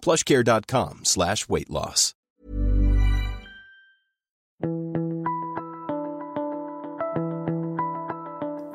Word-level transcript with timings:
plushcare.com 0.00 1.04
slash 1.04 1.48
weight 1.48 1.70
loss. 1.70 2.14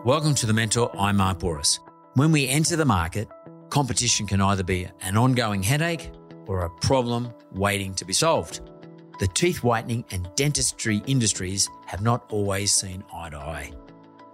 Welcome 0.06 0.36
to 0.36 0.46
The 0.46 0.54
Mentor. 0.54 0.92
I'm 1.00 1.16
Mark 1.16 1.40
Bouris. 1.40 1.80
When 2.16 2.34
we 2.34 2.50
enter 2.50 2.76
the 2.76 2.84
market, 2.84 3.30
competition 3.70 4.28
can 4.28 4.42
either 4.42 4.64
be 4.64 4.86
an 5.02 5.16
ongoing 5.16 5.64
headache 5.64 6.12
or 6.46 6.66
a 6.66 6.70
problem 6.82 7.34
waiting 7.54 7.94
to 7.96 8.04
be 8.04 8.12
solved. 8.12 8.60
The 9.20 9.28
teeth 9.28 9.64
whitening 9.64 10.04
and 10.12 10.28
dentistry 10.36 11.02
industries 11.08 11.70
have 11.86 12.02
not 12.02 12.30
always 12.34 12.74
seen 12.74 13.04
eye 13.14 13.30
to 13.30 13.38
eye. 13.38 13.72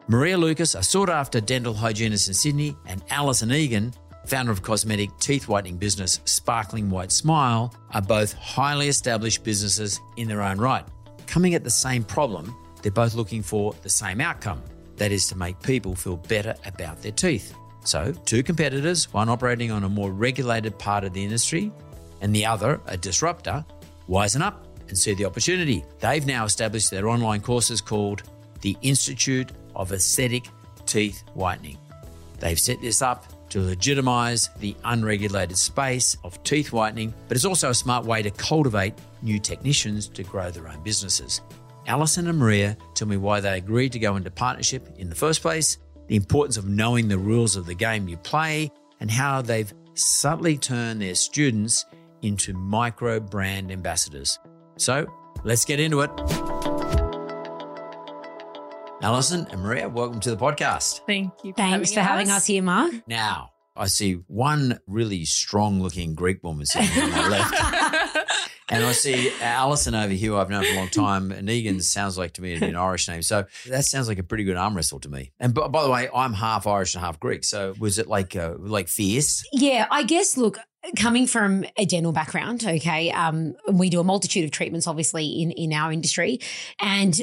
Maria 0.08 0.40
Lucas, 0.40 0.74
a 0.74 0.82
sought 0.82 1.10
after 1.10 1.40
dental 1.40 1.76
hygienist 1.76 2.28
in 2.28 2.34
Sydney, 2.34 2.76
and 2.88 3.04
Alison 3.12 3.52
Egan, 3.52 3.94
founder 4.30 4.52
of 4.52 4.62
cosmetic 4.62 5.10
teeth 5.20 5.48
whitening 5.48 5.78
business 5.78 6.20
Sparkling 6.26 6.90
White 6.90 7.12
Smile, 7.12 7.74
are 7.94 8.02
both 8.02 8.34
highly 8.34 8.88
established 8.88 9.44
businesses 9.44 10.00
in 10.18 10.28
their 10.28 10.42
own 10.42 10.58
right. 10.58 10.86
Coming 11.26 11.56
at 11.56 11.64
the 11.64 11.70
same 11.70 12.04
problem, 12.04 12.56
they're 12.82 12.92
both 12.92 13.16
looking 13.16 13.42
for 13.42 13.74
the 13.82 13.90
same 13.90 14.22
outcome 14.22 14.62
that 14.98 15.12
is, 15.12 15.28
to 15.28 15.38
make 15.38 15.60
people 15.62 15.96
feel 15.96 16.18
better 16.18 16.54
about 16.66 17.02
their 17.02 17.12
teeth. 17.12 17.56
So, 17.86 18.14
two 18.26 18.44
competitors, 18.44 19.12
one 19.14 19.30
operating 19.30 19.72
on 19.72 19.84
a 19.84 19.90
more 19.90 20.12
regulated 20.12 20.78
part 20.78 21.04
of 21.04 21.14
the 21.14 21.24
industry 21.24 21.72
and 22.22 22.36
the 22.36 22.46
other 22.46 22.80
a 22.86 22.98
disruptor, 22.98 23.66
wisen 24.08 24.42
up 24.42 24.68
and 24.90 24.98
see 24.98 25.14
the 25.14 25.26
opportunity. 25.26 25.84
They've 26.00 26.26
now 26.26 26.46
established 26.46 26.92
their 26.92 27.08
online 27.08 27.42
courses 27.42 27.82
called 27.82 28.24
the 28.62 28.78
Institute 28.82 29.52
of 29.76 29.94
Aesthetic 29.94 30.44
Teeth 30.86 31.24
Whitening. 31.34 31.78
They've 32.40 32.60
set 32.60 32.82
this 32.82 33.02
up 33.02 33.26
to 33.50 33.62
legitimize 33.62 34.50
the 34.60 34.76
unregulated 34.84 35.58
space 35.58 36.16
of 36.24 36.42
teeth 36.44 36.72
whitening, 36.72 37.14
but 37.28 37.36
it's 37.36 37.46
also 37.46 37.70
a 37.70 37.74
smart 37.74 38.06
way 38.06 38.22
to 38.22 38.32
cultivate 38.32 38.94
new 39.22 39.40
technicians 39.40 40.08
to 40.10 40.24
grow 40.24 40.52
their 40.52 40.68
own 40.68 40.82
businesses. 40.84 41.42
Alison 41.88 42.28
and 42.28 42.38
Maria 42.38 42.78
tell 42.94 43.08
me 43.08 43.18
why 43.18 43.40
they 43.40 43.58
agreed 43.58 43.92
to 43.94 44.00
go 44.00 44.16
into 44.16 44.30
partnership 44.30 44.88
in 44.98 45.10
the 45.10 45.16
first 45.16 45.42
place, 45.42 45.78
the 46.08 46.16
importance 46.16 46.58
of 46.58 46.68
knowing 46.68 47.08
the 47.08 47.18
rules 47.18 47.56
of 47.56 47.66
the 47.66 47.74
game 47.74 48.08
you 48.08 48.18
play, 48.18 48.72
and 49.00 49.10
how 49.10 49.42
they've 49.42 49.74
subtly 49.94 50.58
turned 50.58 51.02
their 51.02 51.16
students 51.16 51.86
into 52.22 52.54
micro 52.54 53.20
brand 53.20 53.72
ambassadors. 53.72 54.38
So 54.78 55.08
let's 55.44 55.66
get 55.66 55.80
into 55.80 56.02
it. 56.02 56.59
Alison 59.02 59.48
and 59.50 59.62
Maria, 59.62 59.88
welcome 59.88 60.20
to 60.20 60.30
the 60.30 60.36
podcast. 60.36 61.06
Thank 61.06 61.32
you. 61.46 61.54
For 61.54 61.58
Thanks 61.58 61.94
for 61.94 62.02
having 62.02 62.30
us 62.30 62.46
here, 62.46 62.62
Mark. 62.62 62.92
Now, 63.08 63.52
I 63.74 63.88
see 63.88 64.16
one 64.28 64.80
really 64.88 65.24
strong 65.24 65.82
looking 65.82 66.16
Greek 66.16 66.44
woman 66.44 66.66
sitting 66.66 67.04
on 67.04 67.12
my 67.12 67.28
left. 67.30 68.26
And 68.72 68.86
I 68.86 68.92
see 68.92 69.32
Alison 69.42 69.96
over 69.96 70.14
here, 70.14 70.30
who 70.30 70.38
I've 70.38 70.52
known 70.52 70.64
for 70.64 70.72
a 70.72 70.76
long 70.76 70.90
time. 70.90 71.32
And 71.32 71.50
Egan 71.50 71.82
sounds 71.82 72.20
like 72.20 72.34
to 72.34 72.42
me 72.44 72.54
an 72.54 72.76
Irish 72.76 73.08
name. 73.08 73.24
So 73.24 73.46
that 73.68 73.86
sounds 73.86 74.08
like 74.08 74.20
a 74.20 74.24
pretty 74.24 74.44
good 74.44 74.58
arm 74.58 74.76
wrestle 74.76 75.00
to 75.00 75.10
me. 75.10 75.32
And 75.40 75.56
by, 75.56 75.68
by 75.70 75.82
the 75.82 75.90
way, 75.90 76.08
I'm 76.14 76.34
half 76.34 76.68
Irish 76.68 76.94
and 76.94 77.04
half 77.04 77.20
Greek. 77.20 77.44
So 77.44 77.74
was 77.80 77.98
it 77.98 78.06
like 78.06 78.36
uh, 78.36 78.54
like 78.60 78.88
fierce? 78.88 79.44
Yeah, 79.54 79.88
I 79.90 80.04
guess, 80.04 80.38
look, 80.38 80.60
coming 80.96 81.26
from 81.26 81.66
a 81.78 81.86
dental 81.86 82.12
background, 82.12 82.64
okay, 82.64 83.12
um, 83.12 83.56
we 83.72 83.90
do 83.90 84.00
a 84.00 84.04
multitude 84.04 84.46
of 84.46 84.52
treatments, 84.52 84.86
obviously, 84.86 85.42
in, 85.42 85.50
in 85.50 85.74
our 85.74 85.92
industry. 85.92 86.40
And 86.80 87.20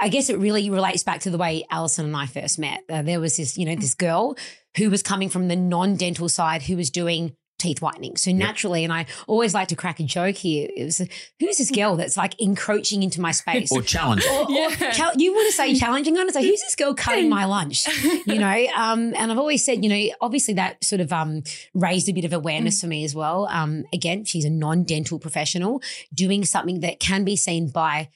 I 0.00 0.08
guess 0.08 0.30
it 0.30 0.38
really 0.38 0.70
relates 0.70 1.02
back 1.02 1.20
to 1.20 1.30
the 1.30 1.38
way 1.38 1.64
Alison 1.70 2.06
and 2.06 2.16
I 2.16 2.26
first 2.26 2.58
met. 2.58 2.82
Uh, 2.88 3.02
there 3.02 3.20
was 3.20 3.36
this, 3.36 3.58
you 3.58 3.66
know, 3.66 3.76
this 3.76 3.94
girl 3.94 4.36
who 4.76 4.90
was 4.90 5.02
coming 5.02 5.28
from 5.28 5.48
the 5.48 5.56
non-dental 5.56 6.28
side 6.28 6.62
who 6.62 6.76
was 6.76 6.90
doing 6.90 7.36
teeth 7.58 7.82
whitening. 7.82 8.16
So 8.16 8.32
naturally, 8.32 8.84
and 8.84 8.92
I 8.92 9.06
always 9.26 9.52
like 9.52 9.68
to 9.68 9.76
crack 9.76 10.00
a 10.00 10.02
joke 10.02 10.36
here. 10.36 10.68
It 10.74 10.84
was 10.84 10.98
who's 11.38 11.58
this 11.58 11.70
girl 11.70 11.94
that's 11.96 12.16
like 12.16 12.40
encroaching 12.40 13.02
into 13.02 13.20
my 13.20 13.32
space? 13.32 13.70
Or 13.70 13.82
challenging? 13.82 14.30
or, 14.32 14.50
or 14.50 14.70
chal- 14.92 15.12
you 15.16 15.34
want 15.34 15.50
to 15.50 15.52
say 15.52 15.74
challenging 15.74 16.16
on 16.16 16.28
it? 16.28 16.32
So 16.32 16.40
who's 16.40 16.60
this 16.60 16.74
girl 16.74 16.94
cutting 16.94 17.28
my 17.28 17.44
lunch? 17.44 17.86
You 18.26 18.38
know, 18.38 18.66
um, 18.76 19.14
and 19.14 19.30
I've 19.30 19.38
always 19.38 19.64
said, 19.64 19.84
you 19.84 19.90
know, 19.90 20.14
obviously 20.20 20.54
that 20.54 20.82
sort 20.82 21.00
of 21.00 21.12
um, 21.12 21.42
raised 21.74 22.08
a 22.08 22.12
bit 22.12 22.24
of 22.24 22.32
awareness 22.32 22.80
for 22.80 22.86
me 22.86 23.04
as 23.04 23.14
well. 23.14 23.46
Um, 23.50 23.84
again, 23.92 24.24
she's 24.24 24.44
a 24.44 24.50
non-dental 24.50 25.18
professional 25.18 25.82
doing 26.14 26.44
something 26.44 26.80
that 26.80 26.98
can 26.98 27.24
be 27.24 27.36
seen 27.36 27.68
by 27.68 28.08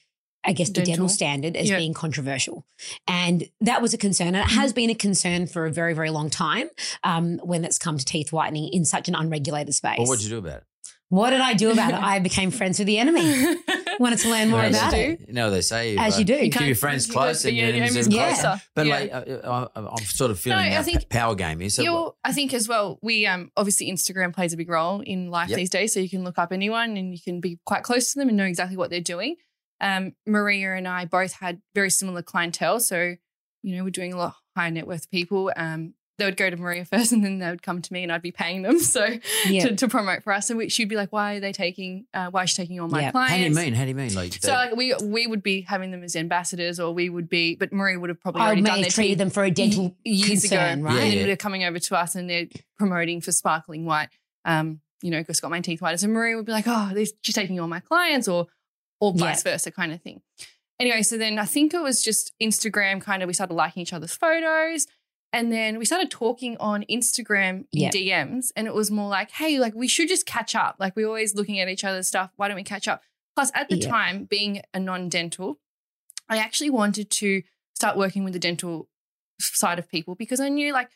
I 0.45 0.53
guess 0.53 0.67
the 0.69 0.75
dental 0.75 0.93
Dental. 0.93 1.09
standard 1.09 1.55
as 1.57 1.69
Yeah. 1.69 1.77
being 1.77 1.93
controversial. 1.93 2.65
And 3.07 3.49
that 3.61 3.81
was 3.81 3.93
a 3.93 3.97
concern. 3.97 4.27
And 4.35 4.37
it 4.37 4.51
has 4.53 4.73
been 4.73 4.89
a 4.89 4.95
concern 4.95 5.47
for 5.47 5.65
a 5.65 5.71
very, 5.71 5.93
very 5.93 6.09
long 6.11 6.29
time 6.29 6.69
um, 7.03 7.39
when 7.43 7.65
it's 7.65 7.79
come 7.79 7.97
to 7.97 8.05
teeth 8.05 8.31
whitening 8.31 8.69
in 8.71 8.85
such 8.85 9.07
an 9.09 9.15
unregulated 9.15 9.73
space. 9.73 9.97
Well, 9.97 10.07
what'd 10.07 10.23
you 10.23 10.29
do 10.29 10.37
about 10.37 10.57
it? 10.57 10.63
What 11.09 11.29
did 11.29 11.39
I 11.41 11.53
do 11.53 11.71
about 11.71 11.91
it? 11.93 11.99
I 12.01 12.19
became 12.19 12.49
friends 12.51 12.79
with 12.79 12.87
the 12.87 12.97
enemy. 12.97 13.55
Wanted 13.99 14.19
to 14.19 14.29
learn 14.29 14.49
more 14.49 14.59
As 14.61 14.75
about 14.75 14.93
it. 14.93 15.27
do. 15.27 15.33
No, 15.33 15.49
they 15.51 15.61
say 15.61 15.95
As 15.97 16.17
you 16.19 16.25
do. 16.25 16.37
Keep 16.37 16.53
can't- 16.53 16.65
your 16.65 16.75
friends 16.75 17.07
you 17.07 17.13
close 17.13 17.45
and 17.45 17.55
your 17.55 17.67
your 17.67 17.75
enemies 17.75 17.95
enemies 17.95 18.07
closer. 18.17 18.41
closer. 18.41 18.61
But 18.75 18.85
Yeah. 18.87 18.93
like, 18.99 19.13
uh, 19.13 19.17
uh, 19.17 19.67
I'm 19.97 20.03
sort 20.05 20.31
of 20.31 20.39
feeling 20.39 20.59
No, 20.59 20.65
I 20.65 20.69
that 20.71 20.85
think 20.85 21.07
power 21.09 21.35
game 21.35 21.59
here. 21.59 21.69
So 21.69 21.83
You're, 21.83 22.15
I 22.23 22.33
think 22.33 22.53
as 22.53 22.67
well, 22.67 22.99
we 23.01 23.25
um 23.27 23.51
obviously 23.55 23.89
Instagram 23.89 24.33
plays 24.33 24.51
a 24.51 24.57
big 24.57 24.67
role 24.69 25.01
in 25.01 25.29
life 25.29 25.49
Yep. 25.49 25.57
these 25.57 25.69
days. 25.69 25.93
So 25.93 25.99
you 26.01 26.09
can 26.09 26.23
look 26.23 26.37
up 26.39 26.51
anyone 26.51 26.97
and 26.97 27.13
you 27.13 27.19
can 27.23 27.39
be 27.39 27.59
quite 27.65 27.83
close 27.83 28.11
to 28.13 28.19
them 28.19 28.27
and 28.27 28.35
know 28.37 28.43
exactly 28.45 28.75
what 28.75 28.89
they're 28.89 28.99
doing. 28.99 29.35
Um, 29.85 30.13
Maria 30.25 30.73
and 30.73 30.87
I 30.87 31.05
both 31.05 31.33
had 31.33 31.61
very 31.75 31.89
similar 31.91 32.21
clientele. 32.23 32.79
So, 32.79 33.15
you 33.61 33.75
know, 33.77 33.83
we're 33.83 33.89
doing 33.91 34.13
a 34.13 34.17
lot 34.17 34.27
of 34.29 34.35
high 34.55 34.69
net 34.71 34.87
worth 34.87 35.09
people. 35.11 35.51
Um, 35.55 35.93
they 36.17 36.25
would 36.25 36.37
go 36.37 36.49
to 36.49 36.55
Maria 36.57 36.85
first 36.91 37.11
and 37.11 37.23
then 37.23 37.39
they 37.39 37.49
would 37.49 37.61
come 37.61 37.81
to 37.81 37.93
me 37.93 38.01
and 38.03 38.11
I'd 38.11 38.21
be 38.21 38.31
paying 38.31 38.61
them. 38.63 38.79
So 38.79 39.05
Yeah. 39.45 39.67
to, 39.67 39.75
to 39.75 39.87
promote 39.87 40.23
for 40.23 40.31
us. 40.33 40.49
And 40.49 40.57
we, 40.57 40.69
she'd 40.69 40.89
be 40.89 40.95
like, 40.95 41.11
why 41.11 41.35
are 41.35 41.39
they 41.39 41.51
taking, 41.51 42.05
uh, 42.13 42.29
why 42.31 42.43
is 42.43 42.49
she 42.51 42.55
taking 42.55 42.79
all 42.79 42.87
my 42.87 43.01
Yeah. 43.01 43.11
clients? 43.11 43.31
how 43.31 43.37
do 43.37 43.43
you 43.43 43.55
mean? 43.55 43.73
How 43.75 43.83
do 43.83 43.89
you 43.89 43.95
mean? 43.95 44.13
Like, 44.15 44.33
So 44.41 44.53
like 44.53 44.75
we 44.75 44.95
we 45.03 45.27
would 45.27 45.43
be 45.43 45.61
having 45.61 45.91
them 45.91 46.03
as 46.03 46.15
ambassadors, 46.15 46.79
or 46.79 46.93
we 46.93 47.09
would 47.09 47.29
be, 47.29 47.55
but 47.55 47.71
Maria 47.73 47.99
would 47.99 48.09
have 48.09 48.19
probably 48.21 48.41
already 48.41 48.61
done 48.61 48.81
their 48.81 48.89
treated 48.89 49.17
them 49.19 49.29
for 49.29 49.43
a 49.43 49.51
dental 49.51 49.95
years 50.05 50.41
concern, 50.41 50.79
ago, 50.79 50.85
right? 50.87 51.03
and 51.03 51.13
Yeah. 51.13 51.25
they're 51.25 51.37
coming 51.37 51.63
over 51.63 51.79
to 51.79 51.95
us 51.97 52.15
and 52.15 52.29
they're 52.29 52.47
promoting 52.79 53.19
for 53.21 53.31
sparkling 53.33 53.85
white. 53.85 54.09
Um, 54.45 54.79
you 55.01 55.11
know, 55.11 55.21
just 55.21 55.41
got 55.41 55.51
my 55.51 55.59
teeth 55.59 55.79
whitened. 55.81 55.99
So 55.99 56.07
Maria 56.07 56.37
would 56.37 56.45
be 56.45 56.53
like, 56.53 56.65
"Oh, 56.67 56.91
she's 57.23 57.35
taking 57.35 57.59
all 57.59 57.67
my 57.67 57.81
clients," 57.81 58.27
or 58.27 58.47
or 58.99 59.13
vice 59.13 59.43
versa, 59.43 59.71
kind 59.71 59.91
of 59.91 60.01
thing. 60.01 60.21
Anyway, 60.79 61.03
so 61.03 61.17
then 61.17 61.39
I 61.39 61.45
think 61.45 61.73
it 61.73 61.81
was 61.81 62.01
just 62.03 62.33
Instagram. 62.41 63.01
Kind 63.01 63.23
of, 63.23 63.27
we 63.27 63.33
started 63.33 63.53
liking 63.53 63.81
each 63.81 63.93
other's 63.93 64.15
photos. 64.15 64.87
And 65.33 65.51
then 65.51 65.77
we 65.77 65.83
started 65.85 66.09
talking 66.11 66.55
on 66.61 66.85
Instagram 66.89 67.65
in 67.73 67.81
Yep. 67.81 67.93
DMs, 67.93 68.51
and 68.55 68.67
it 68.67 68.73
was 68.73 68.89
more 68.89 69.09
like, 69.09 69.31
"Hey, 69.31 69.59
like 69.59 69.73
we 69.73 69.87
should 69.87 70.07
just 70.07 70.25
catch 70.25 70.55
up. 70.55 70.77
Like 70.79 70.95
we're 70.95 71.07
always 71.07 71.35
looking 71.35 71.59
at 71.59 71.67
each 71.67 71.83
other's 71.83 72.07
stuff. 72.07 72.31
Why 72.37 72.47
don't 72.47 72.55
we 72.55 72.63
catch 72.63 72.87
up?" 72.87 73.03
Plus, 73.35 73.51
at 73.53 73.67
the 73.67 73.75
Yeah. 73.77 73.89
time, 73.89 74.23
being 74.25 74.61
a 74.73 74.79
non-dental, 74.79 75.59
I 76.29 76.37
actually 76.37 76.69
wanted 76.69 77.09
to 77.11 77.43
start 77.73 77.97
working 77.97 78.23
with 78.23 78.31
the 78.31 78.39
dental 78.39 78.87
side 79.41 79.77
of 79.77 79.89
people 79.89 80.15
because 80.15 80.39
I 80.39 80.47
knew 80.47 80.71
like 80.71 80.89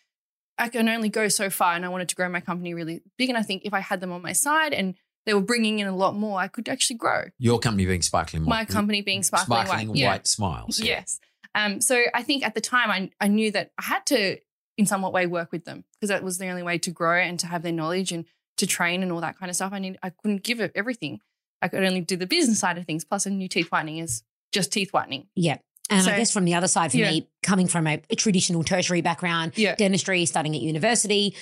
I 0.57 0.69
can 0.69 0.87
only 0.87 1.09
go 1.09 1.27
so 1.27 1.49
far, 1.49 1.73
and 1.75 1.83
I 1.83 1.89
wanted 1.89 2.07
to 2.09 2.15
grow 2.15 2.29
my 2.29 2.39
company 2.39 2.73
really 2.73 3.01
big. 3.17 3.27
And 3.27 3.37
I 3.37 3.41
think 3.43 3.63
if 3.65 3.73
I 3.73 3.81
had 3.81 3.99
them 3.99 4.11
on 4.13 4.21
my 4.21 4.33
side 4.33 4.73
and 4.73 4.95
they 5.25 5.33
were 5.33 5.41
bringing 5.41 5.79
in 5.79 5.87
a 5.87 5.95
lot 5.95 6.15
more, 6.15 6.39
I 6.39 6.47
could 6.47 6.67
actually 6.69 6.97
grow. 6.97 7.25
your 7.37 7.59
company 7.59 7.85
being 7.85 8.01
Sparkling 8.01 8.43
White. 8.45 8.49
My 8.49 8.65
company 8.65 9.01
being 9.01 9.23
Sparkling, 9.23 9.65
Sparkling 9.65 9.87
White. 9.89 9.97
Yeah. 9.97 10.07
White 10.11 10.27
Smiles. 10.27 10.79
yeah. 10.79 10.85
Yes. 10.99 11.19
Um, 11.55 11.81
so 11.81 12.03
I 12.13 12.23
think 12.23 12.43
at 12.45 12.53
the 12.55 12.61
time 12.61 12.89
I, 12.91 13.09
I 13.19 13.27
knew 13.27 13.51
that 13.51 13.71
I 13.79 13.83
had 13.83 14.05
to, 14.07 14.37
in 14.77 14.85
somewhat 14.85 15.13
way, 15.13 15.25
work 15.27 15.51
with 15.51 15.65
them 15.65 15.83
because 15.93 16.09
that 16.09 16.23
was 16.23 16.37
the 16.37 16.47
only 16.47 16.63
way 16.63 16.77
to 16.79 16.91
grow 16.91 17.19
and 17.19 17.39
to 17.39 17.47
have 17.47 17.63
their 17.63 17.71
knowledge 17.71 18.11
and 18.11 18.25
to 18.57 18.67
train 18.67 19.01
and 19.03 19.11
all 19.11 19.21
that 19.21 19.37
kind 19.37 19.49
of 19.49 19.55
stuff. 19.55 19.73
I 19.73 19.79
need 19.79 19.97
I 20.03 20.09
couldn't 20.11 20.43
give 20.43 20.59
it 20.59 20.71
everything. 20.75 21.19
I 21.61 21.67
could 21.67 21.83
only 21.83 22.01
do 22.01 22.15
the 22.15 22.27
business 22.27 22.59
side 22.59 22.77
of 22.77 22.85
things. 22.85 23.03
Plus, 23.03 23.25
a 23.25 23.29
new 23.29 23.47
teeth 23.49 23.67
whitening 23.71 23.97
is 23.97 24.23
just 24.53 24.71
teeth 24.71 24.91
whitening. 24.93 25.27
Yeah. 25.35 25.57
And 25.89 26.03
So- 26.03 26.11
I 26.11 26.17
guess 26.17 26.31
from 26.31 26.45
the 26.45 26.53
other 26.53 26.67
side 26.67 26.91
for 26.91 26.97
Yeah. 26.97 27.09
me, 27.09 27.27
coming 27.41 27.67
from 27.67 27.87
a, 27.87 27.99
a 28.11 28.15
traditional 28.15 28.63
tertiary 28.63 29.01
background, 29.01 29.53
Yeah. 29.55 29.75
dentistry, 29.75 30.25
studying 30.27 30.55
at 30.55 30.61
university, 30.61 31.35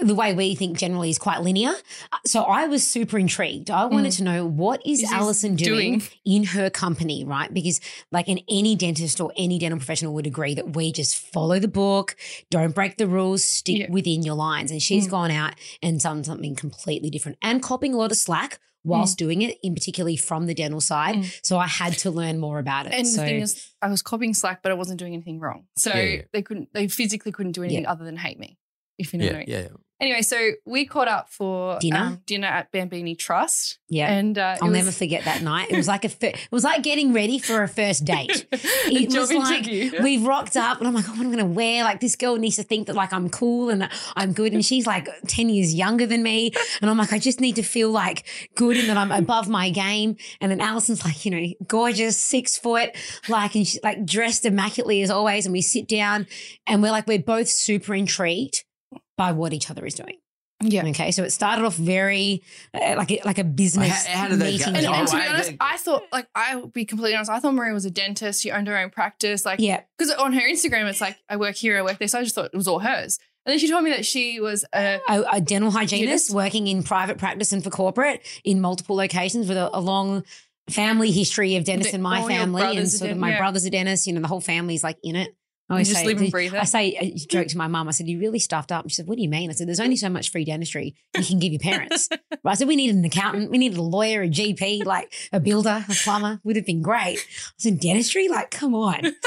the 0.00 0.14
way 0.14 0.34
we 0.34 0.54
think 0.54 0.78
generally 0.78 1.10
is 1.10 1.18
quite 1.18 1.42
linear. 1.42 1.70
Uh, 2.12 2.18
So 2.26 2.42
I 2.42 2.66
was 2.66 2.86
super 2.86 3.18
intrigued. 3.18 3.70
I 3.70 3.84
wanted 3.86 4.12
to 4.12 4.24
know 4.24 4.46
what 4.46 4.80
is 4.86 5.02
Is 5.02 5.12
Alison 5.12 5.54
doing, 5.56 5.98
doing? 5.98 6.02
in 6.24 6.44
her 6.44 6.70
company, 6.70 7.24
right? 7.24 7.52
Because 7.52 7.80
like 8.10 8.28
in 8.28 8.40
any 8.48 8.74
dentist 8.76 9.20
or 9.20 9.32
any 9.36 9.58
dental 9.58 9.78
professional 9.78 10.14
would 10.14 10.26
agree 10.26 10.54
that 10.54 10.74
we 10.76 10.92
just 10.92 11.16
follow 11.18 11.58
the 11.58 11.68
book, 11.68 12.16
don't 12.50 12.74
break 12.74 12.96
the 12.96 13.06
rules, 13.06 13.44
stick 13.44 13.78
Yeah. 13.78 13.90
within 13.90 14.22
your 14.22 14.34
lines. 14.34 14.70
And 14.70 14.82
she's 14.82 15.06
Mm. 15.06 15.10
gone 15.10 15.30
out 15.30 15.54
and 15.82 16.00
done 16.00 16.24
something 16.24 16.54
completely 16.54 17.10
different 17.10 17.38
and 17.42 17.62
copying 17.62 17.94
a 17.94 17.96
lot 17.96 18.10
of 18.10 18.16
slack 18.18 18.58
whilst 18.84 19.16
doing 19.16 19.42
it, 19.42 19.58
in 19.62 19.74
particularly 19.74 20.16
from 20.16 20.46
the 20.46 20.54
dental 20.54 20.80
side. 20.80 21.14
Mm. 21.14 21.40
So 21.44 21.56
I 21.56 21.68
had 21.68 21.96
to 21.98 22.10
learn 22.10 22.40
more 22.40 22.58
about 22.58 22.86
it. 22.86 22.92
And 22.92 23.06
so 23.06 23.20
the 23.20 23.26
thing 23.28 23.40
is, 23.40 23.68
I 23.80 23.88
was 23.88 24.02
copying 24.02 24.34
Slack, 24.34 24.60
but 24.60 24.72
I 24.72 24.74
wasn't 24.74 24.98
doing 24.98 25.12
anything 25.14 25.38
wrong. 25.38 25.66
So 25.76 25.90
Yeah, 25.94 26.02
yeah. 26.02 26.22
they 26.32 26.42
couldn't, 26.42 26.70
they 26.74 26.88
physically 26.88 27.30
couldn't 27.30 27.52
do 27.52 27.62
anything 27.62 27.86
other 27.86 28.04
than 28.04 28.16
hate 28.16 28.40
me. 28.40 28.58
If 29.02 29.12
you 29.12 29.18
know 29.20 29.26
what 29.26 29.34
I 29.36 29.44
Yeah, 29.46 29.56
mean. 29.60 29.68
yeah. 29.72 29.76
Anyway, 30.00 30.22
so 30.22 30.50
we 30.66 30.84
caught 30.84 31.06
up 31.06 31.28
for 31.28 31.78
Dinner? 31.78 31.96
um, 31.96 32.20
dinner 32.26 32.48
at 32.48 32.72
Bambini 32.72 33.14
Trust, 33.14 33.78
yeah. 33.88 34.12
and 34.12 34.36
uh, 34.36 34.56
I'll 34.60 34.68
it 34.68 34.72
never 34.72 34.90
forget 34.90 35.26
that 35.26 35.42
night. 35.42 35.70
It 35.70 35.76
was 35.76 35.86
like 35.86 36.04
a 36.04 36.08
fir- 36.08 36.26
it 36.34 36.48
was 36.50 36.64
like 36.64 36.82
getting 36.82 37.12
ready 37.12 37.38
for 37.38 37.62
a 37.62 37.68
first 37.68 38.04
date. 38.04 38.44
It 38.86 39.14
was 39.16 39.32
like 39.32 39.66
we've 40.02 40.24
rocked 40.26 40.56
up 40.56 40.78
and 40.78 40.88
I'm 40.88 40.94
like, 40.94 41.08
oh, 41.08 41.12
what 41.12 41.20
am 41.20 41.28
I 41.28 41.36
gonna 41.36 41.44
wear? 41.46 41.84
Like 41.84 42.00
this 42.00 42.16
girl 42.16 42.34
needs 42.36 42.56
to 42.56 42.64
think 42.64 42.88
that 42.88 42.96
like 42.96 43.12
I'm 43.12 43.30
cool 43.30 43.70
and 43.70 43.88
I'm 44.16 44.32
good. 44.32 44.52
And 44.52 44.64
she's 44.64 44.88
like 44.88 45.08
10 45.28 45.48
years 45.48 45.72
younger 45.72 46.04
than 46.04 46.24
me. 46.24 46.50
And 46.80 46.90
I'm 46.90 46.98
like, 46.98 47.12
I 47.12 47.20
just 47.20 47.40
need 47.40 47.54
to 47.56 47.62
feel 47.62 47.90
like 47.92 48.26
good 48.56 48.76
and 48.76 48.88
that 48.88 48.96
I'm 48.96 49.12
above 49.12 49.48
my 49.48 49.70
game. 49.70 50.16
And 50.40 50.50
then 50.50 50.60
Alison's 50.60 51.04
like, 51.04 51.24
you 51.24 51.30
know, 51.30 51.46
gorgeous, 51.68 52.18
six 52.18 52.58
foot, 52.58 52.90
like 53.28 53.54
and 53.54 53.64
she's 53.66 53.80
like 53.84 54.04
dressed 54.04 54.44
immaculately 54.44 55.00
as 55.02 55.10
always. 55.12 55.46
And 55.46 55.52
we 55.52 55.62
sit 55.62 55.86
down 55.86 56.26
and 56.66 56.82
we're 56.82 56.90
like, 56.90 57.06
we're 57.06 57.20
both 57.20 57.48
super 57.48 57.94
intrigued 57.94 58.64
by 59.22 59.30
what 59.32 59.52
each 59.52 59.70
other 59.70 59.84
is 59.86 59.94
doing. 59.94 60.16
yeah. 60.74 60.86
Okay, 60.86 61.10
so 61.10 61.22
it 61.24 61.30
started 61.32 61.64
off 61.64 61.74
very 61.76 62.42
uh, 62.74 62.94
like 62.96 63.10
a, 63.10 63.20
like 63.24 63.38
a 63.38 63.44
business 63.44 64.06
How- 64.06 64.18
how 64.22 64.28
did 64.28 64.38
that 64.40 64.44
go? 64.44 64.50
meeting. 64.52 64.66
And, 64.76 64.86
and 64.86 65.08
to 65.08 65.16
be 65.16 65.22
I- 65.22 65.28
honest, 65.34 65.52
I 65.60 65.76
thought, 65.76 66.02
like, 66.12 66.28
I 66.34 66.56
will 66.56 66.68
be 66.68 66.84
completely 66.84 67.16
honest, 67.16 67.30
I 67.30 67.40
thought 67.40 67.54
Maria 67.54 67.72
was 67.74 67.84
a 67.84 67.90
dentist. 67.90 68.42
She 68.42 68.50
owned 68.52 68.68
her 68.68 68.76
own 68.82 68.90
practice. 68.90 69.44
Like, 69.44 69.58
yeah, 69.60 69.80
because 69.98 70.12
on 70.14 70.32
her 70.34 70.40
Instagram, 70.54 70.88
it's 70.90 71.00
like, 71.00 71.16
I 71.28 71.36
work 71.36 71.56
here, 71.56 71.78
I 71.78 71.82
work 71.82 71.98
there. 71.98 72.06
So 72.08 72.18
I 72.20 72.22
just 72.22 72.34
thought 72.36 72.50
it 72.52 72.56
was 72.56 72.68
all 72.68 72.78
hers. 72.80 73.18
And 73.44 73.50
then 73.52 73.58
she 73.58 73.68
told 73.68 73.82
me 73.82 73.90
that 73.90 74.06
she 74.06 74.38
was 74.38 74.64
a, 74.72 75.00
a, 75.08 75.22
a 75.32 75.40
dental 75.40 75.72
hygienist 75.72 76.28
Hygienist. 76.28 76.30
working 76.34 76.68
in 76.68 76.84
private 76.84 77.18
practice 77.18 77.52
and 77.52 77.62
for 77.64 77.70
corporate 77.70 78.20
in 78.44 78.60
multiple 78.60 78.94
locations 78.94 79.48
with 79.48 79.56
a, 79.56 79.68
a 79.76 79.80
long 79.80 80.22
family 80.70 81.10
history 81.10 81.56
of 81.56 81.64
dentists 81.64 81.90
The- 81.90 81.96
in 81.96 82.02
my 82.02 82.22
family 82.28 82.62
and 82.78 82.88
sort 82.88 83.10
of 83.10 83.18
my 83.18 83.30
yeah. 83.30 83.38
brother's 83.38 83.64
a 83.64 83.70
dentist. 83.70 84.06
You 84.06 84.12
know, 84.12 84.20
the 84.20 84.28
whole 84.28 84.40
family's 84.40 84.84
like 84.84 84.98
in 85.02 85.16
it. 85.16 85.34
I 85.72 85.76
You 85.76 85.78
always 85.78 85.88
just 85.88 86.00
say, 86.00 86.06
live 86.06 86.20
and 86.20 86.30
breathe 86.30 86.54
it. 86.54 86.60
I 86.60 86.64
say, 86.64 86.96
I 87.00 87.14
joke 87.28 87.48
to 87.48 87.56
my 87.58 87.66
mum. 87.66 87.88
I 87.88 87.92
said, 87.92 88.06
"You 88.08 88.18
really 88.20 88.38
stuffed 88.38 88.70
up." 88.70 88.84
And 88.84 88.90
she 88.92 88.96
said, 88.96 89.06
"What 89.06 89.16
do 89.16 89.22
you 89.22 89.28
mean?" 89.28 89.50
I 89.50 89.54
said, 89.54 89.66
"There's 89.68 89.80
only 89.80 89.96
so 89.96 90.08
much 90.10 90.30
free 90.30 90.44
dentistry 90.44 90.94
you 91.16 91.24
can 91.24 91.38
give 91.38 91.52
your 91.52 91.60
parents." 91.60 92.08
But 92.44 92.50
I 92.50 92.54
said, 92.54 92.66
"We 92.68 92.76
needed 92.76 92.96
an 92.96 93.04
accountant, 93.04 93.50
we 93.50 93.58
needed 93.58 93.78
a 93.78 93.82
lawyer, 93.82 94.22
a 94.22 94.28
GP, 94.28 94.84
like 94.84 95.12
a 95.32 95.38
builder, 95.40 95.84
a 95.88 95.94
plumber. 96.04 96.40
Would 96.44 96.56
have 96.56 96.66
been 96.66 96.82
great." 96.82 97.18
I 97.18 97.52
said, 97.58 97.80
"Dentistry, 97.80 98.28
like, 98.28 98.50
come 98.50 98.74
on." 98.74 99.00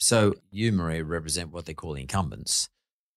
So 0.00 0.34
you, 0.50 0.70
Maria, 0.72 1.02
represent 1.04 1.50
what 1.52 1.66
they 1.66 1.74
call 1.74 1.94
incumbents, 1.94 2.68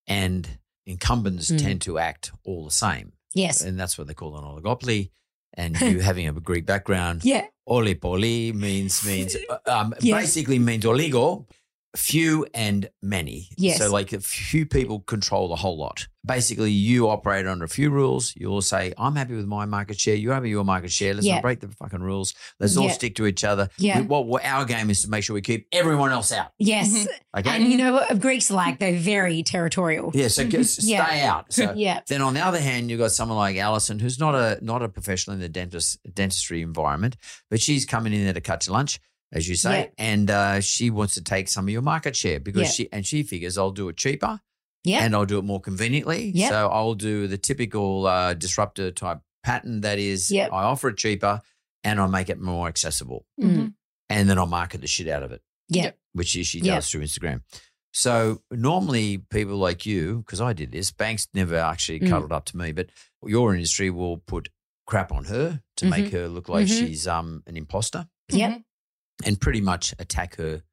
and 0.07 0.57
incumbents 0.85 1.51
Mm. 1.51 1.61
tend 1.61 1.81
to 1.83 1.99
act 1.99 2.31
all 2.43 2.65
the 2.65 2.71
same, 2.71 3.13
Yes, 3.35 3.61
and 3.61 3.79
that's 3.79 3.97
what 3.97 4.07
they 4.07 4.15
call 4.15 4.35
an 4.35 4.43
oligopoly. 4.43 5.11
And 5.53 5.79
you 5.81 5.99
having 5.99 6.27
a 6.27 6.31
Greek 6.33 6.65
background, 6.65 7.23
yeah, 7.23 7.45
Olipoli 7.69 8.53
means 8.53 9.05
means 9.05 9.35
uh, 9.49 9.59
um, 9.67 9.93
Yes. 10.01 10.21
basically 10.21 10.57
means 10.59 10.83
oligo, 10.85 11.45
few 11.95 12.45
and 12.53 12.89
many. 13.01 13.49
Yes. 13.57 13.77
So 13.79 13.91
like 13.91 14.13
a 14.13 14.19
few 14.21 14.65
people 14.65 15.01
control 15.01 15.47
the 15.49 15.55
whole 15.57 15.77
lot. 15.77 16.07
Basically, 16.23 16.71
you 16.71 17.09
operate 17.09 17.47
under 17.47 17.65
a 17.65 17.67
few 17.67 17.89
rules. 17.89 18.35
You 18.35 18.47
all 18.49 18.61
say, 18.61 18.93
"I'm 18.95 19.15
happy 19.15 19.33
with 19.35 19.47
my 19.47 19.65
market 19.65 19.99
share. 19.99 20.13
You're 20.13 20.33
happy 20.35 20.43
with 20.43 20.51
your 20.51 20.63
market 20.63 20.91
share. 20.91 21.15
Let's 21.15 21.25
Yeah. 21.25 21.35
not 21.35 21.41
break 21.41 21.61
the 21.61 21.69
fucking 21.69 21.99
rules. 22.01 22.35
Let's 22.59 22.77
all 22.77 22.89
stick 22.91 23.15
to 23.15 23.25
each 23.25 23.43
other." 23.43 23.69
Yeah. 23.79 24.01
We- 24.01 24.05
what, 24.05 24.27
what 24.27 24.45
our 24.45 24.63
game 24.65 24.91
is 24.91 25.01
to 25.01 25.09
make 25.09 25.23
sure 25.23 25.33
we 25.33 25.41
keep 25.41 25.67
everyone 25.71 26.11
else 26.11 26.31
out. 26.31 26.51
yes. 26.59 26.89
Mhm. 26.93 27.07
Okay. 27.39 27.49
And 27.49 27.71
you 27.71 27.77
know 27.77 27.93
what 27.93 28.19
Greeks 28.19 28.51
like? 28.51 28.77
They're 28.77 28.99
very 28.99 29.41
territorial. 29.41 30.11
yeah. 30.13 30.27
So 30.27 30.43
just 30.43 30.83
Yeah. 30.83 31.05
stay 31.07 31.21
out. 31.21 31.51
So 31.51 31.73
Yeah. 31.75 32.01
then 32.07 32.21
on 32.21 32.35
the 32.35 32.41
other 32.45 32.59
hand, 32.59 32.91
you've 32.91 32.99
got 32.99 33.11
someone 33.11 33.37
like 33.39 33.57
Alison, 33.57 33.97
who's 33.97 34.19
not 34.19 34.35
a 34.35 34.59
not 34.61 34.83
a 34.83 34.89
professional 34.89 35.33
in 35.33 35.39
the 35.41 35.49
dentist 35.49 35.97
dentistry 36.13 36.61
environment, 36.61 37.17
but 37.49 37.59
she's 37.59 37.83
coming 37.85 38.13
in 38.13 38.23
there 38.25 38.33
to 38.33 38.41
cut 38.41 38.67
your 38.67 38.73
lunch, 38.73 38.99
as 39.31 39.47
you 39.47 39.55
say, 39.55 39.79
Yeah. 39.79 39.87
and 39.97 40.29
uh, 40.29 40.59
she 40.61 40.89
wants 40.89 41.13
to 41.15 41.23
take 41.23 41.47
some 41.47 41.65
of 41.65 41.69
your 41.69 41.81
market 41.81 42.15
share 42.15 42.39
because 42.39 42.63
Yeah. 42.63 42.69
she 42.69 42.89
and 42.91 43.05
she 43.05 43.23
figures 43.23 43.57
I'll 43.57 43.71
do 43.71 43.87
it 43.89 43.97
cheaper 43.97 44.39
Yeah. 44.83 45.03
and 45.03 45.15
I'll 45.15 45.25
do 45.25 45.39
it 45.39 45.43
more 45.45 45.61
conveniently. 45.61 46.31
Yeah. 46.35 46.49
So 46.49 46.67
I'll 46.69 46.95
do 46.95 47.27
the 47.27 47.37
typical 47.37 48.07
uh, 48.07 48.33
disruptor 48.33 48.91
type 48.91 49.19
pattern 49.43 49.81
that 49.81 49.99
is 49.99 50.31
Yeah. 50.31 50.47
I 50.51 50.63
offer 50.63 50.89
it 50.89 50.97
cheaper 50.97 51.41
and 51.83 51.99
I'll 51.99 52.07
make 52.09 52.29
it 52.29 52.39
more 52.39 52.67
accessible, 52.67 53.25
Mm. 53.39 53.73
and 54.09 54.29
then 54.29 54.37
I'll 54.37 54.45
market 54.47 54.81
the 54.81 54.87
shit 54.87 55.07
out 55.07 55.23
of 55.23 55.31
it 55.31 55.41
yeah. 55.69 55.91
which 56.13 56.27
she 56.29 56.43
she 56.43 56.59
Yeah. 56.59 56.75
does 56.75 56.89
through 56.91 57.01
Instagram. 57.01 57.41
So 57.93 58.41
normally 58.51 59.17
people 59.17 59.57
like 59.57 59.85
you, 59.85 60.19
because 60.19 60.39
I 60.39 60.53
did 60.53 60.71
this, 60.71 60.91
banks 60.91 61.27
never 61.33 61.57
actually 61.57 61.99
Mm. 62.01 62.09
cuddled 62.09 62.31
up 62.31 62.45
to 62.45 62.57
me, 62.57 62.71
but 62.71 62.89
your 63.25 63.53
industry 63.53 63.89
will 63.89 64.17
put 64.17 64.49
crap 64.87 65.11
on 65.11 65.25
her 65.25 65.61
to 65.77 65.85
make 65.85 66.11
her 66.11 66.27
look 66.27 66.49
like 66.49 66.67
Mhm. 66.67 66.79
she's 66.87 67.07
um 67.07 67.43
an 67.47 67.55
imposter 67.57 68.07
Yep. 68.31 68.61
And 69.25 69.39
pretty 69.39 69.61
much 69.61 69.93
attack 69.99 70.35
her. 70.37 70.63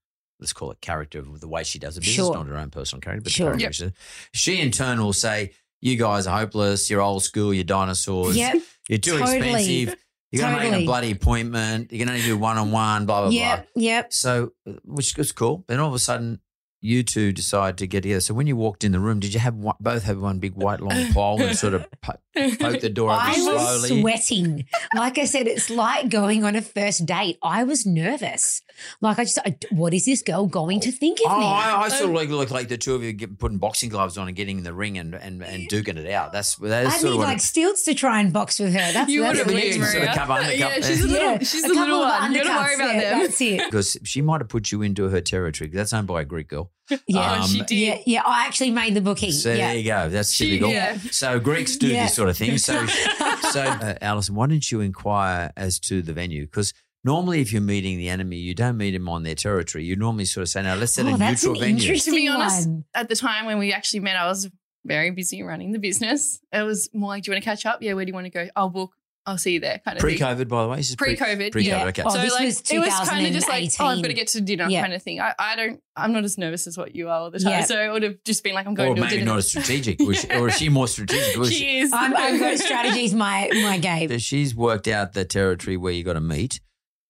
Let's 0.41 0.53
call 0.53 0.71
it 0.71 0.81
character 0.81 1.19
of 1.19 1.41
the 1.41 1.49
way 1.49 1.65
she 1.65 1.79
does 1.79 1.97
a 1.97 2.01
business, 2.01 2.15
Sure. 2.17 2.35
not 2.35 2.47
her 2.47 2.57
own 2.57 2.71
personal 2.71 3.01
character, 3.01 3.23
but 3.25 3.33
Sure. 3.33 3.53
the 3.53 3.59
character. 3.59 3.93
she- 4.33 4.55
She 4.55 4.61
in 4.61 4.71
turn 4.71 5.01
will 5.03 5.13
say, 5.13 5.53
"You 5.81 5.97
guys 5.97 6.27
are 6.29 6.39
hopeless. 6.39 6.89
You're 6.91 7.01
old 7.01 7.25
school. 7.25 7.53
You're 7.53 7.65
dinosaurs. 7.65 8.37
Yep. 8.37 8.57
You're 8.89 8.99
too 8.99 9.19
Totally. 9.19 9.37
expensive. 9.39 9.97
You're 10.31 10.43
going 10.43 10.57
to 10.63 10.71
make 10.71 10.83
a 10.83 10.85
bloody 10.85 11.11
appointment. 11.11 11.91
You 11.91 11.99
can 11.99 12.09
only 12.09 12.21
do 12.23 12.37
one 12.37 12.57
on 12.59 12.71
one. 12.71 13.07
Blah 13.07 13.23
blah 13.23 13.31
blah." 13.31 13.37
Yep. 13.39 13.69
Yep. 13.77 14.13
So, 14.13 14.53
uh, 14.69 14.73
which 14.85 15.17
was 15.17 15.33
cool. 15.33 15.65
Then 15.69 15.81
all 15.81 15.89
of 15.89 15.95
a 15.95 15.99
sudden, 15.99 16.41
you 16.81 17.03
two 17.03 17.33
decide 17.33 17.77
to 17.79 17.87
get 17.87 18.03
together. 18.03 18.21
So 18.21 18.35
when 18.35 18.47
you 18.47 18.57
walked 18.57 18.85
in 18.85 18.93
the 18.93 19.01
room, 19.01 19.19
did 19.19 19.35
you 19.35 19.41
have 19.41 19.55
one, 19.57 19.75
both 19.81 20.05
have 20.05 20.21
one 20.21 20.39
big 20.39 20.55
white 20.55 20.81
long 20.81 21.13
pole 21.13 21.43
and 21.43 21.57
sort 21.59 21.75
of 21.75 21.87
po- 22.01 22.13
poke 22.61 22.81
the 22.81 22.89
door 22.89 23.11
I 23.11 23.33
open 23.33 23.47
was 23.47 23.83
slowly? 23.83 24.01
sweating. 24.01 24.65
Like 24.95 25.19
I 25.19 25.25
said, 25.25 25.49
it's 25.49 25.71
like 25.71 26.09
going 26.09 26.45
on 26.45 26.55
a 26.55 26.63
first 26.63 27.05
date. 27.05 27.39
I 27.43 27.65
was 27.65 27.85
nervous. 27.85 28.63
Like 29.01 29.19
I 29.19 29.25
just, 29.25 29.39
I, 29.45 29.57
what 29.73 29.93
is 29.93 30.05
this 30.05 30.23
girl 30.23 30.47
going 30.47 30.79
to 30.81 30.93
think 30.93 31.19
of 31.19 31.33
Oh, 31.33 31.41
me? 31.41 31.47
I, 31.47 31.81
I 31.83 31.89
sort 31.89 32.05
of 32.05 32.09
um, 32.11 32.15
like 32.15 32.29
look 32.29 32.53
like 32.53 32.69
the 32.69 32.79
two 32.79 32.95
of 32.95 33.03
you 33.03 33.13
get, 33.13 33.39
putting 33.41 33.59
boxing 33.59 33.89
gloves 33.91 34.17
on 34.17 34.29
and 34.29 34.37
getting 34.37 34.59
in 34.59 34.65
the 34.65 34.73
ring 34.73 34.99
and 34.99 35.15
and, 35.17 35.43
and 35.43 35.69
duking 35.69 35.97
it 35.97 36.09
out. 36.13 36.33
That's 36.33 36.55
that's 36.57 36.95
I 36.95 36.99
sort 36.99 37.05
need 37.05 37.11
of 37.15 37.19
what 37.19 37.27
like 37.29 37.39
it- 37.39 37.43
stilts 37.43 37.83
to 37.87 37.95
try 37.95 38.21
and 38.21 38.33
box 38.33 38.61
with 38.61 38.73
her. 38.73 38.93
That's 38.93 39.11
You 39.11 39.23
that's 39.23 39.31
would 39.33 39.39
have 39.39 39.47
but 39.49 39.55
what 39.55 39.65
you 39.65 39.71
it 39.71 39.79
lived, 39.81 39.83
is. 39.85 39.91
sort 39.93 40.03
of 40.05 40.09
Maria. 40.09 40.15
cover 40.17 40.33
under- 40.35 40.55
yeah, 40.55 40.75
she's 40.77 41.05
a 41.05 41.09
little, 41.09 41.29
Yeah, 41.33 41.39
she's 41.41 41.55
a 41.55 41.63
the 41.63 41.69
little 41.75 41.85
couple 41.85 42.03
of 42.05 42.21
one. 42.21 42.33
You 42.35 42.45
don't 42.45 42.55
worry 42.57 42.69
undercuts 42.71 42.75
about 42.77 42.93
there, 42.93 43.11
them. 43.11 43.19
That's 43.21 43.41
it. 43.41 43.61
because 43.65 43.97
she 44.05 44.23
might 44.23 44.41
have 44.41 44.49
put 44.49 44.71
you 44.71 44.83
into 44.83 45.09
her 45.09 45.21
territory. 45.21 45.71
That's 45.71 45.93
owned 45.93 46.07
by 46.07 46.21
a 46.21 46.25
Greek 46.25 46.47
girl. 46.49 46.71
Yeah, 47.07 47.39
Oh, 47.43 47.47
she 47.47 47.61
Um, 47.61 47.67
did. 47.67 47.75
yeah, 47.77 47.99
yeah. 48.07 48.23
I 48.25 48.47
actually 48.47 48.71
made 48.71 48.95
the 48.95 49.01
booking. 49.01 49.33
So 49.33 49.51
yeah. 49.53 49.69
there 49.69 49.77
you 49.77 49.85
go. 49.85 50.09
That's 50.09 50.33
She- 50.33 50.47
typical. 50.51 50.71
yeah. 50.71 50.99
So 51.11 51.39
Greeks 51.39 51.77
do 51.77 51.89
Yeah. 51.89 52.05
this 52.05 52.15
sort 52.15 52.29
of 52.29 52.37
thing. 52.37 52.59
So, 52.59 52.87
so 53.53 53.61
uh, 53.63 53.95
Alison, 54.01 54.35
why 54.35 54.47
didn't 54.47 54.71
you 54.73 54.81
inquire 54.81 55.53
as 55.57 55.79
to 55.81 56.03
the 56.03 56.13
venue? 56.13 56.47
Because 56.47 56.73
normally, 57.05 57.41
if 57.41 57.53
you're 57.53 57.63
meeting 57.63 57.99
the 57.99 58.09
enemy, 58.09 58.37
you 58.39 58.55
don't 58.55 58.77
meet 58.77 58.93
them 58.93 59.09
on 59.09 59.23
their 59.23 59.35
territory. 59.35 59.85
You 59.85 59.97
normally 59.97 60.25
sort 60.25 60.43
of 60.43 60.49
say, 60.49 60.63
"Now 60.63 60.75
let's 60.77 60.95
set 60.95 61.07
Oh, 61.07 61.15
a 61.15 61.19
that's 61.19 61.43
neutral 61.45 61.55
an 61.63 61.69
venue." 61.69 61.83
interesting 61.83 62.15
To 62.15 62.17
be 62.21 62.29
honest, 62.29 62.69
one. 62.69 62.85
At 62.95 63.09
the 63.09 63.17
time 63.17 63.45
when 63.47 63.59
we 63.59 63.73
actually 63.73 64.01
met, 64.01 64.17
I 64.17 64.27
was 64.27 64.49
very 64.85 65.11
busy 65.11 65.43
running 65.43 65.73
the 65.73 65.79
business. 65.79 66.41
It 66.53 66.63
was 66.63 66.89
more 66.95 67.11
like, 67.11 67.25
do 67.25 67.31
you 67.31 67.35
want 67.35 67.45
to 67.45 67.51
catch 67.51 67.67
up? 67.67 67.83
Yeah, 67.83 67.93
where 67.95 68.05
do 68.05 68.11
you 68.11 68.15
want 68.15 68.25
to 68.27 68.31
go? 68.31 68.49
I'll 68.57 68.71
book. 68.71 68.93
I'll 69.29 69.39
see 69.39 69.53
you 69.53 69.61
there. 69.61 69.81
Kind 69.85 69.97
of. 69.99 70.01
Pre-COVID, 70.01 70.49
by 70.49 70.63
the 70.63 70.69
way. 70.69 70.77
This 70.79 70.91
is 70.91 70.97
pre- 70.97 71.17
Pre-COVID, 71.17 71.53
Pre-COVID. 71.53 71.65
yeah. 71.67 71.85
Okay. 71.87 72.03
Oh, 72.05 72.11
so 72.11 72.21
this 72.21 72.33
like 72.33 72.47
was 72.47 72.61
it 72.71 72.79
was 72.79 73.09
kind 73.09 73.27
of 73.27 73.33
just 73.33 73.49
like, 73.49 73.71
oh, 73.79 73.85
I've 73.87 74.01
got 74.03 74.09
to 74.09 74.15
get 74.15 74.29
to 74.29 74.41
dinner 74.41 74.69
Yeah. 74.69 74.81
kind 74.81 74.95
of 74.95 75.03
thing. 75.03 75.21
I, 75.21 75.35
I 75.39 75.55
don't, 75.57 75.81
I'm 75.97 76.13
not 76.13 76.25
as 76.25 76.39
nervous 76.39 76.67
as 76.67 76.79
what 76.79 76.95
you 76.97 77.09
are 77.09 77.21
all 77.21 77.31
the 77.31 77.39
time. 77.39 77.53
Yeah. 77.53 77.65
So 77.65 77.81
it 77.81 77.93
would 77.93 78.03
have 78.03 78.17
just 78.25 78.43
been 78.43 78.55
like, 78.55 78.67
I'm 78.67 78.75
going 78.75 78.93
or 78.93 78.95
to 78.95 79.01
a 79.01 79.05
maybe 79.05 79.17
dinner. 79.19 79.33
not 79.33 79.39
as 79.39 79.49
strategic. 79.49 80.01
Or 80.01 80.13
is 80.13 80.21
she, 80.21 80.31
or 80.33 80.49
is 80.49 80.57
she 80.59 80.69
more 80.69 80.89
strategic? 80.89 81.37
Was 81.39 81.51
she- 81.51 81.59
she 81.59 81.79
is. 81.79 81.93
I'm, 81.93 82.17
I've 82.17 82.41
got 82.41 82.59
strategies. 82.69 83.15
My 83.15 83.51
my 83.63 83.79
game. 83.79 84.19
she's 84.19 84.55
worked 84.55 84.89
out 84.89 85.13
the 85.13 85.25
territory 85.25 85.77
where 85.77 85.93
you 85.93 86.05
got 86.05 86.15
to 86.15 86.21
meet. 86.21 86.61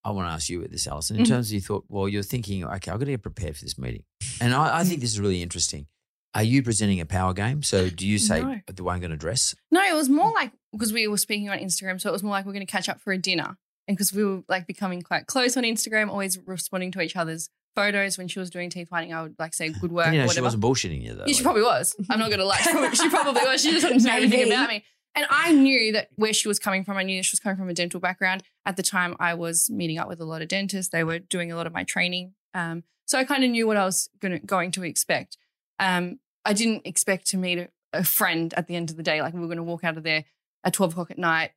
I 0.05 0.11
want 0.11 0.29
to 0.29 0.33
ask 0.33 0.49
you 0.49 0.61
with 0.61 0.71
this, 0.71 0.87
Alison. 0.87 1.17
In 1.19 1.25
Mhm. 1.25 1.29
terms 1.29 1.49
of 1.51 1.55
you 1.55 1.61
thought, 1.61 1.85
well, 1.89 2.09
you're 2.09 2.23
thinking, 2.23 2.65
okay, 2.65 2.91
I've 2.91 2.99
got 2.99 3.05
to 3.05 3.11
get 3.13 3.23
prepared 3.23 3.57
for 3.57 3.65
this 3.65 3.77
meeting. 3.79 4.05
And 4.41 4.55
I, 4.55 4.79
I 4.81 4.85
think 4.85 5.01
this 5.01 5.11
is 5.13 5.21
really 5.21 5.43
interesting. 5.43 5.87
Are 6.35 6.43
you 6.43 6.63
presenting 6.63 7.01
a 7.01 7.07
power 7.07 7.33
game? 7.33 7.63
So 7.63 7.89
do 7.89 8.07
you 8.07 8.19
say 8.19 8.41
No. 8.43 8.61
the 8.67 8.85
way 8.85 8.95
I'm 8.95 9.01
going 9.01 9.11
to 9.11 9.17
dress? 9.17 9.55
No, 9.71 9.83
it 9.83 9.95
was 9.95 10.09
more 10.09 10.31
like 10.33 10.53
because 10.73 10.93
we 10.93 11.09
were 11.09 11.17
speaking 11.17 11.49
on 11.49 11.59
Instagram, 11.59 12.01
so 12.01 12.11
it 12.11 12.13
was 12.13 12.23
more 12.23 12.33
like 12.33 12.45
we're 12.47 12.53
going 12.53 12.67
to 12.67 12.71
catch 12.71 12.89
up 12.89 13.01
for 13.01 13.13
a 13.13 13.19
dinner, 13.19 13.57
and 13.87 13.97
because 13.97 14.13
we 14.13 14.25
were 14.25 14.43
like 14.49 14.67
becoming 14.67 15.03
quite 15.03 15.27
close 15.27 15.57
on 15.57 15.65
Instagram, 15.65 16.09
always 16.11 16.39
responding 16.47 16.93
to 16.93 17.01
each 17.01 17.17
other's 17.17 17.49
photos. 17.75 18.19
When 18.19 18.29
she 18.29 18.39
was 18.39 18.51
doing 18.51 18.69
teeth 18.71 18.89
whitening, 18.91 19.15
I 19.15 19.23
would 19.23 19.37
like 19.39 19.55
say 19.55 19.71
good 19.71 19.91
work, 19.93 20.13
you 20.13 20.19
know, 20.21 20.27
or 20.27 20.29
she 20.29 20.41
wasn't 20.41 20.63
bullshitting 20.63 21.03
you 21.03 21.15
though. 21.15 21.25
yeah, 21.27 21.35
she 21.35 21.43
probably 21.43 21.63
was. 21.63 21.97
I'm 22.11 22.19
not 22.19 22.29
going 22.29 22.41
to 22.41 22.47
lie. 22.47 22.59
She 22.59 23.09
probably, 23.09 23.41
was. 23.43 23.63
She 23.63 23.71
just 23.73 23.87
didn't 23.87 24.03
know 24.03 24.13
anything 24.17 24.53
about 24.53 24.69
me. 24.69 24.85
And 25.15 25.27
I 25.31 25.53
knew 25.53 25.93
that 25.93 26.11
where 26.17 26.33
she 26.33 26.47
was 26.47 26.59
coming 26.61 26.85
from, 26.85 26.97
I 26.97 27.03
knew 27.03 27.23
she 27.23 27.33
was 27.33 27.41
coming 27.41 27.57
from 27.57 27.69
a 27.69 27.75
dental 27.75 27.99
background. 27.99 28.43
At 28.67 28.77
the 28.77 28.83
time, 28.85 29.17
I 29.19 29.35
was 29.35 29.69
meeting 29.71 29.99
up 29.99 30.07
with 30.09 30.21
a 30.21 30.25
lot 30.25 30.43
of 30.43 30.49
dentists. 30.49 30.93
They 30.93 31.03
were 31.03 31.19
doing 31.19 31.51
a 31.51 31.57
lot 31.57 31.67
of 31.67 31.73
my 31.73 31.83
training. 31.83 32.35
Um, 32.55 32.85
so 33.07 33.19
I 33.19 33.25
kind 33.25 33.43
of 33.43 33.51
knew 33.51 33.67
what 33.67 33.77
I 33.77 33.85
was 33.85 34.11
gonna, 34.21 34.39
going 34.39 34.71
to 34.73 34.85
expect. 34.85 35.37
Um, 35.79 36.19
I 36.45 36.53
didn't 36.53 36.87
expect 36.87 37.27
to 37.29 37.37
meet 37.37 37.59
a, 37.59 37.69
a 37.93 38.05
friend 38.05 38.53
at 38.55 38.67
the 38.67 38.77
end 38.77 38.91
of 38.91 38.97
the 38.97 39.03
day. 39.03 39.23
Like 39.23 39.35
we 39.35 39.41
were 39.41 39.47
going 39.47 39.59
to 39.59 39.63
walk 39.63 39.85
out 39.85 39.97
of 39.97 40.03
there 40.03 40.25
at 40.65 40.73
12 40.73 40.93
o'clock 40.93 41.11
at 41.11 41.19
night, 41.19 41.51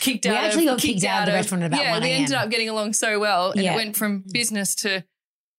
kicked 0.00 0.24
We 0.24 0.30
out. 0.30 0.40
We 0.40 0.46
actually 0.46 0.68
of, 0.68 0.76
got 0.76 0.82
kicked 0.82 1.04
out 1.04 1.20
of 1.22 1.26
the 1.26 1.32
restaurant 1.32 1.64
about 1.64 1.80
Yeah, 1.82 1.92
1 1.92 2.02
we 2.02 2.10
ended 2.10 2.34
up 2.34 2.50
getting 2.50 2.68
along 2.68 2.92
so 2.92 3.18
well. 3.18 3.50
And 3.52 3.62
Yeah. 3.62 3.72
it 3.72 3.76
went 3.76 3.96
from 3.96 4.24
business 4.32 4.74
to 4.76 5.04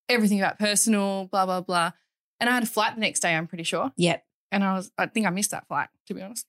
everything 0.10 0.40
about 0.40 0.60
personal, 0.60 1.26
blah, 1.26 1.46
blah, 1.46 1.62
blah. 1.62 1.92
And 2.40 2.50
I 2.50 2.54
had 2.54 2.64
a 2.64 2.68
flight 2.68 2.96
the 2.96 3.02
next 3.02 3.22
day, 3.22 3.34
I'm 3.36 3.48
pretty 3.48 3.64
sure. 3.64 3.92
Yep. 3.98 4.24
And 4.52 4.64
I 4.64 4.74
was, 4.74 4.92
I 4.98 5.08
think 5.08 5.26
I 5.26 5.30
missed 5.30 5.52
that 5.52 5.68
flight, 5.68 5.90
to 6.08 6.14
be 6.14 6.22
honest. 6.22 6.46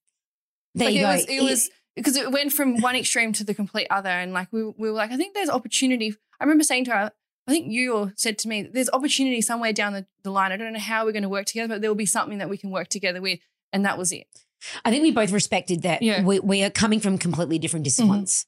There 0.75 0.87
like 0.89 0.95
you 0.95 1.01
it 1.01 1.05
go. 1.05 1.13
was, 1.13 1.25
it 1.29 1.43
was 1.43 1.71
because 1.97 2.17
it 2.17 2.31
went 2.33 2.53
from 2.53 2.81
one 2.81 2.97
extreme 2.97 3.33
to 3.35 3.45
the 3.45 3.55
complete 3.55 3.87
other, 3.91 4.09
and 4.09 4.33
like 4.33 4.49
we, 4.53 4.65
we 4.65 4.91
were 4.91 4.97
like, 4.97 5.13
I 5.13 5.17
think 5.17 5.35
there's 5.35 5.49
opportunity. 5.49 6.15
I 6.41 6.45
remember 6.45 6.65
saying 6.65 6.87
to 6.87 6.91
her, 6.91 7.13
I 7.47 7.51
think 7.51 7.71
you 7.71 7.95
all 7.95 8.11
said 8.17 8.39
to 8.39 8.49
me, 8.49 8.63
there's 8.63 8.89
opportunity 8.91 9.41
somewhere 9.43 9.73
down 9.73 9.93
the, 9.93 10.07
the 10.23 10.31
line. 10.31 10.51
I 10.53 10.57
don't 10.57 10.73
know 10.73 10.79
how 10.79 11.05
we're 11.05 11.13
going 11.13 11.25
to 11.25 11.29
work 11.29 11.47
together, 11.47 11.69
but 11.75 11.81
there 11.81 11.91
will 11.91 11.95
be 11.95 12.07
something 12.07 12.39
that 12.39 12.49
we 12.49 12.57
can 12.57 12.71
work 12.71 12.89
together 12.89 13.21
with, 13.21 13.41
and 13.73 13.85
that 13.85 13.99
was 13.99 14.13
it. 14.13 14.27
I 14.85 14.91
think 14.91 15.03
we 15.03 15.11
both 15.11 15.31
respected 15.31 15.83
that 15.83 16.03
Yeah. 16.03 16.19
Mm-hmm. 16.19 16.27
we, 16.27 16.41
we 16.41 16.63
are 16.63 16.71
coming 16.71 17.01
from 17.01 17.19
completely 17.19 17.59
different 17.59 17.85
disciplines. 17.85 18.47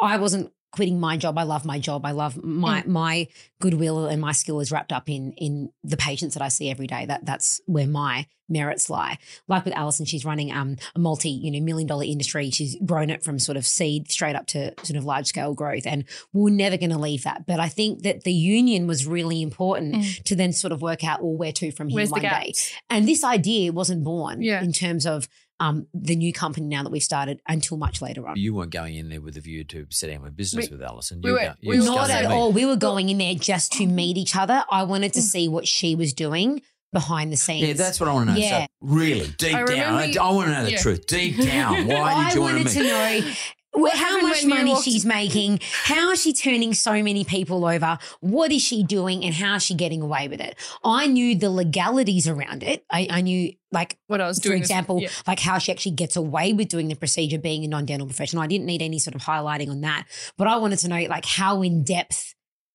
I 0.00 0.16
wasn't 0.18 0.52
quitting 0.72 1.00
my 1.00 1.16
job. 1.16 1.38
I 1.38 1.44
love 1.44 1.64
my 1.64 1.78
job. 1.78 2.04
I 2.04 2.10
love 2.12 2.42
my 2.44 2.82
Mm. 2.82 2.86
my 2.88 3.28
goodwill 3.60 4.06
and 4.06 4.20
my 4.20 4.32
skill 4.32 4.60
is 4.60 4.70
wrapped 4.70 4.92
up 4.92 5.08
in 5.08 5.32
in 5.32 5.70
the 5.82 5.96
patients 5.96 6.34
that 6.34 6.42
I 6.42 6.48
see 6.48 6.70
every 6.70 6.86
day. 6.86 7.06
That 7.06 7.24
that's 7.24 7.60
where 7.66 7.86
my 7.86 8.26
merits 8.50 8.88
lie. 8.88 9.18
Like 9.46 9.64
with 9.66 9.74
Alison, 9.76 10.06
she's 10.06 10.24
running 10.24 10.50
um, 10.52 10.76
a 10.94 10.98
multi 10.98 11.30
you 11.30 11.50
know 11.50 11.60
million 11.60 11.86
dollar 11.86 12.04
industry. 12.04 12.50
She's 12.50 12.76
grown 12.84 13.10
it 13.10 13.22
from 13.24 13.38
sort 13.38 13.56
of 13.56 13.66
seed 13.66 14.10
straight 14.10 14.36
up 14.36 14.46
to 14.48 14.72
sort 14.84 14.96
of 14.96 15.04
large 15.04 15.26
scale 15.26 15.54
growth, 15.54 15.86
and 15.86 16.04
we're 16.32 16.50
never 16.54 16.76
going 16.76 16.90
to 16.90 16.98
leave 16.98 17.24
that. 17.24 17.46
But 17.46 17.60
I 17.60 17.68
think 17.68 18.02
that 18.02 18.24
the 18.24 18.32
union 18.32 18.86
was 18.86 19.06
really 19.06 19.42
important 19.42 19.96
Mm. 19.96 20.22
to 20.24 20.36
then 20.36 20.52
sort 20.52 20.72
of 20.72 20.82
work 20.82 21.02
out 21.04 21.22
well 21.22 21.34
where 21.36 21.52
to 21.52 21.72
from 21.72 21.88
here 21.88 21.96
Where's 21.96 22.10
one 22.10 22.20
day. 22.22 22.52
And 22.90 23.08
this 23.08 23.24
idea 23.24 23.72
wasn't 23.72 24.04
born 24.04 24.42
Yeah. 24.42 24.62
in 24.62 24.72
terms 24.72 25.06
of 25.06 25.28
um, 25.60 25.86
the 25.94 26.14
new 26.16 26.32
company 26.32 26.66
now 26.66 26.82
that 26.82 26.90
we've 26.92 27.02
started 27.02 27.40
until 27.48 27.76
much 27.76 28.00
later 28.00 28.26
on. 28.28 28.36
You 28.36 28.54
weren't 28.54 28.70
going 28.70 28.94
in 28.96 29.08
there 29.08 29.20
with 29.20 29.36
a 29.36 29.40
view 29.40 29.64
to 29.64 29.86
setting 29.90 30.18
up 30.18 30.26
a 30.26 30.30
business 30.30 30.68
We- 30.70 30.76
with 30.76 30.86
Alison. 30.86 31.20
we 31.22 31.30
You 31.30 31.34
were- 31.34 31.40
go- 31.40 31.54
you 31.60 31.70
we 31.70 31.76
was 31.78 31.86
Not 31.86 32.10
at 32.10 32.24
all. 32.26 32.52
We 32.52 32.64
were 32.66 32.76
going 32.76 33.08
in 33.08 33.18
there 33.18 33.34
just 33.34 33.72
to 33.72 33.86
meet 33.86 34.16
each 34.16 34.36
other. 34.36 34.64
I 34.70 34.84
wanted 34.84 35.12
to 35.14 35.20
Mm. 35.20 35.24
see 35.24 35.48
what 35.48 35.66
she 35.66 35.94
was 35.94 36.12
doing 36.12 36.62
behind 36.92 37.32
the 37.32 37.36
scenes. 37.36 37.66
Yeah, 37.66 37.74
that's 37.74 37.98
what 38.00 38.08
I 38.08 38.12
want 38.14 38.28
to 38.30 38.34
know. 38.34 38.40
Yeah. 38.40 38.60
So 38.62 38.66
really, 38.80 39.26
deep 39.36 39.54
I 39.54 39.58
down, 39.58 39.68
remember 39.68 40.20
I, 40.20 40.24
I 40.24 40.30
want 40.30 40.48
to 40.48 40.54
know 40.54 40.64
the 40.64 40.70
yeah. 40.72 40.78
truth. 40.78 41.06
Deep 41.06 41.36
down, 41.42 41.86
why 41.86 41.94
I 42.14 42.24
did 42.28 42.34
you 42.36 42.40
want 42.40 42.54
wanted 42.54 42.68
to 42.68 42.74
to 42.74 42.80
meet? 42.82 42.88
know 43.24 43.32
What 43.78 43.94
how 43.96 44.20
much 44.20 44.44
money 44.44 44.70
walked- 44.72 44.84
she's 44.84 45.04
making, 45.06 45.60
how 45.84 46.10
is 46.10 46.22
she 46.22 46.32
turning 46.32 46.74
so 46.74 47.02
many 47.02 47.24
people 47.24 47.64
over, 47.64 47.98
what 48.20 48.50
is 48.52 48.62
she 48.62 48.82
doing, 48.82 49.24
and 49.24 49.34
how 49.34 49.56
is 49.56 49.62
she 49.64 49.74
getting 49.74 50.02
away 50.02 50.28
with 50.28 50.40
it. 50.40 50.56
I 50.84 51.06
knew 51.06 51.36
the 51.36 51.50
legalities 51.50 52.26
around 52.26 52.62
it. 52.62 52.84
I, 52.90 53.06
I 53.10 53.20
knew, 53.20 53.52
like, 53.72 53.98
What 54.06 54.20
I 54.20 54.26
was 54.26 54.38
for 54.38 54.44
doing. 54.48 54.60
was- 54.60 54.68
example, 54.70 55.00
yeah. 55.00 55.08
like 55.26 55.40
how 55.40 55.58
she 55.58 55.70
actually 55.72 55.92
gets 55.92 56.16
away 56.16 56.52
with 56.52 56.68
doing 56.68 56.88
the 56.88 56.96
procedure 56.96 57.38
being 57.38 57.64
a 57.64 57.68
non-dental 57.68 58.06
professional. 58.06 58.42
I 58.42 58.46
didn't 58.46 58.66
need 58.66 58.82
any 58.82 58.98
sort 58.98 59.14
of 59.14 59.22
highlighting 59.22 59.70
on 59.70 59.80
that, 59.82 60.06
but 60.36 60.46
I 60.48 60.56
wanted 60.56 60.78
to 60.80 60.88
know 60.88 61.00
like 61.08 61.24
how 61.24 61.62
in 61.62 61.84
depth 61.84 62.34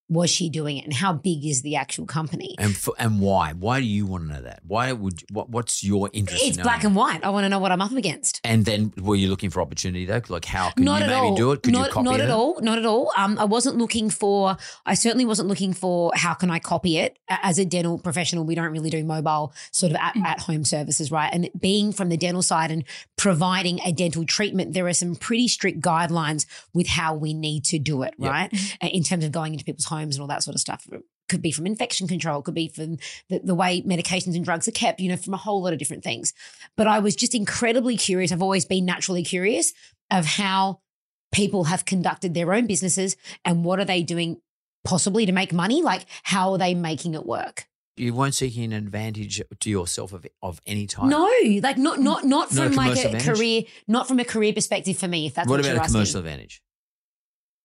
was 0.10 0.30
she 0.30 0.50
doing 0.50 0.78
it 0.78 0.84
and 0.84 0.94
how 0.94 1.14
big 1.14 1.46
is 1.46 1.62
the 1.62 1.76
actual 1.76 2.06
company? 2.06 2.56
And 2.60 2.76
for, 2.76 2.94
and 3.00 3.20
why? 3.20 3.54
Why 3.54 3.80
do 3.80 3.86
you 3.86 4.06
want 4.06 4.28
to 4.28 4.34
know 4.36 4.42
that? 4.42 4.60
Why 4.68 4.92
would 4.92 5.22
you- 5.22 5.28
what? 5.32 5.50
What's 5.50 5.84
your 5.84 6.10
interest? 6.14 6.44
It's 6.44 6.58
in 6.58 6.64
black 6.64 6.84
and 6.84 6.96
white. 6.96 7.24
I 7.24 7.30
want 7.30 7.46
to 7.46 7.50
know 7.50 7.60
what 7.60 7.72
I'm 7.72 7.82
up 7.82 7.92
against. 7.94 8.42
And 8.44 8.66
then 8.66 8.94
were 9.02 9.16
you 9.16 9.28
looking 9.30 9.50
for 9.50 9.62
opportunity 9.62 10.06
though? 10.06 10.22
Like 10.30 10.46
how 10.46 10.72
can 10.72 10.84
not 10.86 11.02
you 11.02 11.08
maybe 11.08 11.16
all. 11.20 11.36
do 11.36 11.52
it? 11.54 11.64
Could 11.64 11.74
not, 11.74 11.88
you 11.88 11.94
copy 11.94 12.08
it? 12.08 12.12
not 12.12 12.20
it? 12.20 12.24
at 12.24 12.30
all. 12.30 12.62
Not 12.62 12.78
at 12.78 12.86
all. 12.86 13.12
Um, 13.18 13.40
I 13.40 13.46
wasn't 13.46 13.78
looking 13.78 14.10
for. 14.10 14.58
I 14.86 14.94
certainly 14.94 15.26
wasn't 15.26 15.48
looking 15.48 15.74
for 15.74 16.12
how 16.16 16.34
can 16.34 16.52
I 16.52 16.60
copy 16.60 16.98
it. 16.98 17.18
As 17.30 17.58
a 17.58 17.66
dental 17.66 17.98
professional, 17.98 18.44
we 18.46 18.56
don't 18.56 18.72
really 18.72 18.90
do 18.90 19.04
mobile 19.04 19.54
sort 19.72 19.92
of 19.92 19.98
at, 19.98 20.14
Mm. 20.16 20.26
at 20.26 20.42
home 20.42 20.64
services, 20.66 21.12
right? 21.12 21.30
And 21.34 21.50
being 21.60 21.92
from 21.92 22.10
the 22.10 22.18
dental 22.18 22.42
side 22.44 22.70
and 22.72 22.84
providing 23.18 23.80
a 23.86 23.92
dental 23.92 24.26
treatment, 24.26 24.74
there 24.74 24.86
are 24.88 24.94
some 24.94 25.16
pretty 25.16 25.48
strict 25.48 25.80
guidelines 25.82 26.46
with 26.74 26.88
how 26.88 27.16
we 27.16 27.34
need 27.34 27.64
to 27.66 27.80
do 27.80 28.04
it, 28.04 28.14
Yep. 28.20 28.32
right? 28.32 28.54
Uh, 28.82 28.88
In 28.88 29.04
terms 29.04 29.24
of 29.24 29.32
going 29.32 29.54
into 29.54 29.66
people's 29.66 29.86
homes 29.98 30.16
and 30.16 30.22
all 30.22 30.28
that 30.28 30.44
sort 30.44 30.56
of 30.56 30.62
stuff. 30.62 30.88
Could 31.30 31.42
be 31.42 31.52
from 31.52 31.66
infection 31.66 32.08
control, 32.08 32.42
could 32.42 32.54
be 32.54 32.68
from 32.68 32.98
the, 33.30 33.40
the 33.44 33.56
way 33.56 33.82
medications 33.82 34.36
and 34.36 34.44
drugs 34.46 34.68
are 34.68 34.72
kept, 34.72 35.00
you 35.00 35.10
know, 35.10 35.16
from 35.18 35.34
a 35.34 35.38
whole 35.38 35.62
lot 35.64 35.74
of 35.74 35.80
different 35.80 36.04
things. 36.04 36.34
But 36.76 36.88
I 36.88 37.00
was 37.00 37.16
just 37.16 37.34
incredibly 37.34 37.98
curious. 37.98 38.32
I've 38.32 38.42
always 38.42 38.66
been 38.66 38.86
naturally 38.86 39.24
curious 39.24 39.74
of 40.12 40.26
how 40.26 40.80
people 41.32 41.64
have 41.66 41.86
conducted 41.86 42.34
their 42.34 42.54
own 42.54 42.68
businesses 42.68 43.16
and 43.46 43.64
what 43.64 43.80
are 43.80 43.86
they 43.86 44.04
doing 44.04 44.38
possibly 44.84 45.26
to 45.26 45.32
make 45.32 45.54
money? 45.54 45.82
Like, 45.82 46.06
how 46.24 46.52
are 46.52 46.58
they 46.58 46.76
making 46.76 47.14
it 47.16 47.26
work? 47.26 47.66
You 47.96 48.14
weren't 48.14 48.36
seeking 48.36 48.66
an 48.66 48.74
advantage 48.74 49.42
to 49.60 49.70
yourself 49.70 50.14
of 50.14 50.26
of 50.42 50.60
any 50.66 50.88
type. 50.88 51.06
No, 51.06 51.30
like 51.62 51.78
not 51.78 52.00
not 52.00 52.26
not 52.26 52.52
No 52.52 52.64
from 52.66 52.74
like 52.74 52.98
a 52.98 53.06
advantage? 53.06 53.26
career, 53.38 53.62
not 53.88 54.08
from 54.08 54.20
a 54.20 54.26
career 54.26 54.52
perspective 54.52 54.98
for 54.98 55.08
me. 55.08 55.28
If 55.28 55.36
that's 55.36 55.48
what, 55.48 55.60
What 55.60 55.66
about 55.66 55.78
a 55.78 55.80
asking. 55.82 55.94
commercial 55.94 56.20
advantage? 56.20 56.62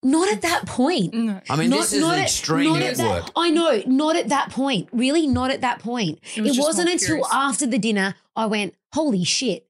Not 0.02 0.32
at 0.32 0.42
that 0.42 0.66
point. 0.66 1.12
No. 1.12 1.40
I 1.50 1.56
mean, 1.56 1.70
Not- 1.70 1.80
this 1.80 1.92
is 1.92 2.00
not 2.00 2.14
an 2.18 2.22
extreme 2.24 2.72
not 2.72 2.82
at 2.82 2.96
that- 2.96 3.02
network. 3.02 3.32
I 3.36 3.50
know, 3.50 3.82
not 3.86 4.16
at 4.16 4.28
that 4.28 4.50
point. 4.50 4.88
Really, 4.92 5.26
not 5.26 5.50
at 5.50 5.60
that 5.62 5.80
point. 5.80 6.20
It 6.36 6.42
was 6.42 6.56
it 6.56 6.60
wasn't 6.60 6.88
until 6.88 7.06
curious. 7.06 7.28
after 7.32 7.66
the 7.66 7.78
dinner 7.78 8.14
I 8.36 8.46
went, 8.46 8.74
holy 8.94 9.24
shit, 9.24 9.66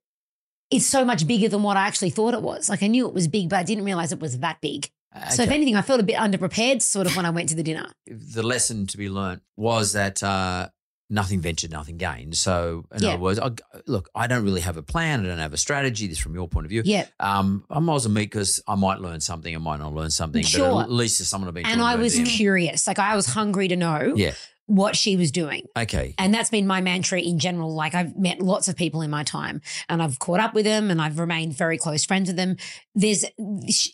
it's 0.70 0.85
so 0.85 1.04
much 1.04 1.26
bigger 1.26 1.49
than 1.49 1.62
what 1.62 1.78
I 1.78 1.87
actually 1.87 2.11
thought 2.11 2.35
it 2.35 2.42
was. 2.42 2.68
Like 2.68 2.82
I 2.82 2.88
knew 2.88 3.06
it 3.08 3.14
was 3.14 3.26
big, 3.26 3.49
but 3.49 3.58
I 3.58 3.62
didn't 3.62 3.85
realize 3.85 4.12
it 4.12 4.20
was 4.20 4.38
that 4.40 4.61
big. 4.61 4.90
So 5.35 5.42
if 5.42 5.50
anything, 5.50 5.75
I 5.75 5.82
felt 5.82 5.99
a 5.99 6.04
bit 6.04 6.16
underprepared 6.16 6.80
sort 6.82 7.06
of 7.06 7.16
when 7.16 7.25
I 7.26 7.30
went 7.30 7.49
to 7.49 7.56
the 7.56 7.62
dinner. 7.62 7.90
the 8.06 8.42
lesson 8.42 8.87
to 8.88 8.97
be 8.99 9.08
learnt 9.08 9.42
was 9.56 9.92
that 9.94 10.23
uh, 10.23 10.68
nothing 11.11 11.41
ventured, 11.41 11.71
nothing 11.71 11.97
gained. 11.97 12.37
So, 12.37 12.85
in 12.95 13.03
Yeah. 13.03 13.11
other 13.11 13.19
words, 13.23 13.38
I, 13.41 13.50
look, 13.87 14.11
I 14.15 14.27
don't 14.27 14.45
really 14.45 14.61
have 14.61 14.77
a 14.77 14.83
plan. 14.83 15.25
I 15.25 15.29
don't 15.29 15.38
have 15.38 15.55
a 15.55 15.57
strategy. 15.59 16.07
This 16.07 16.19
from 16.19 16.35
your 16.35 16.49
point 16.49 16.67
of 16.67 16.71
view. 16.71 16.83
Yeah. 16.85 17.07
Um, 17.19 17.65
I 17.71 17.79
might 17.79 17.95
as 17.97 18.07
well 18.07 18.15
meet 18.15 18.25
because 18.31 18.61
I 18.69 18.75
might 18.75 19.00
learn 19.00 19.21
something. 19.21 19.55
I 19.55 19.59
might 19.59 19.81
not 19.81 19.95
learn 19.95 20.11
something. 20.11 20.43
Sure. 20.45 20.71
But 20.75 20.83
at 20.85 20.91
least 20.93 21.19
there's 21.19 21.29
someone 21.29 21.49
I've 21.49 21.55
been 21.55 21.67
And 21.67 21.81
I 21.83 21.97
was 21.97 22.19
curious. 22.27 22.87
Like 22.87 22.99
I 22.99 23.17
was 23.17 23.27
hungry 23.27 23.69
to 23.69 23.77
know 23.77 24.12
Yeah. 24.17 24.33
what 24.67 24.97
she 24.97 25.17
was 25.17 25.31
doing. 25.33 25.62
Okay. 25.75 26.15
And 26.19 26.35
that's 26.35 26.50
been 26.50 26.67
my 26.67 26.83
mantra 26.83 27.21
in 27.21 27.38
general. 27.38 27.75
Like 27.75 27.95
I've 27.95 28.15
met 28.19 28.41
lots 28.41 28.69
of 28.69 28.77
people 28.77 29.00
in 29.00 29.09
my 29.11 29.23
time 29.25 29.62
and 29.88 30.03
I've 30.03 30.19
caught 30.19 30.41
up 30.41 30.53
with 30.53 30.67
them 30.67 30.91
and 30.91 31.00
I've 31.00 31.19
remained 31.19 31.57
very 31.57 31.79
close 31.79 32.05
friends 32.05 32.29
with 32.29 32.37
them. 32.37 32.57
There's 32.95 33.25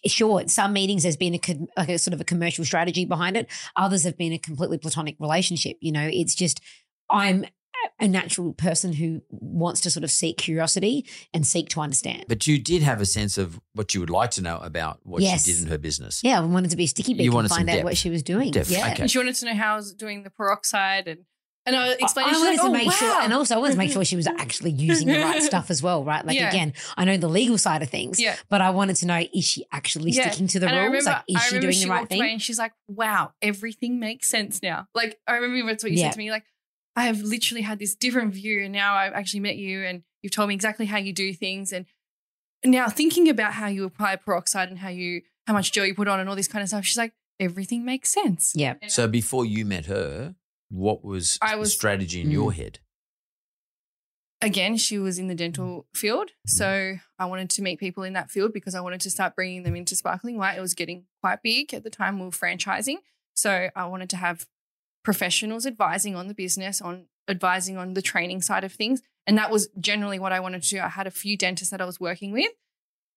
sure 0.05 0.43
some 0.49 0.73
meetings 0.73 1.05
there's 1.05 1.17
been 1.17 1.35
a 1.35 1.41
like 1.77 1.89
a 1.91 1.99
sort 1.99 2.13
of 2.15 2.21
a 2.21 2.25
commercial 2.25 2.65
strategy 2.65 3.05
behind 3.05 3.37
it. 3.37 3.49
Others 3.77 4.03
have 4.03 4.19
been 4.19 4.33
a 4.33 4.39
completely 4.39 4.79
platonic 4.79 5.15
relationship. 5.21 5.77
You 5.81 5.93
know, 5.93 6.09
it's 6.13 6.35
just 6.35 6.61
I'm 7.15 7.45
a 8.01 8.09
natural 8.09 8.53
person 8.55 8.93
who 8.95 9.23
wants 9.31 9.81
to 9.83 9.91
sort 9.91 10.05
of 10.05 10.11
seek 10.11 10.37
curiosity 10.39 11.07
and 11.33 11.47
seek 11.47 11.69
to 11.71 11.81
understand. 11.81 12.25
But 12.29 12.47
you 12.47 12.59
did 12.59 12.83
have 12.83 13.01
a 13.01 13.07
sense 13.07 13.39
of 13.39 13.61
what 13.75 13.95
you 13.95 14.01
would 14.01 14.11
like 14.11 14.31
to 14.33 14.43
know 14.43 14.59
about 14.59 15.01
what 15.05 15.23
Yes. 15.23 15.45
she 15.45 15.53
did 15.53 15.63
in 15.63 15.69
her 15.69 15.79
business. 15.79 16.21
Yeah, 16.25 16.39
I 16.39 16.45
wanted 16.45 16.71
to 16.71 16.77
be 16.77 16.85
a 16.85 16.89
sticky 16.89 17.15
beak 17.15 17.23
You 17.25 17.31
and 17.31 17.35
wanted 17.37 17.49
some 17.49 17.59
find 17.59 17.71
out 17.71 17.75
depth. 17.75 17.85
what 17.85 17.97
she 17.97 18.11
was 18.11 18.23
doing. 18.23 18.51
Depth, 18.51 18.71
Yeah. 18.71 18.91
okay. 18.93 19.03
And 19.03 19.11
she 19.11 19.19
wanted 19.19 19.35
to 19.37 19.45
know 19.47 19.55
how 19.55 19.75
I 19.75 19.77
was 19.77 19.93
doing 19.95 20.23
the 20.25 20.31
peroxide 20.31 21.09
and 21.09 21.21
and 21.67 21.75
I 21.75 21.93
explained. 21.93 22.29
I 22.29 22.33
she's 22.35 22.41
wanted 22.41 22.51
like, 22.51 22.61
to 22.61 22.67
oh, 22.67 22.71
make 22.73 22.93
sure, 22.93 23.23
and 23.23 23.33
also 23.33 23.55
I 23.55 23.59
wanted 23.59 23.73
to 23.73 23.79
make 23.79 23.91
sure 23.91 24.05
she 24.05 24.17
was 24.17 24.27
actually 24.39 24.73
using 24.73 25.09
the 25.09 25.19
right 25.21 25.43
stuff 25.43 25.71
as 25.71 25.83
well, 25.83 26.05
right? 26.05 26.23
Like 26.23 26.37
Yeah. 26.37 26.51
again, 26.51 26.75
I 26.95 27.07
know 27.07 27.17
the 27.17 27.27
legal 27.29 27.57
side 27.57 27.83
of 27.83 27.89
things, 27.89 28.21
Yeah. 28.21 28.37
but 28.51 28.61
I 28.61 28.69
wanted 28.69 28.97
to 28.97 29.07
know 29.07 29.25
is 29.33 29.45
she 29.47 29.65
actually 29.73 30.11
Yeah. 30.11 30.29
sticking 30.29 30.47
to 30.49 30.61
the 30.61 30.67
and 30.67 30.77
I 30.77 30.81
rules? 30.81 30.93
remember, 31.07 31.11
like, 31.11 31.23
is 31.27 31.37
I 31.37 31.39
she 31.39 31.47
remember 31.55 31.63
doing 31.63 31.73
she 31.79 31.85
the 31.85 31.91
right 31.91 32.01
walked 32.01 32.13
away 32.13 32.21
thing? 32.21 32.33
and 32.33 32.43
she's 32.43 32.59
like, 32.59 32.73
"Wow, 32.87 33.33
everything 33.41 33.99
makes 33.99 34.29
sense 34.29 34.61
now." 34.63 34.89
Like 34.95 35.19
I 35.27 35.37
remember 35.37 35.71
that's 35.73 35.83
what 35.83 35.93
you 35.93 35.99
Yeah. 36.01 36.09
said 36.09 36.13
to 36.13 36.19
me. 36.19 36.31
Like 36.31 36.45
I 36.97 37.05
have 37.07 37.21
literally 37.23 37.63
had 37.63 37.79
this 37.79 37.95
different 37.95 38.35
view, 38.35 38.63
and 38.65 38.73
now 38.73 38.95
I've 38.95 39.13
actually 39.13 39.41
met 39.41 39.57
you, 39.57 39.83
and 39.83 40.03
you've 40.23 40.33
told 40.33 40.49
me 40.49 40.55
exactly 40.55 40.87
how 40.87 40.99
you 40.99 41.13
do 41.13 41.33
things. 41.35 41.73
And 41.73 41.87
now 42.65 42.89
thinking 42.89 43.29
about 43.29 43.55
how 43.55 43.67
you 43.67 43.85
apply 43.85 44.17
peroxide 44.17 44.69
and 44.69 44.79
how 44.79 44.89
you 44.89 45.23
how 45.47 45.53
much 45.53 45.73
gel 45.73 45.85
you 45.85 45.95
put 45.95 46.09
on 46.09 46.21
and 46.21 46.29
all 46.29 46.37
this 46.37 46.49
kind 46.49 46.63
of 46.63 46.69
stuff, 46.69 46.85
she's 46.85 46.97
like, 46.97 47.13
"Everything 47.41 47.85
makes 47.85 48.11
sense." 48.11 48.53
Yeah. 48.55 48.75
So 48.89 49.07
before 49.09 49.45
you 49.45 49.65
met 49.67 49.87
her, 49.87 50.37
what 50.71 51.05
was, 51.05 51.39
I 51.43 51.57
the 51.57 51.67
strategy 51.67 52.21
in 52.23 52.29
Mm. 52.29 52.33
your 52.33 52.53
head? 52.53 52.79
again, 54.43 54.77
she 54.77 54.99
was 54.99 55.19
in 55.19 55.27
the 55.29 55.35
dental 55.35 55.87
field. 55.95 56.29
Mm. 56.29 56.51
So 56.51 56.95
I 57.19 57.25
wanted 57.25 57.49
to 57.51 57.63
meet 57.63 57.79
people 57.81 58.03
in 58.03 58.13
that 58.13 58.31
field 58.31 58.53
because 58.53 58.75
I 58.75 58.81
wanted 58.83 59.01
to 59.03 59.11
start 59.11 59.35
bringing 59.35 59.63
them 59.63 59.75
into 59.75 59.97
Sparkling 59.97 60.37
White. 60.37 60.59
It 60.59 60.61
was 60.61 60.75
getting 60.75 61.05
quite 61.23 61.43
big 61.43 61.73
at 61.73 61.83
the 61.83 61.89
time. 61.91 62.19
We 62.19 62.27
were 62.27 62.31
franchising. 62.31 62.97
So 63.35 63.69
I 63.75 63.87
wanted 63.87 64.11
to 64.11 64.17
have 64.19 64.47
professionals 65.05 65.67
advising 65.67 66.17
on 66.17 66.29
the 66.29 66.35
business, 66.35 66.81
on 66.81 67.07
advising 67.29 67.77
on 67.77 67.95
the 67.95 68.03
training 68.03 68.43
side 68.43 68.65
of 68.65 68.73
things. 68.73 69.03
And 69.27 69.39
that 69.39 69.51
was 69.51 69.69
generally 69.79 70.19
what 70.19 70.33
I 70.33 70.41
wanted 70.41 70.63
to 70.63 70.69
do. 70.69 70.81
I 70.81 70.89
had 70.89 71.07
a 71.07 71.11
few 71.11 71.37
dentists 71.37 71.71
that 71.71 71.81
I 71.81 71.87
was 71.87 72.01
working 72.01 72.33
with. 72.33 72.51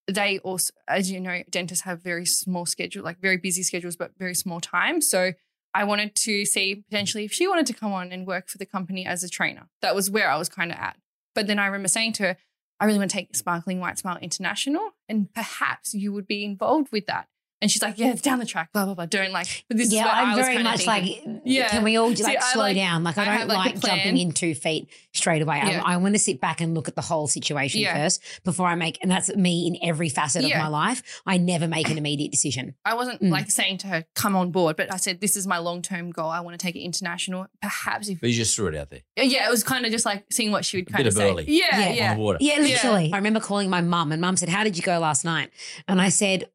They 0.09 0.39
also, 0.39 0.73
as 0.87 1.11
you 1.11 1.19
know, 1.19 1.41
dentists 1.49 1.83
have 1.83 2.01
very 2.01 2.25
small 2.25 2.65
schedule, 2.65 3.03
like 3.03 3.19
very 3.19 3.37
busy 3.37 3.63
schedules, 3.63 3.97
but 3.97 4.11
very 4.17 4.35
small 4.35 4.61
time. 4.61 5.01
So 5.01 5.33
I 5.73 5.83
wanted 5.83 6.15
to 6.15 6.45
see 6.45 6.83
potentially 6.89 7.25
if 7.25 7.33
she 7.33 7.47
wanted 7.47 7.65
to 7.67 7.73
come 7.73 7.91
on 7.91 8.11
and 8.11 8.25
work 8.25 8.47
for 8.47 8.57
the 8.57 8.65
company 8.65 9.05
as 9.05 9.23
a 9.23 9.29
trainer. 9.29 9.67
That 9.81 9.95
was 9.95 10.09
where 10.09 10.29
I 10.29 10.37
was 10.37 10.47
kind 10.47 10.71
of 10.71 10.77
at. 10.77 10.97
But 11.35 11.47
then 11.47 11.59
I 11.59 11.65
remember 11.65 11.89
saying 11.89 12.13
to 12.13 12.23
her, 12.23 12.37
I 12.79 12.85
really 12.85 12.99
want 12.99 13.11
to 13.11 13.17
take 13.17 13.35
Sparkling 13.35 13.79
White 13.79 13.97
Smile 13.97 14.17
International, 14.21 14.91
and 15.09 15.33
perhaps 15.33 15.93
you 15.93 16.13
would 16.13 16.27
be 16.27 16.45
involved 16.45 16.91
with 16.91 17.07
that. 17.07 17.27
And 17.59 17.71
she's 17.71 17.81
like, 17.81 17.97
yeah, 17.97 18.11
it's 18.11 18.21
down 18.21 18.37
the 18.37 18.45
track, 18.45 18.71
blah, 18.71 18.85
blah, 18.85 18.93
blah. 18.93 19.07
Don't 19.07 19.31
like, 19.31 19.65
but 19.67 19.77
this 19.77 19.91
yeah, 19.91 20.01
is 20.01 20.05
what 20.05 20.13
I'm 20.13 20.27
I 20.29 20.35
was 20.35 20.45
very 20.45 20.61
much 20.63 20.85
thinking. 20.85 21.33
like, 21.33 21.41
Yeah. 21.43 21.69
can 21.69 21.83
we 21.83 21.97
all 21.97 22.15
See, 22.15 22.21
like 22.23 22.37
I 22.37 22.53
slow 22.53 22.61
like- 22.63 22.75
down? 22.75 23.03
Like, 23.03 23.17
I, 23.17 23.23
I 23.23 23.25
don't 23.25 23.33
have, 23.35 23.47
like, 23.47 23.57
like, 23.75 23.79
jumping 23.81 24.17
in 24.17 24.31
two 24.31 24.53
feet 24.53 24.89
straight 25.13 25.41
away. 25.41 25.57
Yeah. 25.65 25.81
I, 25.83 25.93
I 25.93 25.97
want 25.97 26.13
to 26.13 26.19
sit 26.19 26.39
back 26.39 26.61
and 26.61 26.75
look 26.75 26.87
at 26.87 26.95
the 26.95 27.01
whole 27.01 27.25
situation 27.27 27.81
Yeah. 27.81 27.95
first 27.95 28.21
before 28.43 28.67
I 28.67 28.75
make, 28.75 28.99
and 29.01 29.09
that's 29.09 29.35
me 29.35 29.65
in 29.65 29.77
every 29.89 30.07
facet 30.09 30.43
Yeah. 30.43 30.57
of 30.57 30.71
my 30.71 30.87
life. 30.87 31.01
I 31.25 31.37
never 31.37 31.67
make 31.67 31.89
an 31.89 31.97
immediate 31.97 32.29
decision. 32.31 32.75
I 32.85 32.93
wasn't 32.93 33.21
Mm. 33.23 33.31
like 33.31 33.49
saying 33.49 33.79
to 33.79 33.87
her, 33.87 34.05
come 34.13 34.35
on 34.35 34.51
board, 34.51 34.75
but 34.75 34.93
I 34.93 34.97
said, 34.97 35.19
this 35.19 35.35
is 35.35 35.47
my 35.47 35.57
long 35.57 35.81
term 35.81 36.11
goal. 36.11 36.29
I 36.29 36.41
want 36.41 36.59
to 36.59 36.63
take 36.63 36.75
it 36.75 36.81
international. 36.81 37.47
Perhaps 37.59 38.07
if, 38.09 38.21
But 38.21 38.29
you 38.29 38.35
just 38.35 38.55
threw 38.55 38.67
it 38.67 38.75
out 38.75 38.91
there. 38.91 39.01
yeah, 39.17 39.47
it 39.47 39.49
was 39.49 39.63
kind 39.63 39.83
of 39.83 39.91
just 39.91 40.05
like 40.05 40.25
seeing 40.31 40.51
what 40.51 40.63
she 40.63 40.77
would 40.77 40.89
A 40.89 40.91
kind 40.91 40.97
bit 41.03 41.07
of 41.07 41.13
of 41.15 41.17
say. 41.17 41.29
early. 41.31 41.45
Yeah, 41.47 41.65
Yeah. 41.79 41.89
yeah. 41.93 42.11
On 42.11 42.17
the 42.17 42.23
water. 42.23 42.37
Yeah, 42.39 42.57
literally. 42.59 43.11
I 43.11 43.17
remember 43.17 43.39
calling 43.39 43.67
my 43.71 43.81
mum, 43.81 44.11
and 44.11 44.21
mum 44.21 44.37
said, 44.37 44.49
How 44.49 44.63
did 44.63 44.77
you 44.77 44.83
go 44.83 44.99
last 44.99 45.25
night? 45.25 45.49
And 45.87 45.99
I 45.99 46.09
said, 46.09 46.49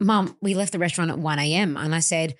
Mum, 0.00 0.36
we 0.40 0.54
left 0.54 0.72
the 0.72 0.78
restaurant 0.78 1.10
at 1.10 1.18
1 1.18 1.38
a.m. 1.38 1.76
And 1.76 1.94
I 1.94 2.00
said, 2.00 2.34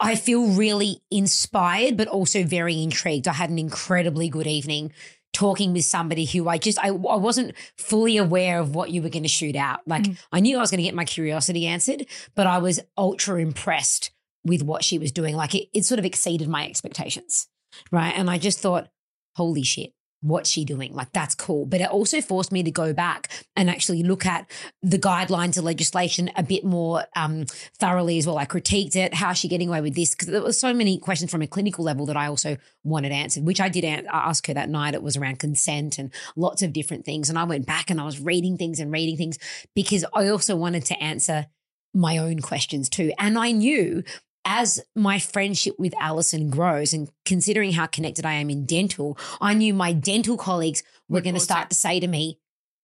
I 0.00 0.16
feel 0.16 0.48
really 0.48 1.02
inspired, 1.10 1.96
but 1.96 2.08
also 2.08 2.44
very 2.44 2.82
intrigued. 2.82 3.28
I 3.28 3.32
had 3.32 3.50
an 3.50 3.58
incredibly 3.58 4.28
good 4.28 4.46
evening 4.46 4.92
talking 5.32 5.72
with 5.72 5.84
somebody 5.84 6.24
who 6.24 6.48
I 6.48 6.58
just, 6.58 6.78
I, 6.78 6.88
I 6.88 7.16
wasn't 7.16 7.54
fully 7.76 8.16
aware 8.16 8.60
of 8.60 8.74
what 8.74 8.90
you 8.90 9.02
were 9.02 9.08
going 9.08 9.22
to 9.24 9.28
shoot 9.28 9.56
out. 9.56 9.80
Like, 9.86 10.04
Mm. 10.04 10.18
I 10.32 10.40
knew 10.40 10.56
I 10.56 10.60
was 10.60 10.70
going 10.70 10.78
to 10.78 10.84
get 10.84 10.94
my 10.94 11.04
curiosity 11.04 11.66
answered, 11.66 12.06
but 12.34 12.46
I 12.46 12.58
was 12.58 12.80
ultra 12.96 13.40
impressed 13.40 14.10
with 14.44 14.62
what 14.62 14.84
she 14.84 14.98
was 14.98 15.10
doing. 15.10 15.34
Like, 15.34 15.54
it, 15.54 15.68
it 15.72 15.84
sort 15.84 15.98
of 15.98 16.04
exceeded 16.04 16.48
my 16.48 16.66
expectations. 16.66 17.48
Right. 17.90 18.12
And 18.16 18.30
I 18.30 18.38
just 18.38 18.60
thought, 18.60 18.88
holy 19.34 19.64
shit 19.64 19.92
what's 20.24 20.48
she 20.48 20.64
doing? 20.64 20.94
Like, 20.94 21.12
that's 21.12 21.34
cool. 21.34 21.66
But 21.66 21.82
it 21.82 21.90
also 21.90 22.22
forced 22.22 22.50
me 22.50 22.62
to 22.62 22.70
go 22.70 22.94
back 22.94 23.28
and 23.54 23.68
actually 23.68 24.02
look 24.02 24.24
at 24.24 24.50
the 24.82 24.98
guidelines 24.98 25.58
of 25.58 25.64
legislation 25.64 26.30
a 26.34 26.42
bit 26.42 26.64
more 26.64 27.04
um, 27.14 27.44
thoroughly 27.78 28.16
as 28.16 28.26
well. 28.26 28.38
I 28.38 28.46
critiqued 28.46 28.96
it. 28.96 29.12
How 29.12 29.32
is 29.32 29.38
she 29.38 29.48
getting 29.48 29.68
away 29.68 29.82
with 29.82 29.94
this? 29.94 30.12
Because 30.12 30.28
there 30.28 30.40
were 30.40 30.54
so 30.54 30.72
many 30.72 30.98
questions 30.98 31.30
from 31.30 31.42
a 31.42 31.46
clinical 31.46 31.84
level 31.84 32.06
that 32.06 32.16
I 32.16 32.26
also 32.26 32.56
wanted 32.84 33.12
answered, 33.12 33.44
which 33.44 33.60
I 33.60 33.68
did 33.68 33.84
ask 33.84 34.46
her 34.46 34.54
that 34.54 34.70
night. 34.70 34.94
It 34.94 35.02
was 35.02 35.18
around 35.18 35.40
consent 35.40 35.98
and 35.98 36.10
lots 36.36 36.62
of 36.62 36.72
different 36.72 37.04
things. 37.04 37.28
And 37.28 37.38
I 37.38 37.44
went 37.44 37.66
back 37.66 37.90
and 37.90 38.00
I 38.00 38.04
was 38.04 38.18
reading 38.18 38.56
things 38.56 38.80
and 38.80 38.90
reading 38.90 39.18
things 39.18 39.38
because 39.74 40.06
I 40.14 40.28
also 40.28 40.56
wanted 40.56 40.86
to 40.86 41.02
answer 41.02 41.46
my 41.92 42.16
own 42.16 42.40
questions 42.40 42.88
too. 42.88 43.12
And 43.18 43.38
I 43.38 43.52
knew 43.52 44.02
as 44.44 44.80
my 44.94 45.18
friendship 45.18 45.74
with 45.78 45.94
Alison 46.00 46.50
grows 46.50 46.92
and 46.92 47.08
considering 47.24 47.72
how 47.72 47.86
connected 47.86 48.26
I 48.26 48.34
am 48.34 48.50
in 48.50 48.66
dental, 48.66 49.18
I 49.40 49.54
knew 49.54 49.72
my 49.74 49.92
dental 49.92 50.36
colleagues 50.36 50.82
were 51.08 51.20
going 51.20 51.34
to 51.34 51.40
start 51.40 51.70
to 51.70 51.76
say 51.76 52.00
to 52.00 52.06
me, 52.06 52.38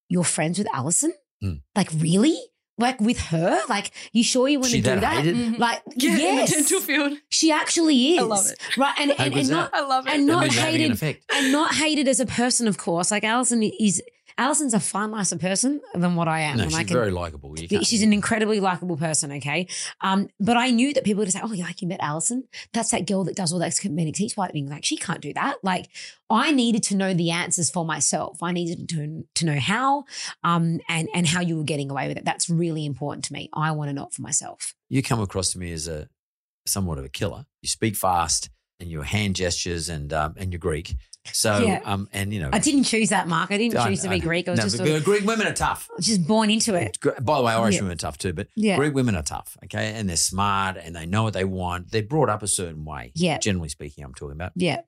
You're 0.09 0.25
friends 0.25 0.59
with 0.59 0.69
Alison? 0.73 1.13
Hmm. 1.41 1.55
Like, 1.77 1.89
really? 1.97 2.39
Like 2.79 2.99
with 3.01 3.19
her? 3.27 3.61
Like, 3.69 3.91
you 4.13 4.25
sure 4.25 4.49
you 4.49 4.59
want 4.59 4.71
She 4.73 4.81
to 4.81 4.95
do 4.95 5.01
that 5.01 5.01
that? 5.03 5.25
hated? 5.25 5.37
Mhm. 5.37 5.59
Like, 5.59 5.83
Yeah, 5.97 6.17
yes, 6.17 6.53
in 6.53 6.63
the 6.63 6.69
dental 6.69 6.81
field. 6.81 7.19
she 7.31 7.53
actually 7.53 8.15
is. 8.15 8.21
I 8.21 8.23
love 8.23 8.47
it. 8.47 8.59
Right. 8.79 8.95
And, 8.99 9.11
and, 9.21 9.35
and 9.37 9.51
not, 9.51 9.71
I 9.75 9.81
love 9.87 10.07
it. 10.07 10.15
and 10.15 10.27
not 10.27 10.45
means 10.45 10.57
an 10.57 10.63
hated 10.65 11.19
and 11.35 11.53
not 11.53 11.75
hated 11.75 12.09
as 12.09 12.21
a 12.21 12.27
person, 12.27 12.67
of 12.69 12.79
course. 12.79 13.11
Like 13.11 13.23
Alison 13.25 13.63
is 13.63 14.03
Alison's 14.41 14.73
a 14.73 14.81
far 14.81 15.07
nicer 15.07 15.37
person 15.37 15.83
than 15.93 16.17
what 16.17 16.27
I 16.27 16.41
am. 16.41 16.57
No, 16.57 16.63
and 16.63 16.73
she's 16.73 16.81
I 16.81 16.85
can, 16.85 16.97
very 16.97 17.11
likable. 17.11 17.55
She's 17.57 18.03
an 18.03 18.15
incredibly 18.15 18.59
likable 18.59 18.97
person, 18.97 19.33
okay? 19.33 19.69
Um, 20.01 20.31
but 20.41 20.57
I 20.57 20.71
knew 20.71 20.95
that 20.95 21.05
people 21.05 21.21
would 21.21 21.31
say, 21.31 21.41
Oh, 21.43 21.53
you 21.53 21.63
like 21.63 21.83
you 21.83 21.89
met 21.89 22.01
Alison? 22.01 22.45
That's 22.73 22.91
that 22.93 23.07
girl 23.07 23.23
that 23.25 23.37
does 23.37 23.53
all 23.53 23.59
that 23.59 23.77
cosmetic 23.79 24.15
teeth 24.15 24.39
whitening. 24.39 24.67
Like, 24.67 24.83
she 24.83 24.97
can't 24.97 25.21
do 25.21 25.35
that. 25.35 25.57
Like, 25.63 25.89
I 26.31 26.53
needed 26.53 26.83
to 26.85 26.97
know 26.97 27.13
the 27.13 27.31
answers 27.31 27.71
for 27.71 27.85
myself. 27.85 28.43
I 28.43 28.53
needed 28.53 28.89
to, 28.89 29.27
to 29.35 29.45
know 29.45 29.61
how 29.61 30.05
um, 30.43 30.81
and, 30.89 31.11
and 31.15 31.27
how 31.27 31.43
you 31.43 31.59
were 31.59 31.65
getting 31.65 31.91
away 31.91 32.09
with 32.09 32.17
it. 32.17 32.25
That's 32.25 32.49
really 32.49 32.87
important 32.87 33.27
to 33.27 33.35
me. 33.35 33.51
I 33.53 33.73
want 33.73 33.91
to 33.91 33.93
know 33.93 34.07
it 34.07 34.15
for 34.15 34.23
myself. 34.23 34.75
you 34.89 35.03
come 35.03 35.21
across 35.21 35.53
to 35.53 35.59
me 35.59 35.71
as 35.71 35.87
a 35.87 36.09
somewhat 36.67 36.99
of 36.99 37.05
a 37.05 37.11
killer. 37.11 37.45
You 37.61 37.69
speak 37.69 37.95
fast 37.95 38.49
and 38.81 38.91
your 38.91 39.05
hand 39.05 39.37
gestures 39.37 39.89
and 39.89 40.13
um, 40.13 40.35
and 40.37 40.53
you're 40.53 40.59
Greek. 40.61 40.95
So 41.33 41.59
Yeah. 41.59 41.81
um 41.85 42.09
and 42.13 42.33
you 42.33 42.41
know 42.41 42.49
I 42.53 42.59
didn't 42.59 42.85
choose 42.85 43.11
that, 43.11 43.29
Mark. 43.29 43.51
I 43.51 43.59
didn't 43.59 43.77
I- 43.77 43.89
choose 43.89 44.01
to 44.03 44.09
I- 44.09 44.13
be 44.13 44.21
Greek. 44.21 44.49
I 44.49 44.53
was 44.53 44.59
no, 44.59 44.65
just, 44.65 44.79
but 44.79 44.87
sort 44.87 44.99
of, 44.99 45.05
Greek 45.05 45.25
women 45.25 45.47
are 45.47 45.53
tough. 45.53 45.89
just 46.01 46.27
born 46.27 46.51
into 46.51 46.75
it. 46.75 46.97
By 47.21 47.37
the 47.39 47.45
way, 47.45 47.53
Irish 47.53 47.75
Yeah. 47.77 47.83
women 47.83 47.93
are 47.95 47.97
tough 47.99 48.17
too, 48.19 48.33
but 48.33 48.49
Yeah. 48.57 48.77
Greek 48.77 48.95
women 48.95 49.15
are 49.15 49.23
tough, 49.23 49.57
okay? 49.65 49.93
And 49.95 50.09
they're 50.09 50.17
smart 50.17 50.79
and 50.79 50.97
they 50.97 51.05
know 51.07 51.23
what 51.23 51.35
they 51.35 51.45
want. 51.45 51.91
They're 51.91 52.03
brought 52.03 52.31
up 52.31 52.43
a 52.43 52.49
certain 52.49 52.85
way. 52.87 53.13
Yeah. 53.15 53.39
Generally 53.39 53.69
speaking, 53.69 54.03
I'm 54.03 54.15
talking 54.15 54.33
about. 54.35 54.53
Yeah. 54.57 54.81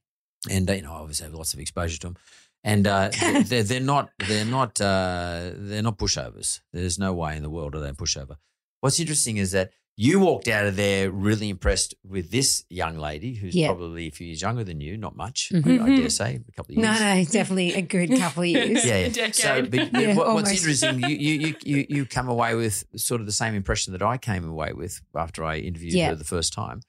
And, 0.50 0.68
you 0.70 0.82
know, 0.82 0.92
obviously 0.92 1.24
have 1.26 1.34
lots 1.34 1.52
of 1.54 1.60
exposure 1.60 1.98
to 1.98 2.06
them. 2.08 2.16
And 2.64 2.86
uh, 2.86 3.10
they're, 3.20 3.42
they're, 3.50 3.62
they're 3.62 3.80
not, 3.80 4.10
they're 4.26 4.44
not, 4.46 4.80
uh, 4.80 5.50
they're 5.54 5.82
not 5.82 5.98
pushovers. 5.98 6.60
There's 6.72 6.98
no 6.98 7.12
way 7.12 7.36
in 7.36 7.42
the 7.42 7.50
world 7.50 7.74
are 7.74 7.80
they 7.80 7.90
a 7.90 7.92
pushover. 7.92 8.36
What's 8.80 8.98
interesting 8.98 9.36
is 9.36 9.50
that 9.52 9.70
you 9.96 10.18
walked 10.20 10.48
out 10.48 10.64
of 10.66 10.74
there 10.76 11.10
really 11.10 11.48
impressed 11.50 11.94
with 12.02 12.30
this 12.30 12.64
young 12.70 12.96
lady 12.96 13.34
who's 13.34 13.54
Yeah. 13.54 13.68
probably 13.68 14.06
a 14.06 14.10
few 14.10 14.26
years 14.26 14.40
younger 14.40 14.64
than 14.64 14.80
you, 14.80 14.96
not 14.96 15.14
much, 15.16 15.50
Mhm. 15.52 15.82
I 15.82 15.96
dare 15.96 16.08
say, 16.10 16.40
a 16.48 16.52
couple 16.52 16.72
of 16.74 16.78
years. 16.78 17.00
No, 17.00 17.14
no, 17.14 17.24
definitely 17.24 17.74
a 17.74 17.82
good 17.82 18.10
couple 18.16 18.42
of 18.44 18.48
years. 18.54 18.84
Yeah, 18.84 18.94
A 18.94 19.02
yeah. 19.02 19.08
decade. 19.10 19.34
So, 19.34 19.62
but, 19.66 19.92
Yeah, 20.00 20.14
what, 20.16 20.32
what's 20.34 20.50
interesting, 20.50 21.00
you, 21.00 21.08
you 21.08 21.34
you 21.48 21.54
you 21.64 21.86
you 21.88 22.06
come 22.06 22.28
away 22.28 22.54
with 22.54 22.84
sort 22.96 23.20
of 23.20 23.26
the 23.26 23.32
same 23.32 23.54
impression 23.54 23.92
that 23.92 24.02
I 24.02 24.16
came 24.16 24.48
away 24.48 24.72
with 24.72 25.02
after 25.14 25.44
I 25.44 25.58
interviewed 25.58 25.92
Yeah. 25.94 26.08
her 26.08 26.14
the 26.16 26.24
first 26.24 26.52
time, 26.54 26.80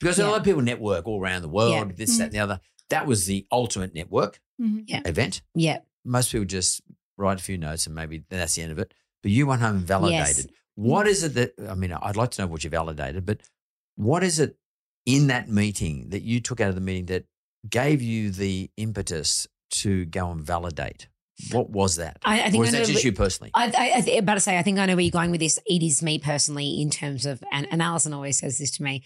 because 0.00 0.18
a 0.20 0.26
lot 0.28 0.38
of 0.38 0.44
people 0.44 0.62
network 0.62 1.06
all 1.06 1.20
around 1.20 1.42
the 1.42 1.48
world, 1.48 1.72
Yeah. 1.88 1.94
this, 1.96 2.16
that, 2.18 2.24
and 2.24 2.32
the 2.32 2.38
other. 2.38 2.60
That 2.90 3.06
was 3.06 3.26
the 3.26 3.46
ultimate 3.50 3.94
network 3.94 4.40
Mhm. 4.62 4.84
Yeah. 4.86 5.00
event. 5.06 5.42
Yeah. 5.54 5.78
Most 6.04 6.30
people 6.30 6.44
just 6.44 6.82
write 7.16 7.40
a 7.40 7.42
few 7.42 7.58
notes 7.58 7.86
and 7.86 7.94
maybe 7.96 8.22
that's 8.28 8.54
the 8.54 8.62
end 8.62 8.70
of 8.72 8.78
it. 8.78 8.92
But 9.22 9.32
you 9.32 9.46
went 9.46 9.62
home 9.62 9.76
and 9.78 9.86
validated. 9.86 10.46
Yes. 10.50 10.54
Mm. 10.78 10.82
What 10.82 11.06
is 11.06 11.22
it 11.22 11.34
that 11.34 11.54
I 11.68 11.74
mean? 11.74 11.92
I'd 11.92 12.16
like 12.16 12.30
to 12.32 12.42
know 12.42 12.48
what 12.48 12.64
you 12.64 12.70
validated, 12.70 13.24
but 13.26 13.40
what 13.96 14.24
is 14.24 14.40
it 14.40 14.56
in 15.06 15.28
that 15.28 15.48
meeting 15.48 16.10
that 16.10 16.22
you 16.22 16.40
took 16.40 16.60
out 16.60 16.68
of 16.68 16.74
the 16.74 16.80
meeting 16.80 17.06
that 17.06 17.24
gave 17.68 18.02
you 18.02 18.30
the 18.30 18.70
impetus 18.76 19.46
to 19.70 20.04
go 20.06 20.30
and 20.30 20.42
validate? 20.42 21.08
What 21.50 21.70
was 21.70 21.96
that? 21.96 22.18
I, 22.24 22.42
I 22.42 22.46
or 22.46 22.50
think 22.50 22.60
was 22.60 22.74
I 22.74 22.78
that 22.78 22.86
just 22.86 23.04
you 23.04 23.12
personally? 23.12 23.50
I, 23.54 23.66
I, 23.66 24.12
I 24.12 24.16
about 24.18 24.34
to 24.34 24.40
say, 24.40 24.56
I 24.56 24.62
think 24.62 24.78
I 24.78 24.86
know 24.86 24.94
where 24.94 25.02
you're 25.02 25.10
going 25.10 25.32
with 25.32 25.40
this. 25.40 25.58
It 25.66 25.82
is 25.82 26.00
me 26.00 26.18
personally 26.18 26.80
in 26.80 26.90
terms 26.90 27.26
of, 27.26 27.42
and, 27.50 27.66
and 27.72 27.82
Alison 27.82 28.12
always 28.12 28.38
says 28.38 28.58
this 28.58 28.70
to 28.76 28.84
me. 28.84 29.02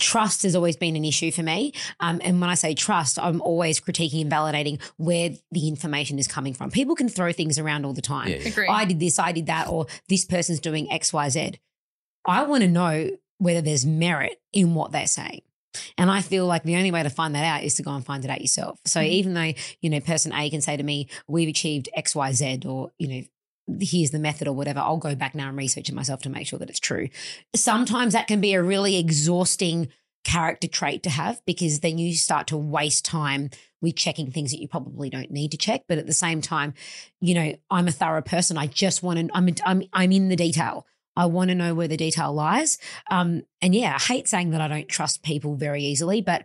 Trust 0.00 0.42
has 0.42 0.56
always 0.56 0.76
been 0.76 0.96
an 0.96 1.04
issue 1.04 1.30
for 1.30 1.42
me. 1.42 1.72
Um, 2.00 2.20
and 2.24 2.40
when 2.40 2.50
I 2.50 2.54
say 2.54 2.74
trust, 2.74 3.18
I'm 3.18 3.40
always 3.40 3.80
critiquing 3.80 4.22
and 4.22 4.30
validating 4.32 4.80
where 4.96 5.30
the 5.52 5.68
information 5.68 6.18
is 6.18 6.26
coming 6.26 6.52
from. 6.52 6.70
People 6.70 6.96
can 6.96 7.08
throw 7.08 7.32
things 7.32 7.58
around 7.58 7.84
all 7.86 7.92
the 7.92 8.02
time. 8.02 8.28
Yeah, 8.28 8.38
yeah. 8.56 8.70
I 8.72 8.84
did 8.84 8.98
this, 8.98 9.18
I 9.18 9.32
did 9.32 9.46
that, 9.46 9.68
or 9.68 9.86
this 10.08 10.24
person's 10.24 10.58
doing 10.60 10.90
X, 10.90 11.12
Y, 11.12 11.28
Z. 11.28 11.60
I 12.26 12.42
want 12.44 12.62
to 12.62 12.68
know 12.68 13.10
whether 13.38 13.60
there's 13.60 13.84
merit 13.86 14.40
in 14.52 14.74
what 14.74 14.90
they're 14.92 15.06
saying. 15.06 15.42
And 15.98 16.08
I 16.10 16.20
feel 16.22 16.46
like 16.46 16.62
the 16.62 16.76
only 16.76 16.92
way 16.92 17.02
to 17.02 17.10
find 17.10 17.34
that 17.34 17.44
out 17.44 17.64
is 17.64 17.74
to 17.74 17.82
go 17.82 17.90
and 17.92 18.04
find 18.04 18.24
it 18.24 18.30
out 18.30 18.40
yourself. 18.40 18.78
So 18.84 19.00
Mhm. 19.00 19.08
even 19.08 19.34
though, 19.34 19.52
you 19.80 19.90
know, 19.90 20.00
person 20.00 20.32
A 20.32 20.48
can 20.48 20.60
say 20.60 20.76
to 20.76 20.82
me, 20.82 21.08
we've 21.26 21.48
achieved 21.48 21.88
X, 21.94 22.14
Y, 22.14 22.32
Z, 22.32 22.60
or, 22.64 22.92
you 22.98 23.08
know, 23.08 23.22
here's 23.80 24.10
the 24.10 24.18
method 24.18 24.46
or 24.48 24.52
whatever, 24.52 24.80
I'll 24.80 24.98
go 24.98 25.14
back 25.14 25.34
now 25.34 25.48
and 25.48 25.56
research 25.56 25.88
it 25.88 25.94
myself 25.94 26.22
to 26.22 26.30
make 26.30 26.46
sure 26.46 26.58
that 26.58 26.70
it's 26.70 26.80
true. 26.80 27.08
Sometimes 27.54 28.12
that 28.12 28.26
can 28.26 28.40
be 28.40 28.54
a 28.54 28.62
really 28.62 28.96
exhausting 28.96 29.88
character 30.24 30.66
trait 30.68 31.02
to 31.02 31.10
have 31.10 31.40
because 31.44 31.80
then 31.80 31.98
you 31.98 32.14
start 32.14 32.46
to 32.48 32.56
waste 32.56 33.04
time 33.04 33.50
with 33.80 33.96
checking 33.96 34.30
things 34.30 34.50
that 34.50 34.60
you 34.60 34.66
probably 34.66 35.10
don't 35.10 35.30
need 35.30 35.50
to 35.50 35.58
check. 35.58 35.82
But 35.86 35.98
at 35.98 36.06
the 36.06 36.14
same 36.14 36.40
time, 36.40 36.74
you 37.20 37.34
know, 37.34 37.54
I'm 37.70 37.88
a 37.88 37.92
thorough 37.92 38.22
person. 38.22 38.56
I 38.56 38.66
just 38.66 39.02
want 39.02 39.18
to, 39.18 39.28
I'm, 39.34 39.54
I'm, 39.64 39.82
I'm 39.92 40.12
in 40.12 40.28
the 40.28 40.36
detail. 40.36 40.86
I 41.16 41.26
want 41.26 41.48
to 41.50 41.54
know 41.54 41.74
where 41.74 41.88
the 41.88 41.96
detail 41.96 42.32
lies. 42.32 42.78
Um, 43.10 43.42
and 43.60 43.74
yeah, 43.74 43.94
I 43.94 44.02
hate 44.02 44.26
saying 44.26 44.50
that 44.50 44.60
I 44.60 44.68
don't 44.68 44.88
trust 44.88 45.22
people 45.22 45.54
very 45.54 45.84
easily, 45.84 46.22
but 46.22 46.44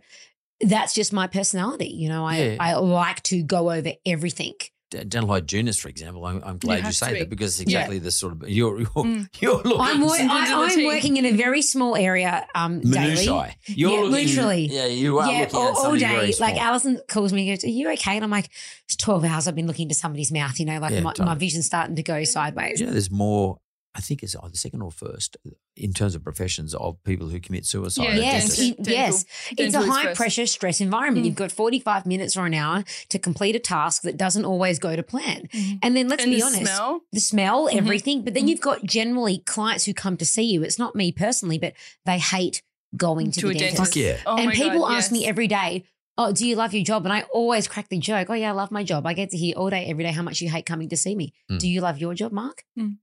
that's 0.60 0.94
just 0.94 1.12
my 1.12 1.26
personality. 1.26 1.88
You 1.88 2.08
know, 2.10 2.24
I, 2.26 2.36
Yeah. 2.38 2.56
I 2.60 2.74
like 2.74 3.22
to 3.24 3.42
go 3.42 3.70
over 3.70 3.92
everything. 4.04 4.54
D- 4.90 5.04
Dental 5.04 5.30
hygienist, 5.30 5.80
for 5.80 5.88
example, 5.88 6.26
I'm, 6.26 6.42
I'm 6.44 6.58
glad 6.58 6.76
you, 6.78 6.82
have 6.82 6.94
say 6.96 7.12
be. 7.14 7.18
that 7.20 7.30
because 7.30 7.52
it's 7.60 7.60
exactly 7.60 7.98
the 8.00 8.10
sort 8.10 8.32
of 8.32 8.48
you're 8.48 8.78
you're, 8.80 8.86
Mm. 8.88 9.28
you're 9.40 9.54
looking 9.56 9.80
I'm, 9.80 10.00
wor- 10.00 10.16
I, 10.16 10.68
I'm 10.76 10.84
working 10.84 11.16
in 11.16 11.24
a 11.26 11.32
very 11.32 11.62
small 11.62 11.94
area 11.96 12.46
um, 12.54 12.80
daily. 12.80 13.24
You're 13.24 13.90
Yeah, 13.90 13.96
looking, 14.00 14.10
literally. 14.10 14.66
Yeah, 14.66 14.86
you 14.86 15.18
are 15.20 15.30
yeah, 15.32 15.40
looking 15.40 15.60
all, 15.60 15.68
at 15.68 15.76
all 15.76 15.92
day. 15.94 16.00
very 16.08 16.32
small. 16.32 16.48
Like 16.50 16.60
Alison 16.60 17.00
calls 17.08 17.32
me 17.32 17.48
and 17.48 17.56
goes, 17.58 17.64
Are 17.64 17.68
you 17.72 17.90
okay? 17.92 18.16
And 18.16 18.24
I'm 18.24 18.30
like, 18.30 18.50
It's 18.86 18.96
12 18.96 19.24
hours 19.24 19.46
I've 19.48 19.54
been 19.54 19.66
looking 19.68 19.84
into 19.84 19.94
somebody's 19.94 20.32
mouth, 20.32 20.58
you 20.58 20.66
know, 20.66 20.78
like 20.80 20.92
Yeah, 20.92 21.00
my, 21.00 21.10
totally. 21.12 21.26
my 21.26 21.34
vision's 21.36 21.66
starting 21.66 21.94
to 21.96 22.02
go 22.02 22.24
sideways. 22.24 22.80
you 22.80 22.86
know, 22.86 22.92
there's 22.92 23.10
more. 23.10 23.58
I 24.00 24.02
think 24.02 24.22
it's 24.22 24.34
either 24.34 24.56
second 24.56 24.80
or 24.82 24.90
first 24.90 25.36
in 25.76 25.92
terms 25.92 26.14
of 26.14 26.24
professions 26.24 26.74
of 26.74 27.02
people 27.04 27.28
who 27.28 27.38
commit 27.40 27.66
suicide. 27.66 28.04
Yeah, 28.04 28.14
Yes, 28.16 28.56
dentists. 28.56 28.58
dental- 28.58 28.84
it- 28.86 28.90
yes. 28.96 29.24
It's 29.58 29.74
a 29.74 29.82
high 29.82 30.02
first. 30.04 30.16
pressure 30.16 30.46
stress 30.46 30.80
environment. 30.80 31.24
Mm. 31.24 31.26
You've 31.26 31.34
got 31.36 31.52
45 31.52 32.06
minutes 32.06 32.36
or 32.36 32.46
an 32.46 32.54
hour 32.54 32.84
to 33.10 33.18
complete 33.18 33.54
a 33.56 33.58
task 33.58 34.02
that 34.02 34.16
doesn't 34.16 34.44
always 34.46 34.78
go 34.78 34.96
to 34.96 35.02
plan. 35.02 35.48
Mhm. 35.52 35.78
And 35.82 35.96
then 35.96 36.08
let's 36.08 36.24
and 36.24 36.32
be 36.32 36.38
the 36.38 36.46
honest, 36.46 36.62
smell. 36.62 37.00
the 37.12 37.20
smell, 37.20 37.66
Mhm. 37.68 37.76
everything. 37.76 38.22
But 38.24 38.34
then 38.34 38.44
Mhm. 38.44 38.48
you've 38.48 38.60
got 38.60 38.84
generally 38.84 39.38
clients 39.38 39.84
who 39.84 39.92
come 39.94 40.16
to 40.16 40.24
see 40.24 40.44
you. 40.44 40.62
It's 40.62 40.78
not 40.78 40.96
me 40.96 41.12
personally, 41.12 41.58
but 41.58 41.74
they 42.06 42.18
hate 42.18 42.62
going 42.96 43.30
to, 43.32 43.40
To 43.40 43.46
the 43.48 43.52
a 43.52 43.58
dentist. 43.58 43.76
dentist. 43.76 43.92
Fuck 43.94 43.96
yeah. 43.96 44.16
Oh 44.26 44.36
and 44.38 44.50
people 44.52 44.80
God, 44.80 44.94
ask 44.96 45.12
me 45.12 45.26
every 45.26 45.46
day, 45.46 45.84
oh, 46.18 46.32
do 46.32 46.46
you 46.46 46.56
love 46.56 46.74
your 46.74 46.84
job? 46.84 47.06
And 47.06 47.12
I 47.12 47.22
always 47.32 47.66
crack 47.68 47.88
the 47.88 47.98
joke, 47.98 48.28
oh, 48.30 48.34
yeah, 48.34 48.50
I 48.50 48.52
love 48.52 48.70
my 48.70 48.82
job. 48.84 49.06
I 49.06 49.14
get 49.14 49.30
to 49.30 49.36
hear 49.38 49.54
all 49.56 49.70
day, 49.70 49.86
every 49.86 50.04
day 50.04 50.10
how 50.12 50.22
much 50.22 50.40
you 50.42 50.50
hate 50.50 50.66
coming 50.66 50.88
to 50.90 50.96
see 50.96 51.14
me. 51.14 51.32
Mm. 51.50 51.58
Do 51.60 51.68
you 51.68 51.80
love 51.80 51.98
your 51.98 52.14
job, 52.14 52.32
Mark? 52.32 52.64
Mm. 52.78 52.96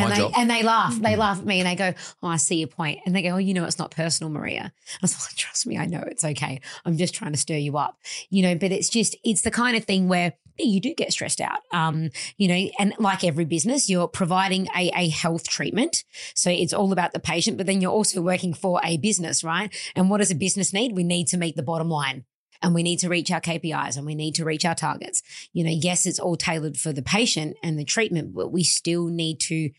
And 0.00 0.08
My 0.10 0.14
they, 0.14 0.20
job. 0.22 0.32
and 0.36 0.50
they 0.50 0.62
laugh. 0.62 0.94
They 1.00 1.12
Mm. 1.14 1.18
laugh 1.18 1.38
at 1.38 1.46
me 1.46 1.60
and 1.60 1.66
they 1.68 1.74
go, 1.76 1.94
Oh, 2.22 2.28
I 2.28 2.36
see 2.36 2.56
your 2.56 2.68
point. 2.68 3.00
And 3.06 3.14
they 3.14 3.22
go, 3.22 3.30
Oh, 3.34 3.38
you 3.38 3.54
know, 3.54 3.64
it's 3.64 3.78
not 3.78 3.90
personal, 3.90 4.30
Maria. 4.32 4.72
I 4.94 4.98
was 5.02 5.12
like, 5.26 5.34
Trust 5.36 5.66
me, 5.66 5.78
I 5.78 5.86
know 5.86 6.02
it's 6.06 6.24
okay. 6.24 6.60
I'm 6.84 6.96
just 6.96 7.14
trying 7.14 7.32
to 7.32 7.38
stir 7.38 7.56
you 7.56 7.76
up, 7.78 7.98
you 8.30 8.42
know, 8.42 8.54
but 8.54 8.72
it's 8.72 8.88
just, 8.88 9.16
it's 9.24 9.42
the 9.42 9.50
kind 9.50 9.76
of 9.76 9.84
thing 9.84 10.08
where 10.08 10.34
you 10.58 10.78
do 10.80 10.92
get 10.94 11.10
stressed 11.12 11.40
out. 11.40 11.60
Um, 11.72 12.10
you 12.36 12.46
know, 12.48 12.70
and 12.78 12.92
like 12.98 13.24
every 13.24 13.46
business, 13.46 13.88
you're 13.88 14.08
providing 14.08 14.68
a, 14.76 14.90
a 14.94 15.08
health 15.08 15.48
treatment. 15.48 16.04
So 16.34 16.50
it's 16.50 16.74
all 16.74 16.92
about 16.92 17.12
the 17.12 17.20
patient, 17.20 17.56
but 17.56 17.64
then 17.66 17.80
you're 17.80 17.90
also 17.92 18.20
working 18.20 18.52
for 18.52 18.78
a 18.84 18.98
business, 18.98 19.42
right? 19.42 19.74
And 19.96 20.10
what 20.10 20.18
does 20.18 20.30
a 20.30 20.34
business 20.34 20.72
need? 20.74 20.92
We 20.94 21.02
need 21.04 21.28
to 21.28 21.38
meet 21.38 21.56
the 21.56 21.62
bottom 21.62 21.88
line 21.88 22.24
and 22.60 22.74
we 22.74 22.82
need 22.82 22.98
to 22.98 23.08
reach 23.08 23.30
our 23.30 23.40
KPIs 23.40 23.96
and 23.96 24.04
we 24.04 24.14
need 24.14 24.34
to 24.34 24.44
reach 24.44 24.66
our 24.66 24.74
targets. 24.74 25.22
You 25.54 25.64
know, 25.64 25.70
yes, 25.70 26.04
it's 26.04 26.18
all 26.18 26.36
tailored 26.36 26.76
for 26.76 26.92
the 26.92 27.00
patient 27.00 27.56
and 27.62 27.78
the 27.78 27.84
treatment, 27.84 28.34
but 28.34 28.52
we 28.52 28.62
still 28.62 29.06
need 29.06 29.40
to 29.40 29.70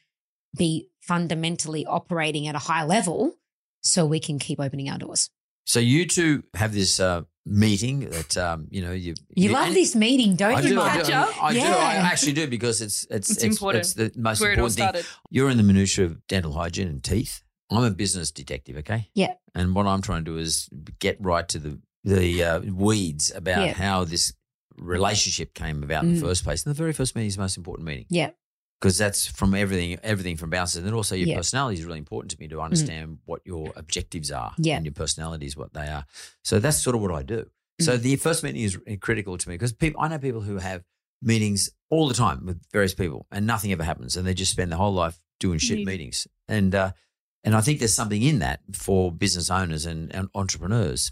be 0.56 0.88
fundamentally 1.02 1.86
operating 1.86 2.48
at 2.48 2.56
a 2.56 2.60
high 2.60 2.84
level 2.86 3.36
so 3.82 4.06
we 4.06 4.20
can 4.20 4.40
keep 4.40 4.60
opening 4.60 4.90
our 4.90 4.98
doors. 4.98 5.30
So 5.66 5.80
you 5.80 6.06
two 6.08 6.44
have 6.56 6.74
this 6.74 7.00
uh, 7.00 7.22
meeting 7.46 8.10
that 8.10 8.36
um, 8.38 8.68
you 8.70 8.82
know 8.82 8.92
you 8.92 9.14
You 9.36 9.50
love 9.52 9.68
and- 9.68 9.76
this 9.76 9.96
meeting, 9.96 10.36
don't 10.36 10.56
I 10.56 10.62
you, 10.62 10.70
do, 10.70 10.76
Mark? 10.76 10.92
I 10.92 10.98
do, 10.98 11.04
Catch 11.04 11.12
up? 11.12 11.44
I 11.44 11.54
do. 11.54 11.60
I 11.62 11.96
actually 12.12 12.34
do 12.34 12.48
because 12.48 12.82
it's 12.82 13.06
it's 13.10 13.30
It's 13.30 13.44
important. 13.44 13.84
It's 13.86 13.94
the 13.94 14.12
most 14.16 14.42
where 14.42 14.52
it 14.52 14.60
all 14.60 14.66
important 14.68 14.96
thing. 15.06 15.06
You're 15.30 15.50
in 15.50 15.58
the 15.58 15.64
minutia 15.64 16.06
of 16.06 16.26
dental 16.28 16.54
hygiene 16.54 16.88
and 16.88 17.04
teeth. 17.04 17.42
I'm 17.72 17.84
a 17.84 17.92
business 17.92 18.32
detective, 18.32 18.76
okay? 18.78 19.10
Yeah. 19.16 19.34
And 19.56 19.74
what 19.74 19.86
I'm 19.88 20.02
trying 20.02 20.26
to 20.26 20.32
do 20.32 20.38
is 20.38 20.68
get 21.00 21.18
right 21.22 21.48
to 21.50 21.60
the 21.60 21.80
the 22.04 22.44
uh, 22.44 22.60
weeds 22.62 23.32
about 23.34 23.66
Yeah. 23.66 23.74
how 23.74 24.04
this 24.04 24.34
relationship 24.78 25.54
came 25.54 25.84
about 25.84 26.04
in 26.04 26.12
Mm. 26.14 26.20
the 26.20 26.26
first 26.28 26.44
place. 26.44 26.66
And 26.66 26.74
the 26.74 26.78
very 26.78 26.94
first 26.94 27.16
meeting 27.16 27.28
is 27.28 27.36
the 27.36 27.42
most 27.42 27.58
important 27.58 27.86
meeting. 27.88 28.06
Yeah. 28.10 28.32
Because 28.82 28.98
that's 28.98 29.28
from 29.28 29.54
everything, 29.54 30.00
everything 30.02 30.38
from 30.38 30.50
bouncers, 30.50 30.78
and 30.78 30.88
then 30.88 30.96
also 30.96 31.14
your 31.16 31.28
Yeah. 31.28 31.36
personality 31.38 31.80
is 31.80 31.86
really 31.86 32.00
important 32.00 32.32
to 32.32 32.38
me 32.40 32.48
to 32.48 32.60
understand 32.62 33.20
what 33.26 33.42
your 33.46 33.72
objectives 33.76 34.32
are, 34.32 34.56
Yeah. 34.58 34.78
and 34.78 34.86
your 34.86 34.94
personality 34.94 35.46
is 35.46 35.56
what 35.56 35.74
they 35.74 35.88
are. 35.88 36.04
So 36.44 36.58
that's 36.60 36.78
sort 36.82 36.96
of 36.96 37.02
what 37.04 37.12
I 37.12 37.22
do. 37.22 37.50
So 37.80 37.96
Mm. 37.98 38.02
the 38.02 38.16
first 38.16 38.42
meeting 38.44 38.62
is 38.64 38.80
critical 39.00 39.38
to 39.38 39.50
me 39.50 39.54
because 39.56 39.72
people, 39.72 40.02
I 40.02 40.08
know 40.08 40.18
people 40.18 40.42
who 40.42 40.58
have 40.58 40.84
meetings 41.22 41.70
all 41.92 42.08
the 42.08 42.16
time 42.16 42.44
with 42.48 42.60
various 42.72 42.96
people, 42.96 43.28
and 43.32 43.46
nothing 43.46 43.72
ever 43.72 43.84
happens, 43.84 44.18
and 44.18 44.26
they 44.26 44.34
just 44.34 44.52
spend 44.52 44.72
their 44.72 44.80
whole 44.80 44.94
life 44.94 45.20
doing 45.40 45.60
shit 45.60 45.78
Meeting. 45.78 45.86
meetings. 45.86 46.28
And 46.48 46.74
uh, 46.74 46.92
and 47.44 47.56
I 47.56 47.62
think 47.62 47.78
there's 47.80 47.94
something 47.94 48.22
in 48.24 48.40
that 48.40 48.62
for 48.74 49.12
business 49.12 49.50
owners 49.52 49.86
and, 49.86 50.14
and 50.16 50.30
entrepreneurs, 50.36 51.12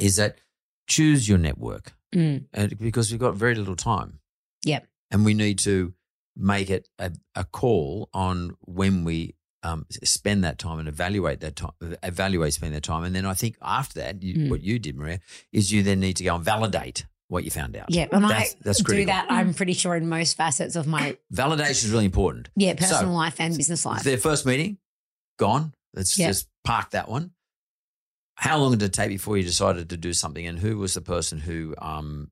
is 0.00 0.16
that 0.16 0.38
choose 0.86 1.28
your 1.28 1.38
network, 1.38 1.94
Mm. 2.14 2.46
and 2.54 2.78
because 2.78 3.10
we've 3.10 3.20
got 3.20 3.34
very 3.36 3.54
little 3.54 3.76
time. 3.76 4.20
Yep. 4.64 4.88
and 5.10 5.24
we 5.24 5.32
need 5.34 5.58
to 5.60 5.94
make 6.40 6.70
it 6.70 6.88
a, 6.98 7.10
a 7.34 7.44
call 7.44 8.08
on 8.14 8.56
when 8.64 9.02
we 9.04 9.34
um, 9.64 9.84
spend 10.04 10.44
that 10.44 10.56
time 10.58 10.78
and 10.78 10.86
evaluate 10.88 11.40
that 11.40 11.56
time, 11.56 11.72
evaluate 12.02 12.52
spend 12.54 12.72
that 12.74 12.84
time, 12.84 13.02
and 13.02 13.14
then 13.14 13.26
I 13.26 13.34
think 13.34 13.56
after 13.60 13.98
that, 14.00 14.22
you, 14.22 14.34
Mm. 14.34 14.50
what 14.50 14.62
you 14.62 14.78
did, 14.78 14.96
Maria, 14.96 15.18
is 15.52 15.72
you 15.72 15.82
then 15.82 15.98
need 15.98 16.16
to 16.18 16.24
go 16.24 16.36
and 16.36 16.44
validate 16.44 17.06
what 17.26 17.42
you 17.44 17.50
found 17.50 17.76
out. 17.76 17.86
Yeah, 17.90 18.06
and 18.12 18.22
That's- 18.24 18.54
I 18.54 18.58
that's 18.62 18.82
do 18.82 19.04
that. 19.06 19.26
I'm 19.28 19.52
pretty 19.52 19.72
sure 19.74 19.96
in 19.96 20.08
most 20.08 20.36
facets 20.36 20.76
of 20.76 20.86
my 20.86 21.18
Validation 21.34 21.70
is 21.84 21.90
really 21.90 22.04
important. 22.04 22.48
yeah 22.56 22.74
personal 22.74 23.00
So, 23.00 23.10
life 23.12 23.40
and 23.40 23.56
business 23.56 23.84
life. 23.84 24.04
Their 24.04 24.16
first 24.16 24.46
meeting, 24.46 24.78
gone. 25.38 25.74
Let's 25.92 26.16
Yeah. 26.16 26.28
just 26.28 26.46
park 26.64 26.90
that 26.90 27.08
one. 27.08 27.32
How 28.36 28.58
long 28.58 28.70
did 28.72 28.82
it 28.82 28.92
take 28.92 29.08
before 29.08 29.36
you 29.36 29.42
decided 29.42 29.90
to 29.90 29.96
do 29.96 30.12
something, 30.12 30.46
and 30.46 30.58
who 30.60 30.78
was 30.78 30.94
the 30.94 31.00
person 31.00 31.40
who 31.40 31.74
um, 31.78 32.30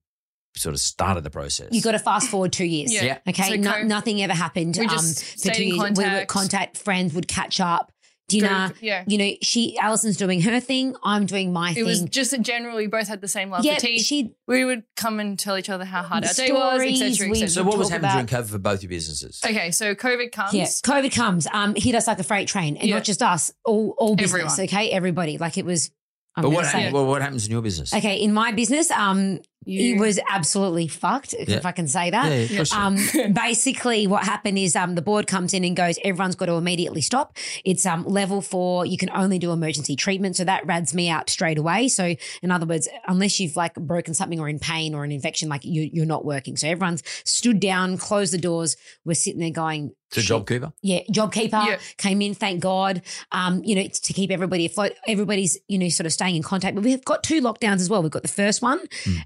sort 0.56 0.74
of 0.74 0.80
started 0.80 1.22
the 1.24 1.30
process? 1.30 1.68
You 1.72 1.82
got 1.82 1.92
to 1.92 1.98
fast 1.98 2.28
forward 2.30 2.52
two 2.52 2.64
years. 2.64 2.92
Yeah. 2.92 3.04
Yeah. 3.04 3.18
Okay, 3.28 3.50
So 3.50 3.54
no, 3.56 3.72
co- 3.72 3.82
nothing 3.82 4.22
ever 4.22 4.34
happened. 4.34 4.76
We 4.78 4.86
um, 4.86 4.90
just 4.90 5.42
for 5.42 5.50
two 5.54 5.62
in 5.62 5.68
years. 5.68 5.78
We 5.78 5.84
would 5.84 5.94
contact. 5.96 6.28
contact 6.28 6.78
friends, 6.78 7.14
would 7.14 7.28
catch 7.28 7.60
up, 7.60 7.92
dinner. 8.28 8.68
Go- 8.70 8.74
yeah. 8.80 9.04
You 9.06 9.18
know, 9.18 9.30
she 9.42 9.76
Alison's 9.78 10.16
doing 10.16 10.40
her 10.42 10.58
thing. 10.60 10.96
I'm 11.04 11.26
doing 11.26 11.52
my 11.52 11.70
It 11.70 11.74
thing. 11.74 11.84
It 11.84 11.86
was 11.86 12.00
just 12.02 12.32
in 12.32 12.42
general, 12.42 12.76
we 12.76 12.86
both 12.86 13.06
had 13.08 13.20
the 13.20 13.28
same 13.28 13.50
love 13.50 13.64
yeah, 13.64 13.74
for 13.74 13.80
tea. 13.82 13.98
she 13.98 14.32
we 14.48 14.64
would 14.64 14.84
come 14.96 15.20
and 15.20 15.38
tell 15.38 15.56
each 15.58 15.68
other 15.68 15.84
how 15.84 16.02
hard 16.02 16.24
The 16.24 16.28
our 16.28 16.34
day 16.34 16.52
was, 16.52 16.72
stories, 16.74 17.02
etc. 17.02 17.26
we- 17.30 17.42
etc. 17.42 17.48
so 17.50 17.62
what 17.64 17.78
was 17.78 17.88
happening 17.90 18.10
about- 18.10 18.26
during 18.28 18.44
COVID 18.44 18.50
for 18.50 18.58
both 18.58 18.82
your 18.82 18.90
businesses? 18.90 19.40
Okay, 19.44 19.70
so 19.70 19.94
COVID 19.94 20.32
comes. 20.32 20.54
Yeah, 20.54 20.64
COVID 20.64 21.14
comes, 21.14 21.46
um, 21.52 21.74
hit 21.76 21.94
us 21.94 22.06
like 22.06 22.18
a 22.18 22.24
freight 22.24 22.48
train, 22.48 22.76
and 22.76 22.88
Yeah. 22.88 22.96
not 22.96 23.04
just 23.04 23.22
us, 23.22 23.52
all 23.64 23.94
all 23.98 24.16
business. 24.16 24.52
Everyone. 24.58 24.60
Okay, 24.68 24.90
everybody. 24.90 25.38
Like 25.38 25.58
it 25.58 25.64
was. 25.64 25.90
I'm 26.38 26.42
but 26.42 26.50
what, 26.50 26.66
say 26.66 26.82
hap- 26.82 26.92
well, 26.92 27.06
what 27.06 27.22
happens 27.22 27.46
in 27.46 27.52
your 27.52 27.62
business? 27.62 27.94
Okay, 27.94 28.16
in 28.20 28.34
my 28.34 28.52
business, 28.52 28.90
um, 28.90 29.38
You- 29.66 29.96
it 29.96 30.00
was 30.00 30.18
absolutely 30.30 30.88
fucked, 30.88 31.34
if 31.34 31.48
Yeah. 31.48 31.60
I 31.64 31.72
can 31.72 31.88
say 31.88 32.10
that. 32.10 32.30
yeah, 32.30 32.38
of 32.38 32.56
course 32.56 32.72
you- 33.14 33.22
Um, 33.24 33.32
basically, 33.32 34.06
what 34.06 34.24
happened 34.24 34.58
is 34.58 34.74
um, 34.76 34.94
the 34.94 35.02
board 35.02 35.26
comes 35.26 35.52
in 35.52 35.64
and 35.64 35.76
goes, 35.76 35.98
everyone's 36.04 36.34
got 36.36 36.46
to 36.46 36.52
immediately 36.54 37.00
stop. 37.00 37.36
It's 37.64 37.84
um, 37.84 38.04
level 38.04 38.40
four. 38.40 38.86
You 38.86 38.96
can 38.96 39.10
only 39.10 39.38
do 39.38 39.52
emergency 39.52 39.96
treatment. 39.96 40.36
So 40.36 40.44
that 40.44 40.66
rads 40.66 40.94
me 40.94 41.08
out 41.08 41.28
straight 41.28 41.58
away. 41.58 41.88
So, 41.88 42.14
in 42.42 42.50
other 42.50 42.66
words, 42.66 42.88
unless 43.08 43.38
you've 43.40 43.56
like 43.56 43.74
broken 43.74 44.14
something 44.14 44.40
or 44.40 44.48
in 44.48 44.58
pain 44.58 44.94
or 44.94 45.04
an 45.04 45.12
infection, 45.12 45.48
like 45.48 45.64
you, 45.64 45.90
you're 45.92 46.06
not 46.06 46.24
working. 46.24 46.56
So 46.56 46.68
everyone's 46.68 47.02
stood 47.24 47.60
down, 47.60 47.98
closed 47.98 48.32
the 48.32 48.38
doors. 48.38 48.76
We're 49.04 49.14
sitting 49.14 49.40
there 49.40 49.50
going, 49.50 49.92
to 50.12 50.20
"Shit." 50.22 50.46
JobKeeper? 50.46 50.72
Yeah, 50.82 51.00
JobKeeper 51.10 51.66
Yeah. 51.66 51.78
came 51.98 52.22
in, 52.22 52.32
thank 52.34 52.60
God. 52.60 53.02
Um, 53.32 53.62
you 53.64 53.74
know, 53.74 53.86
to 53.88 54.12
keep 54.12 54.30
everybody 54.30 54.64
afloat. 54.66 54.92
Everybody's, 55.08 55.58
you 55.66 55.78
know, 55.78 55.88
sort 55.88 56.06
of 56.06 56.12
staying 56.12 56.36
in 56.36 56.42
contact. 56.44 56.76
But 56.76 56.84
we've 56.84 57.04
got 57.04 57.24
two 57.24 57.40
lockdowns 57.40 57.80
as 57.80 57.90
well. 57.90 58.02
We've 58.02 58.10
got 58.12 58.22
the 58.22 58.28
first 58.28 58.62
one 58.62 58.80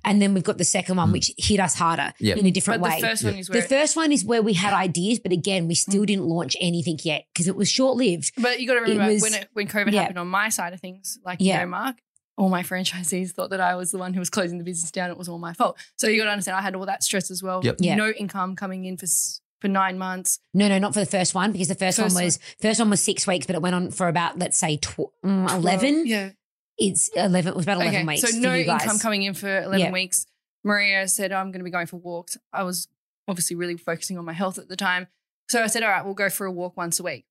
and 0.05 0.22
then 0.22 0.29
we've 0.34 0.44
got 0.44 0.58
the 0.58 0.64
second 0.64 0.96
one, 0.96 1.12
which 1.12 1.32
hit 1.38 1.60
us 1.60 1.74
harder 1.74 2.12
Yeah. 2.20 2.36
in 2.36 2.46
a 2.46 2.50
different 2.50 2.82
but 2.82 2.90
way. 2.90 3.00
the 3.00 3.06
first 3.06 3.24
one 3.24 3.34
is 3.36 3.46
The 3.48 3.58
where. 3.58 3.62
first 3.68 3.96
one 3.96 4.12
is 4.12 4.24
where 4.24 4.42
we 4.42 4.52
had 4.54 4.72
ideas, 4.72 5.18
but 5.18 5.32
again, 5.32 5.68
we 5.68 5.74
still 5.74 6.04
didn't 6.04 6.26
launch 6.26 6.56
anything 6.60 6.98
yet 7.02 7.24
because 7.32 7.48
it 7.48 7.56
was 7.56 7.68
short 7.70 7.96
lived. 7.96 8.32
but 8.40 8.60
you 8.60 8.66
got 8.66 8.74
to 8.74 8.80
remember 8.80 9.12
was- 9.12 9.22
when 9.22 9.34
it, 9.34 9.48
when 9.52 9.66
COVID 9.68 9.92
yeah. 9.92 10.00
happened 10.02 10.18
on 10.18 10.28
my 10.28 10.48
side 10.48 10.72
of 10.72 10.80
things, 10.80 11.18
like 11.24 11.38
Yeah. 11.40 11.60
you 11.60 11.66
know, 11.66 11.70
Mark, 11.70 11.96
all 12.36 12.48
my 12.48 12.62
franchisees 12.62 13.32
thought 13.32 13.50
that 13.50 13.60
I 13.60 13.74
was 13.74 13.90
the 13.90 13.98
one 13.98 14.14
who 14.14 14.20
was 14.20 14.30
closing 14.30 14.58
the 14.58 14.64
business 14.64 14.90
down. 14.90 15.10
It 15.10 15.18
was 15.18 15.28
all 15.28 15.38
my 15.38 15.52
fault. 15.52 15.76
So 15.96 16.06
you 16.08 16.18
got 16.18 16.24
to 16.24 16.30
understand, 16.30 16.56
I 16.56 16.62
had 16.62 16.74
all 16.74 16.86
that 16.86 17.02
stress 17.02 17.30
as 17.30 17.42
well. 17.42 17.60
Yep. 17.62 17.76
Yeah. 17.80 17.96
No 17.96 18.10
income 18.10 18.56
coming 18.56 18.84
in 18.86 18.96
for 18.96 19.04
s- 19.04 19.40
for 19.60 19.68
nine 19.68 19.98
months. 19.98 20.38
No, 20.54 20.68
no, 20.68 20.78
not 20.78 20.94
for 20.94 21.00
the 21.00 21.06
first 21.06 21.34
one 21.34 21.52
because 21.52 21.68
the 21.68 21.74
first, 21.74 21.98
First 21.98 22.14
one 22.14 22.24
was 22.24 22.38
first 22.62 22.80
one 22.80 22.88
was 22.88 23.02
six 23.02 23.26
weeks, 23.26 23.44
but 23.44 23.54
it 23.56 23.60
went 23.60 23.74
on 23.74 23.90
for 23.90 24.08
about 24.08 24.38
let's 24.38 24.56
say 24.56 24.78
tw- 24.78 25.12
mm, 25.22 25.52
eleven. 25.52 26.06
Yeah. 26.06 26.30
It's 26.78 27.09
eleven. 27.14 27.52
It 27.52 27.56
was 27.56 27.64
about 27.66 27.76
eleven 27.76 27.94
Okay. 27.96 28.04
weeks. 28.06 28.22
So 28.30 28.38
no 28.38 28.54
income 28.54 28.98
coming 28.98 29.22
in 29.22 29.35
for 29.35 29.48
eleven 29.62 29.78
Yeah. 29.80 29.90
weeks. 29.92 30.26
Maria 30.64 31.06
said, 31.09 31.33
oh, 31.33 31.37
"I'm 31.37 31.50
going 31.52 31.61
to 31.61 31.64
be 31.64 31.70
going 31.70 31.87
for 31.87 31.96
walks." 31.96 32.37
I 32.52 32.62
was 32.62 32.88
obviously 33.28 33.56
really 33.56 33.76
focusing 33.76 34.18
on 34.18 34.24
my 34.24 34.33
health 34.33 34.59
at 34.59 34.68
the 34.68 34.76
time, 34.76 35.09
so 35.50 35.62
I 35.62 35.66
said, 35.66 35.83
"All 35.83 35.90
right, 35.90 36.04
we'll 36.04 36.14
go 36.14 36.30
for 36.30 36.46
a 36.46 36.52
walk 36.52 36.76
once 36.76 36.98
a 37.00 37.02
week." 37.02 37.26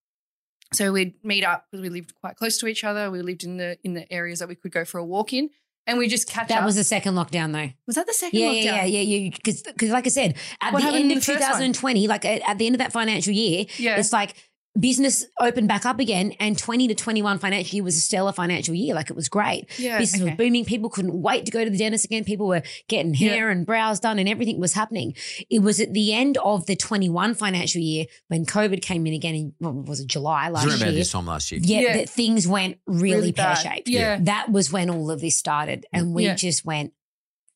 So 0.72 0.92
we'd 0.92 1.14
meet 1.24 1.42
up 1.44 1.66
because 1.70 1.82
we 1.82 1.88
lived 1.88 2.14
quite 2.14 2.36
close 2.36 2.58
to 2.58 2.66
each 2.68 2.84
other. 2.84 3.10
We 3.10 3.22
lived 3.22 3.42
in 3.44 3.56
the 3.56 3.78
in 3.82 3.94
the 3.94 4.10
areas 4.12 4.38
that 4.38 4.48
we 4.48 4.54
could 4.54 4.72
go 4.72 4.84
for 4.84 4.98
a 4.98 5.04
walk 5.04 5.32
in, 5.32 5.50
and 5.86 5.98
we 5.98 6.06
just 6.08 6.28
catch 6.28 6.48
That 6.48 6.58
up. 6.60 6.64
was 6.64 6.76
the 6.76 6.84
second 6.84 7.14
lockdown, 7.14 7.52
though. 7.52 7.72
was 7.86 7.96
that 7.96 8.06
the 8.06 8.12
second 8.12 8.38
Yeah, 8.38 8.48
lockdown? 8.48 8.64
yeah, 8.64 8.84
yeah, 8.84 9.00
yeah. 9.00 9.30
Because, 9.30 9.62
because, 9.62 9.90
like 9.90 10.06
I 10.06 10.10
said, 10.10 10.36
at 10.60 10.72
What 10.72 10.82
the 10.82 10.88
end 10.90 11.10
of 11.10 11.18
the 11.18 11.24
first 11.24 11.40
one? 11.40 11.48
2020, 11.72 12.06
like 12.06 12.24
at, 12.24 12.42
at 12.48 12.58
the 12.58 12.66
end 12.66 12.74
of 12.76 12.78
that 12.80 12.92
financial 12.92 13.32
year, 13.32 13.66
Yeah. 13.78 13.96
it's 13.98 14.12
like 14.12 14.34
business 14.78 15.26
opened 15.40 15.66
back 15.68 15.84
up 15.84 15.98
again, 15.98 16.32
and 16.38 16.56
20 16.56 16.88
to 16.88 16.94
21 16.94 17.38
financial 17.38 17.74
year 17.74 17.82
was 17.84 17.96
a 17.96 18.00
stellar 18.00 18.32
financial 18.32 18.74
year. 18.74 18.94
Like 18.94 19.10
it 19.10 19.16
was 19.16 19.28
great. 19.28 19.66
Yeah, 19.78 19.98
business 19.98 20.22
okay. 20.22 20.30
was 20.30 20.36
booming. 20.38 20.64
People 20.64 20.88
couldn't 20.90 21.20
wait 21.20 21.44
to 21.46 21.50
go 21.52 21.64
to 21.64 21.70
the 21.70 21.76
dentist 21.76 22.04
again. 22.04 22.24
People 22.24 22.46
were 22.46 22.62
getting 22.88 23.14
Yeah. 23.14 23.30
hair 23.30 23.50
and 23.50 23.66
brows 23.66 23.98
done, 24.00 24.18
and 24.18 24.28
everything 24.28 24.60
was 24.60 24.72
happening. 24.74 25.14
It 25.50 25.58
was 25.60 25.80
at 25.80 25.92
the 25.92 26.12
end 26.14 26.38
of 26.38 26.66
the 26.66 26.76
21 26.76 27.34
financial 27.34 27.80
year 27.80 28.06
when 28.28 28.46
COVID 28.46 28.80
came 28.82 29.06
in 29.06 29.12
again. 29.14 29.34
In 29.34 29.52
what 29.58 29.74
was 29.86 30.00
it 30.00 30.06
July 30.06 30.46
It 30.46 30.52
last 30.52 30.64
was 30.66 30.74
around 30.74 30.82
about 30.82 30.92
year? 30.92 31.00
this 31.00 31.12
time 31.12 31.26
last 31.26 31.50
year. 31.52 31.60
Yeah, 31.64 31.80
Yeah. 31.80 31.96
that 31.98 32.08
things 32.10 32.46
went 32.46 32.78
really, 32.86 33.14
Really 33.16 33.32
pear 33.32 33.54
bad. 33.54 33.58
shaped. 33.58 33.88
Yeah. 33.88 34.18
that 34.22 34.50
was 34.52 34.70
when 34.70 34.88
all 34.88 35.10
of 35.10 35.20
this 35.20 35.36
started, 35.36 35.86
and 35.92 36.14
we 36.14 36.26
Yeah. 36.26 36.34
just 36.36 36.64
went, 36.64 36.92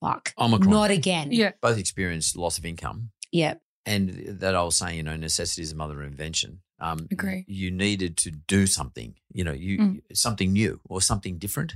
"Fuck, 0.01 0.35
Omicron. 0.39 0.71
not 0.71 0.91
again." 0.91 1.31
Yeah. 1.31 1.53
Both 1.63 1.79
experienced 1.79 2.37
loss 2.37 2.59
of 2.59 2.65
income. 2.67 3.11
yeah. 3.31 3.55
And 3.87 4.39
that 4.41 4.55
old 4.55 4.73
saying, 4.73 4.97
you 4.97 5.03
know, 5.03 5.15
necessity 5.15 5.61
is 5.61 5.69
the 5.71 5.77
mother 5.77 6.01
of 6.03 6.07
invention. 6.09 6.61
Um, 6.85 6.99
Agree. 7.11 7.45
You 7.49 7.71
needed 7.71 8.17
to 8.19 8.31
do 8.31 8.67
something, 8.67 9.15
you 9.33 9.43
know, 9.45 9.53
you 9.53 9.79
Mm. 9.79 10.01
something 10.13 10.53
new 10.53 10.81
or 10.89 11.01
something 11.01 11.39
different 11.39 11.71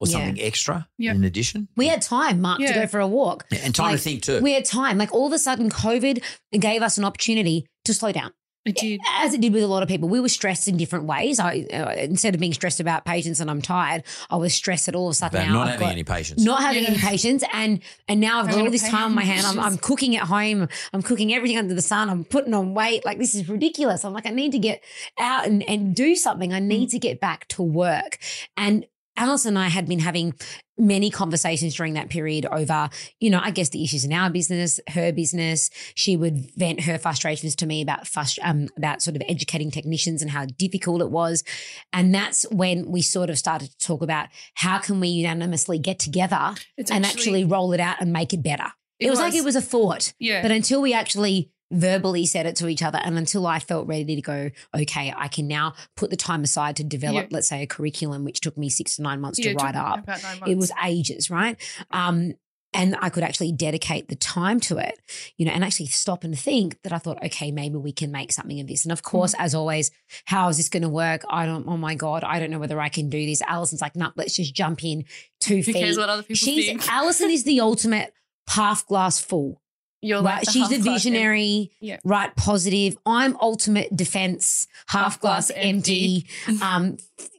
or 0.00 0.06
Yeah. 0.08 0.12
something 0.14 0.40
extra 0.40 0.88
Yeah. 0.98 1.14
in 1.14 1.24
addition. 1.24 1.68
We 1.76 1.88
had 1.88 2.00
time, 2.02 2.40
Mark, 2.40 2.58
to 2.60 2.72
go 2.72 2.86
for 2.86 3.00
a 3.00 3.06
walk. 3.06 3.44
and 3.50 3.74
time 3.74 3.92
Like, 3.92 3.96
to 3.98 4.02
think 4.02 4.22
too. 4.22 4.40
We 4.40 4.52
had 4.52 4.64
time. 4.64 4.96
Like 4.98 5.12
all 5.12 5.26
of 5.26 5.32
a 5.32 5.38
sudden, 5.38 5.68
COVID 5.70 6.22
gave 6.68 6.80
us 6.82 6.96
an 6.98 7.04
opportunity 7.04 7.66
to 7.84 7.92
slow 7.94 8.12
down, 8.12 8.32
It 8.66 8.76
did. 8.76 9.00
as 9.20 9.32
it 9.32 9.40
did 9.40 9.52
with 9.52 9.62
a 9.62 9.66
lot 9.68 9.82
of 9.82 9.88
people. 9.88 10.08
We 10.08 10.20
were 10.20 10.28
stressed 10.28 10.66
in 10.68 10.76
different 10.76 11.04
ways. 11.06 11.38
I 11.38 11.66
uh, 11.72 11.92
instead 11.98 12.34
of 12.34 12.40
being 12.40 12.52
stressed 12.52 12.80
about 12.80 13.04
patients 13.04 13.40
and 13.40 13.50
I'm 13.50 13.62
tired, 13.62 14.02
I 14.28 14.36
was 14.36 14.52
stressed 14.54 14.86
that 14.86 14.94
all 14.94 15.06
of 15.08 15.12
a 15.12 15.14
sudden 15.14 15.38
about 15.40 15.48
now 15.48 15.54
not 15.54 15.62
I've 15.66 15.72
having 15.74 15.86
got 15.86 15.92
any 15.92 16.04
patience. 16.04 16.42
not 16.44 16.60
having 16.62 16.82
Yeah. 16.82 16.90
any 16.90 16.98
patience, 16.98 17.44
and 17.52 17.80
and 18.08 18.20
now 18.20 18.40
I've 18.40 18.46
got 18.46 18.54
Having 18.54 18.66
all 18.66 18.72
this 18.72 18.88
time 18.88 19.04
on 19.04 19.14
my 19.14 19.22
hand. 19.24 19.46
I'm. 19.46 19.58
I'm 19.60 19.78
cooking 19.78 20.16
at 20.16 20.24
home. 20.24 20.68
I'm 20.92 21.02
cooking 21.02 21.32
everything 21.32 21.58
under 21.58 21.74
the 21.74 21.82
sun. 21.82 22.10
I'm 22.10 22.24
putting 22.24 22.52
on 22.54 22.74
weight. 22.74 23.04
Like 23.04 23.18
this 23.18 23.34
is 23.34 23.48
ridiculous. 23.48 24.04
I'm 24.04 24.12
like 24.12 24.26
I 24.26 24.30
need 24.30 24.52
to 24.52 24.58
get 24.58 24.82
out 25.18 25.46
and 25.46 25.62
and 25.68 25.94
do 25.94 26.14
something. 26.16 26.52
I 26.52 26.60
Mm. 26.60 26.66
need 26.66 26.88
to 26.90 26.98
get 26.98 27.20
back 27.20 27.46
to 27.48 27.62
work 27.62 28.18
and. 28.56 28.84
Alice 29.16 29.46
and 29.46 29.58
I 29.58 29.68
had 29.68 29.86
been 29.86 29.98
having 30.00 30.34
many 30.78 31.10
conversations 31.10 31.74
during 31.74 31.94
that 31.94 32.10
period 32.10 32.46
over, 32.52 32.90
you 33.18 33.30
know, 33.30 33.40
I 33.42 33.50
guess 33.50 33.70
the 33.70 33.82
issues 33.82 34.04
in 34.04 34.12
our 34.12 34.28
business, 34.28 34.78
her 34.90 35.10
business. 35.12 35.70
She 35.94 36.16
would 36.16 36.50
vent 36.56 36.82
her 36.82 36.98
frustrations 36.98 37.56
to 37.56 37.66
me 37.66 37.80
about 37.80 38.04
frust- 38.04 38.38
um, 38.42 38.68
about 38.76 39.00
sort 39.02 39.16
of 39.16 39.22
educating 39.28 39.70
technicians 39.70 40.22
and 40.22 40.30
how 40.30 40.44
difficult 40.44 41.00
it 41.00 41.10
was. 41.10 41.44
And 41.92 42.14
that's 42.14 42.44
when 42.50 42.90
we 42.90 43.02
sort 43.02 43.30
of 43.30 43.38
started 43.38 43.70
to 43.70 43.78
talk 43.78 44.02
about 44.02 44.28
how 44.54 44.78
can 44.78 45.00
we 45.00 45.08
unanimously 45.08 45.78
get 45.78 45.98
together 45.98 46.54
It's 46.76 46.90
and 46.90 47.06
actually 47.06 47.44
roll 47.44 47.72
it 47.72 47.80
out 47.80 48.00
and 48.00 48.12
make 48.12 48.32
it 48.32 48.42
better. 48.42 48.66
It, 48.98 49.10
was, 49.10 49.18
like 49.18 49.34
it 49.34 49.44
was 49.44 49.56
a 49.56 49.62
thought. 49.62 50.14
yeah. 50.18 50.42
But 50.42 50.50
until 50.50 50.80
we 50.80 50.94
actually 50.94 51.50
verbally 51.72 52.26
said 52.26 52.46
it 52.46 52.56
to 52.56 52.68
each 52.68 52.82
other 52.82 52.98
and 53.02 53.18
until 53.18 53.46
I 53.46 53.58
felt 53.58 53.88
ready 53.88 54.14
to 54.16 54.22
go, 54.22 54.50
okay, 54.74 55.12
I 55.16 55.28
can 55.28 55.48
now 55.48 55.74
put 55.96 56.10
the 56.10 56.16
time 56.16 56.44
aside 56.44 56.76
to 56.76 56.84
develop, 56.84 57.24
Yeah. 57.24 57.28
let's 57.30 57.48
say, 57.48 57.62
a 57.62 57.66
curriculum, 57.66 58.24
which 58.24 58.40
took 58.40 58.56
me 58.56 58.68
six 58.68 58.96
to 58.96 59.02
nine 59.02 59.20
months 59.20 59.38
Yeah, 59.38 59.52
to 59.52 59.56
write 59.56 59.74
up. 59.76 60.08
It 60.46 60.56
was 60.56 60.70
ages, 60.84 61.30
right? 61.30 61.56
Um, 61.90 62.34
and 62.74 62.94
I 63.00 63.08
could 63.08 63.22
actually 63.22 63.52
dedicate 63.52 64.08
the 64.08 64.16
time 64.16 64.60
to 64.60 64.76
it, 64.76 64.98
you 65.38 65.46
know, 65.46 65.52
and 65.52 65.64
actually 65.64 65.86
stop 65.86 66.24
and 66.24 66.38
think 66.38 66.78
that 66.82 66.92
I 66.92 66.98
thought, 66.98 67.24
okay, 67.24 67.50
maybe 67.50 67.76
we 67.76 67.90
can 67.92 68.10
make 68.12 68.32
something 68.32 68.60
of 68.60 68.66
this. 68.66 68.84
And 68.84 68.92
of 68.92 69.02
course, 69.02 69.32
Mm-hmm. 69.34 69.44
as 69.44 69.54
always, 69.54 69.90
how 70.26 70.48
is 70.48 70.58
this 70.58 70.68
going 70.68 70.82
to 70.82 70.88
work? 70.90 71.22
I 71.30 71.46
don't, 71.46 71.66
oh 71.66 71.76
my 71.78 71.94
God, 71.94 72.22
I 72.22 72.38
don't 72.38 72.50
know 72.50 72.58
whether 72.58 72.78
I 72.80 72.90
can 72.90 73.08
do 73.08 73.24
this. 73.24 73.40
Alison's 73.42 73.80
like, 73.80 73.96
no, 73.96 74.12
let's 74.16 74.36
just 74.36 74.54
jump 74.54 74.84
in 74.84 75.04
two 75.40 75.56
Who 75.56 75.62
feet. 75.62 75.76
cares 75.76 75.96
what 75.96 76.10
other 76.10 76.22
people 76.22 76.36
She's 76.36 76.66
think? 76.66 76.86
Alison 76.92 77.30
is 77.30 77.44
the 77.44 77.60
ultimate 77.60 78.12
half 78.48 78.86
glass 78.86 79.20
full. 79.20 79.62
You're 80.02 80.22
Right. 80.22 80.46
like 80.46 80.50
She's 80.50 80.70
a 80.70 80.78
visionary, 80.78 81.70
Yeah. 81.80 81.98
right? 82.04 82.34
Positive. 82.36 82.96
I'm 83.06 83.36
ultimate 83.40 83.94
defense, 83.96 84.66
half, 84.88 85.02
Half 85.14 85.20
glass, 85.20 85.48
glass 85.50 85.58
empty. 85.64 86.26
um, 86.62 86.96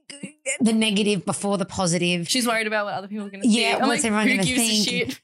the 0.59 0.73
negative 0.73 1.25
before 1.25 1.57
the 1.57 1.65
positive. 1.65 2.27
She's 2.29 2.47
worried 2.47 2.67
about 2.67 2.85
what 2.85 2.93
other 2.95 3.07
people 3.07 3.25
are 3.27 3.29
going 3.29 3.43
to 3.43 3.47
Yeah, 3.47 3.71
think. 3.73 3.81
I'm 3.83 3.87
what's 3.89 4.03
like, 4.03 4.11
everyone 4.11 4.37
gonna 4.37 4.43
think? 4.57 5.21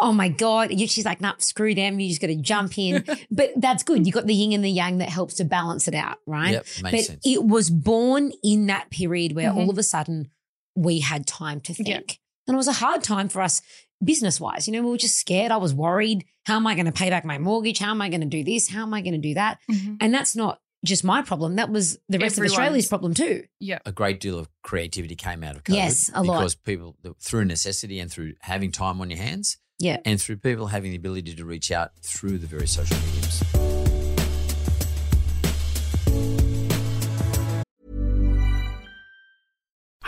oh 0.00 0.12
my 0.12 0.28
god! 0.44 0.70
She's 0.88 1.04
like, 1.04 1.20
nah, 1.20 1.34
screw 1.38 1.74
them. 1.74 2.00
You 2.00 2.08
just 2.08 2.20
got 2.20 2.28
to 2.28 2.36
jump 2.36 2.76
in. 2.78 3.04
but 3.30 3.50
that's 3.56 3.82
good. 3.82 4.06
You 4.06 4.12
got 4.12 4.26
the 4.26 4.34
yin 4.34 4.52
and 4.52 4.64
the 4.64 4.70
yang 4.70 4.98
that 4.98 5.08
helps 5.08 5.34
to 5.34 5.44
balance 5.44 5.88
it 5.88 5.94
out, 5.94 6.18
right? 6.26 6.52
Yep, 6.52 6.66
makes 6.82 6.82
but 6.82 7.00
sense. 7.04 7.20
it 7.26 7.44
was 7.44 7.70
born 7.70 8.32
in 8.42 8.66
that 8.66 8.90
period 8.90 9.34
where 9.34 9.50
Mhm. 9.50 9.56
all 9.56 9.70
of 9.70 9.78
a 9.78 9.82
sudden 9.82 10.28
we 10.74 11.00
had 11.00 11.26
time 11.26 11.60
to 11.60 11.74
think. 11.74 11.88
Yeah. 11.88 12.00
And 12.48 12.54
it 12.54 12.56
was 12.56 12.66
a 12.68 12.72
hard 12.72 13.02
time 13.04 13.28
for 13.28 13.40
us 13.42 13.62
business 14.02 14.40
wise. 14.40 14.66
You 14.66 14.72
know, 14.74 14.82
we 14.82 14.90
were 14.90 14.96
just 14.96 15.18
scared. 15.18 15.52
I 15.52 15.56
was 15.58 15.72
worried. 15.74 16.24
How 16.46 16.56
am 16.56 16.66
I 16.66 16.74
going 16.74 16.86
to 16.86 16.92
pay 16.92 17.10
back 17.10 17.24
my 17.24 17.38
mortgage? 17.38 17.78
How 17.78 17.90
am 17.90 18.02
I 18.02 18.08
going 18.08 18.20
to 18.22 18.26
do 18.26 18.42
this? 18.44 18.68
How 18.68 18.82
am 18.82 18.92
I 18.94 19.00
going 19.00 19.14
to 19.14 19.18
do 19.18 19.34
that? 19.34 19.58
Mhm. 19.70 19.98
And 20.00 20.12
that's 20.12 20.34
not 20.34 20.60
just 20.84 21.04
my 21.04 21.22
problem. 21.22 21.56
That 21.56 21.70
was 21.70 21.98
the 22.08 22.18
rest 22.18 22.32
Everyone's. 22.34 22.52
of 22.52 22.58
Australia's 22.58 22.88
problem 22.88 23.14
too. 23.14 23.44
Yeah. 23.60 23.78
a 23.86 23.92
great 23.92 24.18
deal 24.20 24.38
of 24.38 24.48
creativity 24.62 25.14
came 25.14 25.44
out 25.44 25.54
of 25.56 25.62
COVID. 25.64 25.74
Yes, 25.76 26.10
a 26.14 26.22
lot. 26.22 26.38
Because 26.40 26.54
people, 26.56 26.96
through 27.20 27.44
necessity 27.44 28.00
and 28.00 28.10
through 28.10 28.34
having 28.40 28.72
time 28.72 29.00
on 29.00 29.08
your 29.08 29.18
hands, 29.20 29.58
Yeah. 29.78 29.98
and 30.04 30.20
through 30.20 30.38
people 30.38 30.66
having 30.68 30.90
the 30.90 30.96
ability 30.96 31.34
to 31.36 31.44
reach 31.44 31.70
out 31.70 31.92
through 32.02 32.38
the 32.38 32.46
various 32.48 32.72
social 32.72 32.96
mediums. 33.06 33.61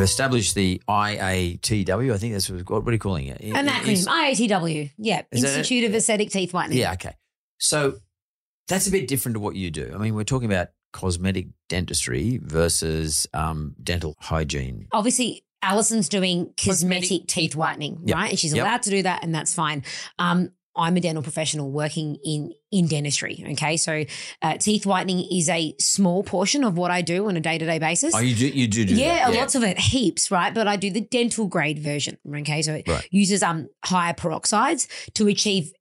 You've 0.00 0.08
established 0.08 0.54
the 0.54 0.80
IATW. 0.88 2.14
I 2.14 2.16
think 2.16 2.32
that's 2.32 2.48
what, 2.48 2.66
what 2.84 2.88
are 2.88 2.92
you 2.92 2.98
calling 2.98 3.26
it? 3.26 3.38
An 3.42 3.66
acronym, 3.68 3.88
Is- 3.92 4.06
IATW. 4.06 4.90
Yeah. 4.96 5.22
Is? 5.30 5.44
Institute 5.44 5.84
of 5.84 5.94
Aesthetic 5.94 6.30
Teeth 6.30 6.54
Whitening. 6.54 6.78
Yeah, 6.78 6.92
okay. 6.94 7.16
So 7.58 7.98
that's 8.66 8.86
a 8.86 8.90
bit 8.90 9.08
different 9.08 9.34
to 9.34 9.40
what 9.40 9.56
you 9.56 9.70
do. 9.70 9.92
I 9.94 9.98
mean, 9.98 10.14
we're 10.14 10.24
talking 10.24 10.50
about 10.50 10.68
cosmetic 10.94 11.48
dentistry 11.68 12.40
versus 12.42 13.26
um, 13.34 13.74
dental 13.82 14.16
hygiene. 14.20 14.88
obviously 14.92 15.44
Alison's 15.62 16.08
doing 16.08 16.46
cosmetic, 16.56 17.02
Cosmetic 17.10 17.26
teeth 17.28 17.54
whitening, 17.54 18.00
Yep. 18.06 18.16
right? 18.16 18.30
And 18.30 18.38
she's 18.38 18.54
Yep. 18.54 18.64
allowed 18.64 18.82
to 18.84 18.90
do 18.90 19.02
that, 19.02 19.22
and 19.22 19.34
that's 19.34 19.52
fine. 19.52 19.84
Um, 20.18 20.50
I'm 20.76 20.96
a 20.96 21.00
dental 21.00 21.22
professional 21.22 21.70
working 21.70 22.16
in 22.24 22.52
in 22.70 22.86
dentistry. 22.86 23.44
Okay, 23.52 23.76
so 23.76 24.04
uh, 24.42 24.56
teeth 24.56 24.86
whitening 24.86 25.26
is 25.32 25.48
a 25.48 25.74
small 25.80 26.22
portion 26.22 26.62
of 26.62 26.76
what 26.76 26.92
I 26.92 27.02
do 27.02 27.28
on 27.28 27.36
a 27.36 27.40
day 27.40 27.58
to 27.58 27.66
day 27.66 27.78
basis. 27.80 28.14
Oh, 28.14 28.20
you 28.20 28.34
do, 28.36 28.46
you 28.48 28.68
do 28.68 28.84
do 28.84 28.94
yeah, 28.94 29.28
that. 29.30 29.36
lots 29.36 29.54
of 29.56 29.64
it, 29.64 29.78
heaps, 29.78 30.30
right? 30.30 30.54
But 30.54 30.68
I 30.68 30.76
do 30.76 30.88
the 30.90 31.00
dental 31.00 31.48
grade 31.48 31.80
version. 31.80 32.18
Okay, 32.32 32.62
so 32.62 32.74
it 32.74 32.88
Right. 32.88 33.08
uses 33.10 33.42
um 33.42 33.68
higher 33.84 34.14
peroxides 34.14 34.86
to 35.14 35.26
achieve 35.26 35.72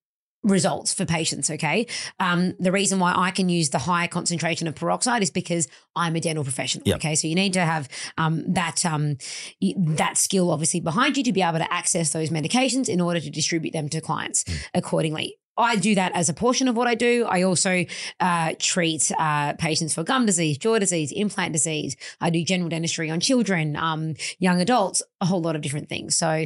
results 0.44 0.94
for 0.94 1.06
patients. 1.06 1.50
Okay, 1.50 1.88
um, 2.20 2.54
the 2.60 2.72
reason 2.72 3.00
why 3.00 3.14
I 3.16 3.32
can 3.32 3.50
use 3.50 3.70
the 3.70 3.80
higher 3.80 4.08
concentration 4.08 4.68
of 4.68 4.76
peroxide 4.76 5.22
is 5.22 5.32
because 5.32 5.68
I'm 5.96 6.16
a 6.16 6.20
dental 6.20 6.44
professional. 6.44 6.84
Yep. 6.86 6.98
Okay, 6.98 7.16
so 7.16 7.28
you 7.28 7.36
need 7.36 7.54
to 7.54 7.62
have 7.62 7.90
um 8.18 8.44
that 8.54 8.86
um 8.86 9.18
that 9.62 10.18
skill 10.18 10.52
obviously 10.52 10.80
behind 10.80 11.18
you 11.18 11.24
to 11.24 11.34
be 11.34 11.42
able 11.42 11.60
to 11.60 11.74
access 11.74 12.12
those 12.12 12.30
medications 12.30 12.90
in 12.90 13.02
order 13.02 13.20
to 13.20 13.30
distribute 13.30 13.72
them 13.72 13.90
to 13.90 14.02
clients 14.02 14.46
accordingly. 14.74 15.38
I 15.60 15.76
do 15.76 15.94
that 15.96 16.16
as 16.16 16.30
a 16.30 16.34
portion 16.34 16.68
of 16.68 16.78
what 16.78 16.88
I 16.88 16.96
do. 16.96 17.26
I 17.26 17.44
also 17.44 17.86
uh, 18.20 18.54
treat 18.60 19.12
uh, 19.20 19.54
patients 19.54 19.94
for 19.94 20.04
gum 20.04 20.26
disease, 20.26 20.58
jaw 20.58 20.80
disease, 20.80 21.12
implant 21.12 21.54
disease. 21.54 21.98
I 22.22 22.30
do 22.30 22.44
general 22.44 22.70
dentistry 22.70 23.10
on 23.10 23.20
children, 23.20 23.76
um, 23.76 24.14
young 24.40 24.62
adults, 24.62 25.04
a 25.20 25.26
whole 25.26 25.42
lot 25.42 25.56
of 25.56 25.62
different 25.62 25.90
things. 25.90 26.16
So 26.16 26.46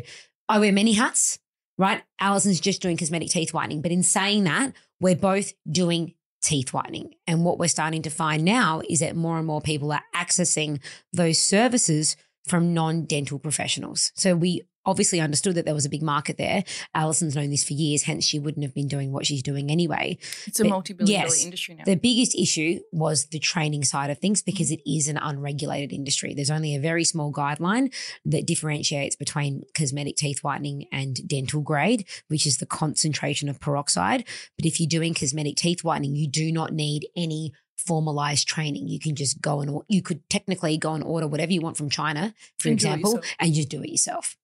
I 0.50 0.60
wear 0.60 0.72
many 0.72 0.94
hats, 0.94 1.38
right? 1.78 2.04
Alison's 2.20 2.60
just 2.60 2.82
doing 2.82 2.98
cosmetic 2.98 3.30
teeth 3.30 3.54
whitening. 3.54 3.82
But 3.82 3.92
in 3.92 4.04
saying 4.04 4.44
that, 4.46 4.74
we're 5.00 5.16
both 5.16 5.54
doing 5.70 6.14
teeth 6.42 6.74
whitening. 6.74 7.16
And 7.26 7.44
what 7.44 7.58
we're 7.58 7.68
starting 7.68 8.02
to 8.04 8.10
find 8.10 8.44
now 8.44 8.82
is 8.90 9.00
that 9.00 9.16
more 9.16 9.38
and 9.38 9.48
more 9.48 9.62
people 9.62 9.92
are 9.92 10.04
accessing 10.16 10.80
those 11.12 11.40
services 11.40 12.16
from 12.48 12.74
non 12.74 13.06
dental 13.06 13.40
professionals. 13.40 14.12
So 14.16 14.36
we 14.36 14.64
obviously 14.86 15.20
understood 15.20 15.56
that 15.56 15.66
there 15.66 15.74
was 15.74 15.86
a 15.86 15.90
big 15.90 16.02
market 16.02 16.38
there. 16.38 16.64
Alison's 16.96 17.36
known 17.36 17.50
this 17.50 17.64
for 17.64 17.74
years, 17.74 18.04
hence 18.04 18.26
she 18.26 18.40
wouldn't 18.40 18.64
have 18.64 18.74
been 18.74 18.88
doing 18.88 19.12
what 19.12 19.26
she's 19.26 19.44
doing 19.44 19.72
anyway. 19.72 20.18
It's 20.46 20.60
a 20.60 20.66
multi-billion 20.66 21.12
yes, 21.12 21.36
dollar 21.36 21.46
industry 21.46 21.76
now. 21.76 21.84
The 21.86 21.96
biggest 21.96 22.36
issue 22.36 22.80
was 22.92 23.28
the 23.28 23.40
training 23.40 23.84
side 23.84 24.10
of 24.10 24.18
things 24.20 24.42
because 24.42 24.72
mm-hmm. 24.72 24.82
it 24.86 24.98
is 24.98 25.08
an 25.08 25.18
unregulated 25.18 25.94
industry. 25.94 26.34
There's 26.34 26.52
only 26.52 26.76
a 26.76 26.80
very 26.80 27.04
small 27.04 27.32
guideline 27.32 27.94
that 28.26 28.46
differentiates 28.46 29.16
between 29.16 29.64
cosmetic 29.74 30.16
teeth 30.16 30.44
whitening 30.44 30.88
and 30.92 31.28
dental 31.28 31.62
grade, 31.62 32.06
which 32.28 32.46
is 32.46 32.58
the 32.58 32.66
concentration 32.66 33.50
of 33.50 33.60
peroxide. 33.60 34.26
But 34.58 34.66
if 34.66 34.80
you're 34.80 34.88
doing 34.88 35.14
cosmetic 35.14 35.56
teeth 35.56 35.84
whitening, 35.84 36.16
you 36.16 36.28
do 36.28 36.52
not 36.52 36.74
need 36.74 37.08
any 37.16 37.54
formalized 37.78 38.48
training. 38.48 38.88
You 38.88 39.00
can 39.00 39.16
just 39.16 39.42
go 39.42 39.62
and 39.62 39.82
you 39.88 40.02
could 40.02 40.28
technically 40.30 40.78
go 40.78 40.94
and 40.94 41.04
order 41.04 41.28
whatever 41.28 41.52
you 41.52 41.62
want 41.62 41.78
from 41.78 41.90
China, 41.90 42.34
for 42.60 42.70
And 42.70 42.76
example, 42.76 43.22
and 43.40 43.54
just 43.54 43.70
do 43.70 43.82
it 43.84 43.90
yourself. 43.90 44.38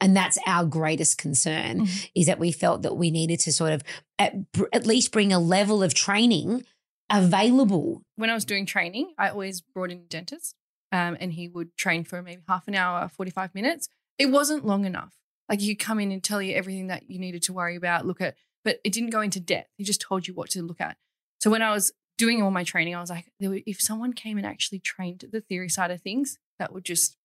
And 0.00 0.16
that's 0.16 0.38
our 0.46 0.64
greatest 0.64 1.18
concern 1.18 1.80
Mhm. 1.80 2.10
is 2.14 2.26
that 2.26 2.38
we 2.38 2.52
felt 2.52 2.82
that 2.82 2.96
we 2.96 3.10
needed 3.10 3.40
to 3.40 3.52
sort 3.52 3.72
of 3.72 3.82
at, 4.18 4.34
at 4.72 4.86
least 4.86 5.10
bring 5.10 5.32
a 5.32 5.38
level 5.40 5.82
of 5.82 5.92
training 5.94 6.64
available. 7.10 8.02
when 8.16 8.30
I 8.30 8.34
was 8.34 8.44
doing 8.44 8.66
training, 8.66 9.14
I 9.18 9.28
always 9.30 9.60
brought 9.60 9.90
in 9.90 9.98
a 9.98 10.02
dentist 10.02 10.54
um, 10.92 11.16
and 11.20 11.32
he 11.32 11.48
would 11.48 11.76
train 11.76 12.04
for 12.04 12.20
maybe 12.22 12.42
half 12.48 12.68
an 12.68 12.74
hour, 12.74 13.08
45 13.08 13.54
minutes. 13.54 13.88
It 14.18 14.26
wasn't 14.26 14.64
long 14.66 14.84
enough. 14.84 15.14
Like 15.48 15.60
he'd 15.60 15.76
come 15.76 15.98
in 16.00 16.12
and 16.12 16.22
tell 16.22 16.42
you 16.42 16.54
everything 16.54 16.88
that 16.88 17.08
you 17.10 17.18
needed 17.18 17.42
to 17.44 17.52
worry 17.52 17.76
about, 17.76 18.06
look 18.06 18.20
at, 18.20 18.36
but 18.64 18.80
it 18.84 18.92
didn't 18.92 19.10
go 19.10 19.20
into 19.20 19.40
depth. 19.40 19.70
He 19.78 19.84
just 19.84 20.00
told 20.00 20.28
you 20.28 20.34
what 20.34 20.50
to 20.50 20.62
look 20.62 20.80
at. 20.80 20.96
So 21.40 21.50
when 21.50 21.62
I 21.62 21.70
was 21.72 21.92
doing 22.18 22.42
all 22.42 22.50
my 22.50 22.64
training, 22.64 22.94
I 22.94 23.00
was 23.00 23.10
like, 23.10 23.30
if 23.40 23.80
someone 23.80 24.12
came 24.12 24.36
and 24.36 24.46
actually 24.46 24.80
trained 24.80 25.24
the 25.32 25.40
theory 25.40 25.68
side 25.68 25.90
of 25.90 26.02
things, 26.02 26.38
that 26.58 26.72
would 26.74 26.84
just 26.84 27.16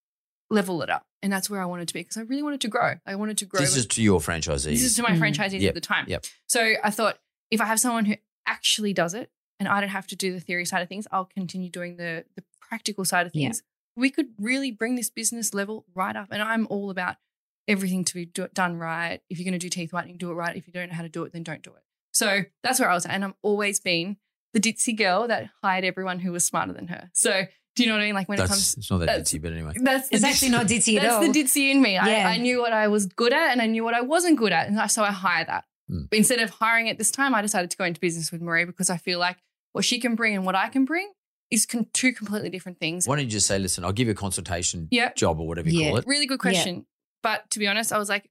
level 0.50 0.82
it 0.82 0.90
up. 0.90 1.06
And 1.22 1.32
that's 1.32 1.50
where 1.50 1.62
I 1.62 1.66
wanted 1.66 1.88
to 1.88 1.94
be 1.94 2.02
because 2.02 2.18
I 2.18 2.22
really 2.22 2.44
wanted 2.44 2.62
to 2.62 2.68
grow. 2.68 2.96
I 3.06 3.16
wanted 3.16 3.38
to 3.40 3.46
grow. 3.46 3.60
This 3.62 3.76
is 3.78 3.86
to 3.88 4.04
your 4.04 4.20
franchisees. 4.20 4.64
This 4.66 4.84
is 4.84 4.96
to 4.98 5.04
my 5.04 5.12
Mm. 5.12 5.20
franchisees 5.20 5.62
Yep, 5.62 5.70
at 5.70 5.76
the 5.76 5.82
time. 5.82 6.06
yep. 6.08 6.26
So 6.48 6.74
I 6.84 6.90
thought 6.92 7.20
if 7.50 7.62
I 7.62 7.66
have 7.66 7.80
someone 7.80 8.06
who 8.06 8.16
actually 8.46 8.94
does 8.94 9.14
it 9.14 9.32
and 9.60 9.70
I 9.70 9.80
don't 9.80 9.90
have 9.90 10.08
to 10.08 10.16
do 10.16 10.34
the 10.34 10.40
theory 10.42 10.66
side 10.66 10.82
of 10.82 10.90
things, 10.90 11.08
I'll 11.12 11.26
continue 11.26 11.70
doing 11.70 11.96
the 11.98 12.26
the 12.36 12.44
practical 12.62 13.06
side 13.06 13.26
of 13.28 13.34
Yeah. 13.36 13.48
things. 13.48 13.64
We 13.96 14.10
could 14.10 14.30
really 14.40 14.72
bring 14.72 14.96
this 14.96 15.10
business 15.10 15.54
level 15.54 15.86
right 15.94 16.16
up. 16.16 16.30
And 16.32 16.42
I'm 16.42 16.66
all 16.70 16.90
about 16.90 17.18
everything 17.68 18.04
to 18.06 18.14
be 18.16 18.26
do, 18.26 18.48
done 18.54 18.78
right. 18.78 19.22
If 19.30 19.38
you're 19.40 19.46
going 19.46 19.54
to 19.54 19.60
do 19.60 19.70
teeth 19.70 19.94
whitening, 19.94 20.18
do 20.18 20.30
it 20.32 20.34
right. 20.34 20.56
If 20.58 20.68
you 20.68 20.74
don't 20.74 20.90
know 20.90 20.96
how 20.96 21.04
to 21.04 21.10
do 21.10 21.24
it, 21.24 21.32
then 21.32 21.44
don't 21.44 21.62
do 21.62 21.70
it. 21.72 21.84
So 22.12 22.44
that's 22.64 22.80
where 22.80 22.90
I 22.90 22.94
was 22.94 23.06
at. 23.06 23.12
And 23.14 23.24
I've 23.24 23.34
always 23.42 23.80
been 23.80 24.18
the 24.54 24.60
ditzy 24.60 24.96
girl 24.98 25.28
that 25.28 25.50
hired 25.64 25.84
everyone 25.86 26.20
who 26.20 26.32
was 26.32 26.46
smarter 26.46 26.74
than 26.74 26.88
her. 26.88 27.10
So 27.14 27.46
do 27.76 27.84
you 27.84 27.90
know 27.90 27.96
what 27.96 28.02
I 28.04 28.06
mean? 28.06 28.16
Like 28.16 28.30
when 28.30 28.38
That's 28.38 28.50
it 28.52 28.54
comes 28.54 28.78
it's 28.78 28.92
not 28.92 28.98
that 29.00 29.06
that's- 29.08 29.32
ditzy, 29.34 29.42
but 29.42 29.52
anyway. 29.54 29.74
that's 29.76 30.10
the 30.10 30.16
It's 30.16 30.24
actually 30.24 30.50
not 30.52 30.68
ditzy 30.68 30.98
at 30.98 31.04
That's 31.04 31.16
all. 31.16 31.22
the 31.22 31.44
ditzy 31.44 31.72
in 31.72 31.82
me. 31.82 31.94
Yeah. 31.94 32.06
I, 32.06 32.34
I 32.34 32.38
knew 32.38 32.60
what 32.60 32.74
I 32.74 32.88
was 32.88 33.06
good 33.08 33.34
at 33.34 33.52
and 33.52 33.62
I 33.62 33.66
knew 33.68 33.84
what 33.84 33.94
I 33.94 34.02
wasn't 34.02 34.38
good 34.38 34.52
at. 34.52 34.68
And 34.68 34.80
I- 34.80 34.88
so 34.88 35.04
I 35.04 35.12
hired 35.12 35.48
that. 35.48 35.66
Mm. 35.92 36.10
But 36.10 36.18
instead 36.18 36.40
of 36.40 36.50
hiring 36.52 36.88
it 36.88 36.98
this 36.98 37.12
time, 37.12 37.34
I 37.36 37.42
decided 37.42 37.72
to 37.72 37.78
go 37.78 37.84
into 37.86 38.00
business 38.00 38.32
with 38.32 38.42
Marie 38.42 38.66
because 38.66 38.90
I 38.90 38.98
feel 38.98 39.20
like 39.20 39.38
what 39.72 39.84
she 39.86 40.00
can 40.00 40.16
bring 40.16 40.36
and 40.36 40.46
what 40.46 40.56
I 40.56 40.70
can 40.70 40.86
bring 40.86 41.12
is 41.52 41.66
con- 41.66 41.88
two 41.94 42.14
completely 42.14 42.50
different 42.50 42.80
things. 42.80 43.08
Why 43.08 43.16
don't 43.16 43.26
you 43.26 43.32
just 43.32 43.48
say, 43.48 43.60
listen, 43.60 43.84
I'll 43.84 43.92
give 43.92 44.08
you 44.08 44.14
a 44.14 44.16
consultation 44.16 44.88
Yeah. 44.92 45.12
job 45.14 45.40
or 45.40 45.48
whatever 45.48 45.70
you 45.70 45.82
Yeah. 45.82 45.90
call 45.90 45.98
it. 45.98 46.06
Really 46.08 46.26
good 46.26 46.40
question. 46.40 46.86
But 47.22 47.50
to 47.52 47.60
be 47.60 47.68
honest, 47.68 47.92
I 47.94 47.98
was 47.98 48.10
like, 48.10 48.30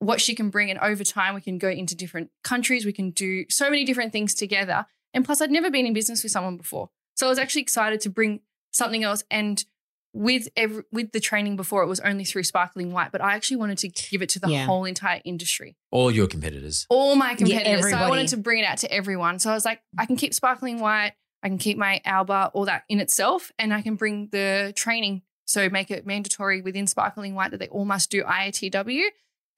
what 0.00 0.20
she 0.20 0.34
can 0.34 0.50
bring, 0.50 0.70
and 0.70 0.78
over 0.80 1.04
time, 1.04 1.34
we 1.34 1.40
can 1.40 1.56
go 1.58 1.68
into 1.70 1.94
different 1.94 2.30
countries. 2.42 2.84
We 2.84 2.92
can 2.92 3.10
do 3.10 3.44
so 3.48 3.70
many 3.70 3.84
different 3.84 4.12
things 4.12 4.34
together. 4.34 4.86
And 5.14 5.24
plus, 5.24 5.40
I'd 5.40 5.50
never 5.50 5.70
been 5.70 5.86
in 5.86 5.92
business 5.94 6.22
with 6.22 6.32
someone 6.32 6.56
before. 6.56 6.90
So 7.16 7.26
I 7.26 7.30
was 7.30 7.38
actually 7.38 7.62
excited 7.62 8.00
to 8.02 8.10
bring 8.10 8.40
something 8.74 9.02
else. 9.02 9.24
And 9.30 9.64
with 10.12 10.48
every, 10.56 10.84
with 10.92 11.12
the 11.12 11.20
training 11.20 11.56
before, 11.56 11.82
it 11.82 11.86
was 11.88 12.00
only 12.00 12.24
through 12.24 12.44
Sparkling 12.44 12.92
White, 12.92 13.10
but 13.10 13.20
I 13.20 13.34
actually 13.34 13.56
wanted 13.56 13.78
to 13.78 13.88
give 13.88 14.22
it 14.22 14.28
to 14.30 14.38
the 14.38 14.48
Yeah. 14.48 14.66
whole 14.66 14.84
entire 14.84 15.20
industry. 15.24 15.76
All 15.90 16.10
your 16.10 16.26
competitors. 16.28 16.86
all 16.88 17.16
my 17.16 17.34
competitors. 17.34 17.90
so 17.90 17.96
I 17.96 18.08
wanted 18.08 18.28
to 18.28 18.36
bring 18.36 18.60
it 18.60 18.64
out 18.64 18.78
to 18.78 18.92
everyone. 18.92 19.38
So 19.38 19.50
I 19.50 19.54
was 19.54 19.64
like, 19.64 19.80
I 19.98 20.06
can 20.06 20.16
keep 20.16 20.32
sparkling 20.34 20.78
white, 20.80 21.14
I 21.42 21.48
can 21.48 21.58
keep 21.58 21.76
my 21.78 22.00
Alba, 22.04 22.50
all 22.54 22.64
that 22.66 22.84
in 22.88 23.00
itself, 23.00 23.50
and 23.58 23.72
I 23.74 23.82
can 23.82 23.96
bring 23.96 24.28
the 24.30 24.72
training. 24.76 25.22
So 25.46 25.68
make 25.68 25.90
it 25.90 26.06
mandatory 26.06 26.62
within 26.62 26.86
sparkling 26.86 27.34
white 27.34 27.50
that 27.50 27.58
they 27.58 27.68
all 27.68 27.84
must 27.84 28.10
do 28.10 28.22
IATW, 28.22 29.02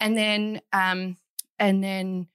and 0.00 0.16
then 0.16 0.60
um, 0.72 1.16
and 1.58 1.84
then 1.84 2.26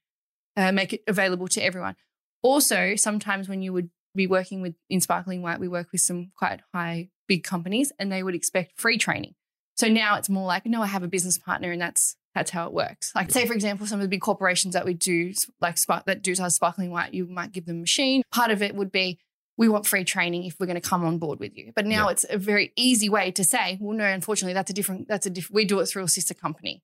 uh, 0.55 0.71
make 0.71 0.93
it 0.93 1.03
available 1.07 1.47
to 1.49 1.61
everyone. 1.61 1.95
Also, 2.43 2.95
sometimes 2.95 3.49
when 3.49 3.61
you 3.61 3.73
would 3.73 3.89
be 4.15 4.27
working 4.27 4.61
with 4.61 4.75
in 4.89 5.01
sparkling 5.01 5.41
white, 5.41 5.59
we 5.59 5.67
work 5.67 5.91
with 5.91 6.01
some 6.01 6.31
quite 6.37 6.61
high 6.73 7.09
big 7.27 7.43
companies, 7.43 7.91
and 7.99 8.11
they 8.11 8.23
would 8.23 8.35
expect 8.35 8.79
free 8.79 8.97
training. 8.97 9.35
So 9.75 9.87
now 9.87 10.15
it's 10.17 10.29
more 10.29 10.45
like, 10.45 10.65
no, 10.65 10.81
I 10.81 10.87
have 10.87 11.03
a 11.03 11.07
business 11.07 11.37
partner, 11.37 11.71
and 11.71 11.81
that's 11.81 12.15
that's 12.35 12.51
how 12.51 12.65
it 12.67 12.73
works. 12.73 13.11
Like, 13.13 13.29
say 13.31 13.45
for 13.45 13.53
example, 13.53 13.85
some 13.87 13.99
of 13.99 14.03
the 14.03 14.09
big 14.09 14.21
corporations 14.21 14.73
that 14.73 14.85
we 14.85 14.93
do, 14.93 15.33
like 15.59 15.77
spark 15.77 16.05
that 16.05 16.21
do 16.21 16.31
us 16.33 16.55
sparkling 16.55 16.91
white, 16.91 17.13
you 17.13 17.25
might 17.27 17.51
give 17.51 17.65
them 17.65 17.77
a 17.77 17.79
machine. 17.81 18.21
Part 18.31 18.51
of 18.51 18.61
it 18.61 18.73
would 18.75 18.91
be 18.91 19.19
we 19.57 19.67
want 19.67 19.85
free 19.85 20.03
training 20.05 20.45
if 20.45 20.55
we're 20.59 20.65
going 20.65 20.79
to 20.79 20.87
come 20.89 21.03
on 21.03 21.17
board 21.17 21.39
with 21.39 21.57
you. 21.57 21.71
But 21.75 21.85
now 21.85 22.05
Yeah. 22.07 22.11
it's 22.13 22.25
a 22.29 22.37
very 22.37 22.71
easy 22.77 23.09
way 23.09 23.31
to 23.31 23.43
say, 23.43 23.77
well, 23.81 23.95
no, 23.97 24.05
unfortunately, 24.05 24.53
that's 24.53 24.71
a 24.71 24.73
different. 24.73 25.07
That's 25.09 25.25
a 25.25 25.29
different. 25.29 25.55
We 25.55 25.65
do 25.65 25.79
it 25.79 25.87
through 25.87 26.03
a 26.03 26.07
sister 26.07 26.33
company, 26.33 26.83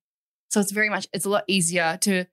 so 0.49 0.59
it's 0.59 0.71
very 0.71 0.89
much. 0.89 1.07
It's 1.13 1.25
a 1.25 1.29
lot 1.29 1.43
easier 1.47 1.97
to 2.01 2.25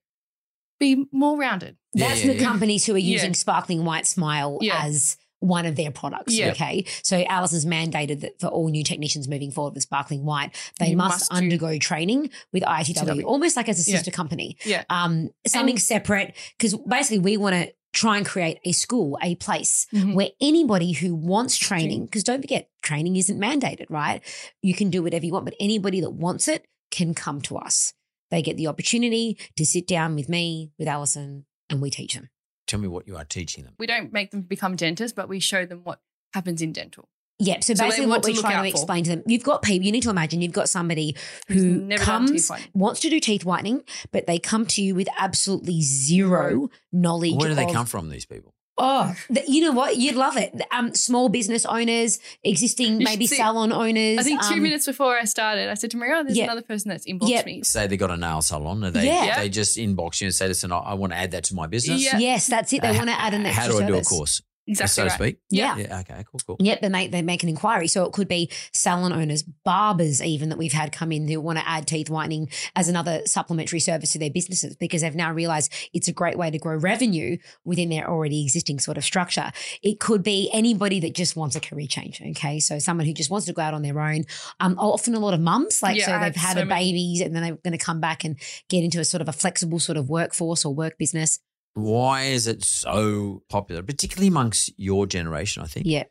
be 0.78 1.06
more 1.12 1.38
rounded. 1.38 1.76
Yeah, 1.94 2.08
That's 2.08 2.24
yeah, 2.24 2.32
the 2.32 2.38
yeah. 2.38 2.46
companies 2.46 2.84
who 2.86 2.94
are 2.94 2.98
Yeah. 2.98 3.12
using 3.12 3.34
Sparkling 3.34 3.84
White 3.84 4.06
Smile 4.06 4.58
Yeah. 4.60 4.80
as 4.84 5.16
one 5.40 5.66
of 5.66 5.76
their 5.76 5.90
products. 5.90 6.32
Yeah. 6.32 6.52
Okay. 6.52 6.86
So 7.02 7.18
Alison's 7.24 7.66
mandated 7.66 8.20
that 8.20 8.40
for 8.40 8.46
all 8.48 8.68
new 8.68 8.82
technicians 8.82 9.28
moving 9.28 9.50
forward 9.50 9.74
with 9.74 9.82
Sparkling 9.82 10.24
White, 10.24 10.54
they 10.80 10.90
You 10.90 10.96
must, 10.96 11.20
must 11.20 11.30
do- 11.30 11.36
undergo 11.36 11.78
training 11.78 12.30
with 12.52 12.62
ITW, 12.62 13.20
ITW. 13.20 13.24
almost 13.24 13.56
like 13.56 13.68
as 13.68 13.86
a 13.86 13.90
Yeah. 13.90 13.96
sister 13.98 14.10
company. 14.10 14.56
Yeah. 14.64 14.84
Um, 14.88 15.30
something 15.46 15.74
And- 15.74 15.82
separate. 15.82 16.34
Because 16.56 16.74
basically 16.86 17.18
we 17.18 17.36
want 17.36 17.54
to 17.56 17.72
try 17.92 18.16
and 18.16 18.24
create 18.26 18.58
a 18.64 18.72
school, 18.72 19.18
a 19.22 19.34
place 19.36 19.86
Mhm. 19.92 20.14
where 20.14 20.30
anybody 20.40 20.92
who 20.92 21.14
wants 21.14 21.56
training, 21.56 22.06
because 22.06 22.24
don't 22.24 22.40
forget, 22.40 22.68
training 22.82 23.14
isn't 23.16 23.38
mandated, 23.38 23.86
right? 23.90 24.20
You 24.62 24.74
can 24.74 24.88
do 24.90 25.02
whatever 25.02 25.24
you 25.26 25.32
want, 25.32 25.44
but 25.44 25.54
anybody 25.60 26.00
that 26.00 26.10
wants 26.10 26.48
it 26.48 26.64
can 26.90 27.14
come 27.14 27.40
to 27.42 27.56
us. 27.58 27.92
They 28.34 28.42
get 28.42 28.56
the 28.56 28.66
opportunity 28.66 29.38
to 29.56 29.64
sit 29.64 29.86
down 29.86 30.16
with 30.16 30.28
me, 30.28 30.72
with 30.76 30.88
Alison, 30.88 31.44
and 31.70 31.80
we 31.80 31.88
teach 31.88 32.14
them. 32.14 32.30
Tell 32.66 32.80
me 32.80 32.88
what 32.88 33.06
you 33.06 33.16
are 33.16 33.24
teaching 33.24 33.62
them. 33.62 33.74
We 33.78 33.86
don't 33.86 34.12
make 34.12 34.32
them 34.32 34.40
become 34.42 34.74
dentists, 34.74 35.14
but 35.14 35.28
we 35.28 35.38
show 35.38 35.64
them 35.64 35.82
what 35.84 36.00
happens 36.32 36.60
in 36.60 36.72
dental. 36.72 37.08
Yep. 37.38 37.62
So 37.62 37.74
So 37.74 37.84
basically, 37.84 38.06
want 38.06 38.22
what 38.24 38.28
we're 38.30 38.34
look 38.34 38.40
trying 38.44 38.56
out 38.56 38.62
to 38.64 38.70
for. 38.70 38.76
explain 38.76 39.04
to 39.04 39.10
them, 39.10 39.22
you've 39.26 39.44
got 39.44 39.62
people. 39.62 39.86
You 39.86 39.92
need 39.92 40.02
to 40.02 40.10
imagine 40.10 40.40
you've 40.40 40.52
got 40.52 40.68
somebody 40.68 41.16
who 41.46 41.76
never 41.80 42.02
comes, 42.02 42.50
wants 42.72 43.00
to 43.00 43.10
do 43.10 43.20
teeth 43.20 43.44
whitening, 43.44 43.84
but 44.12 44.26
they 44.26 44.38
come 44.40 44.66
to 44.66 44.82
you 44.82 44.94
with 44.96 45.08
absolutely 45.18 45.80
zero 45.82 46.70
knowledge. 46.92 47.34
Where 47.36 47.50
do 47.50 47.54
they 47.54 47.66
of- 47.66 47.72
come 47.72 47.86
from, 47.86 48.08
these 48.08 48.24
people? 48.26 48.53
Oh, 48.76 49.14
th- 49.32 49.48
you 49.48 49.60
know 49.60 49.70
what? 49.70 49.96
You'd 49.98 50.16
love 50.16 50.36
it. 50.36 50.52
Um, 50.72 50.94
small 50.94 51.28
business 51.28 51.64
owners, 51.64 52.18
existing 52.42 53.00
You 53.00 53.04
maybe 53.04 53.26
see- 53.28 53.36
salon 53.36 53.70
owners. 53.72 54.18
I 54.18 54.22
think 54.24 54.42
two 54.42 54.54
um, 54.54 54.62
minutes 54.62 54.84
before 54.86 55.16
I 55.16 55.24
started, 55.26 55.68
I 55.70 55.74
said 55.74 55.92
to 55.92 55.96
Maria, 55.96 56.16
oh, 56.18 56.24
there's 56.24 56.36
Yeah. 56.36 56.44
another 56.44 56.62
person 56.62 56.88
that's 56.88 57.06
inboxed 57.06 57.28
Yeah. 57.28 57.44
me. 57.44 57.62
Say 57.62 57.86
they 57.86 57.96
got 57.96 58.10
a 58.10 58.16
nail 58.16 58.42
salon. 58.42 58.82
Are 58.82 58.90
they, 58.90 59.06
Yeah. 59.06 59.38
they 59.40 59.48
just 59.48 59.78
inbox 59.78 60.20
you 60.20 60.26
and 60.26 60.34
say, 60.34 60.48
listen, 60.48 60.72
I, 60.72 60.78
I 60.78 60.94
want 60.94 61.12
to 61.12 61.16
add 61.18 61.30
that 61.30 61.44
to 61.44 61.54
my 61.54 61.68
business. 61.68 62.02
Yeah. 62.02 62.18
Yes, 62.18 62.48
that's 62.48 62.72
it. 62.72 62.82
They 62.82 62.88
Uh, 62.88 62.94
want 62.94 63.10
to 63.10 63.20
add 63.20 63.32
an 63.34 63.46
extra 63.46 63.62
How 63.62 63.68
do 63.78 63.84
I 63.84 63.86
do 63.86 63.94
a 63.94 64.02
course, 64.02 64.42
Exactly 64.66 64.94
so 64.94 65.02
to 65.02 65.08
right. 65.08 65.14
speak? 65.14 65.38
Yeah. 65.50 65.76
Yeah. 65.76 66.00
Okay. 66.00 66.24
Cool. 66.30 66.40
Cool. 66.46 66.56
Yep, 66.58 66.80
they 66.80 66.88
make 66.88 67.10
they 67.10 67.22
make 67.22 67.42
an 67.42 67.48
inquiry. 67.48 67.86
So 67.86 68.04
it 68.04 68.12
could 68.12 68.28
be 68.28 68.50
salon 68.72 69.12
owners, 69.12 69.42
barbers, 69.42 70.22
even 70.22 70.48
that 70.48 70.58
we've 70.58 70.72
had 70.72 70.90
come 70.90 71.12
in 71.12 71.28
who 71.28 71.40
want 71.40 71.58
to 71.58 71.68
add 71.68 71.86
teeth 71.86 72.08
whitening 72.08 72.48
as 72.74 72.88
another 72.88 73.22
supplementary 73.26 73.80
service 73.80 74.12
to 74.12 74.18
their 74.18 74.30
businesses 74.30 74.74
because 74.76 75.02
they've 75.02 75.14
now 75.14 75.32
realized 75.32 75.72
it's 75.92 76.08
a 76.08 76.12
great 76.12 76.38
way 76.38 76.50
to 76.50 76.58
grow 76.58 76.76
revenue 76.76 77.36
within 77.64 77.90
their 77.90 78.08
already 78.08 78.42
existing 78.42 78.78
sort 78.78 78.96
of 78.96 79.04
structure. 79.04 79.52
It 79.82 80.00
could 80.00 80.22
be 80.22 80.48
anybody 80.52 81.00
that 81.00 81.14
just 81.14 81.36
wants 81.36 81.56
a 81.56 81.60
career 81.60 81.86
change. 81.86 82.22
Okay, 82.30 82.58
so 82.58 82.78
someone 82.78 83.06
who 83.06 83.12
just 83.12 83.30
wants 83.30 83.46
to 83.46 83.52
go 83.52 83.62
out 83.62 83.74
on 83.74 83.82
their 83.82 84.00
own. 84.00 84.24
Um, 84.60 84.78
often 84.78 85.14
a 85.14 85.18
lot 85.18 85.34
of 85.34 85.40
mums, 85.40 85.82
like 85.82 85.98
Yeah, 85.98 86.06
so 86.06 86.24
they've 86.24 86.36
had 86.36 86.56
so 86.56 86.62
a 86.62 86.64
many. 86.64 86.84
babies 86.92 87.20
and 87.20 87.34
then 87.34 87.42
they're 87.42 87.56
going 87.56 87.78
to 87.78 87.84
come 87.84 88.00
back 88.00 88.24
and 88.24 88.38
get 88.68 88.82
into 88.82 88.98
a 89.00 89.04
sort 89.04 89.20
of 89.20 89.28
a 89.28 89.32
flexible 89.32 89.78
sort 89.78 89.98
of 89.98 90.08
workforce 90.08 90.64
or 90.64 90.74
work 90.74 90.96
business. 90.98 91.38
Why 91.74 92.22
is 92.24 92.46
it 92.46 92.64
so 92.64 93.42
popular, 93.48 93.82
particularly 93.82 94.28
amongst 94.28 94.72
your 94.78 95.06
generation? 95.06 95.62
I 95.62 95.66
think. 95.66 95.86
Yeah. 95.86 96.04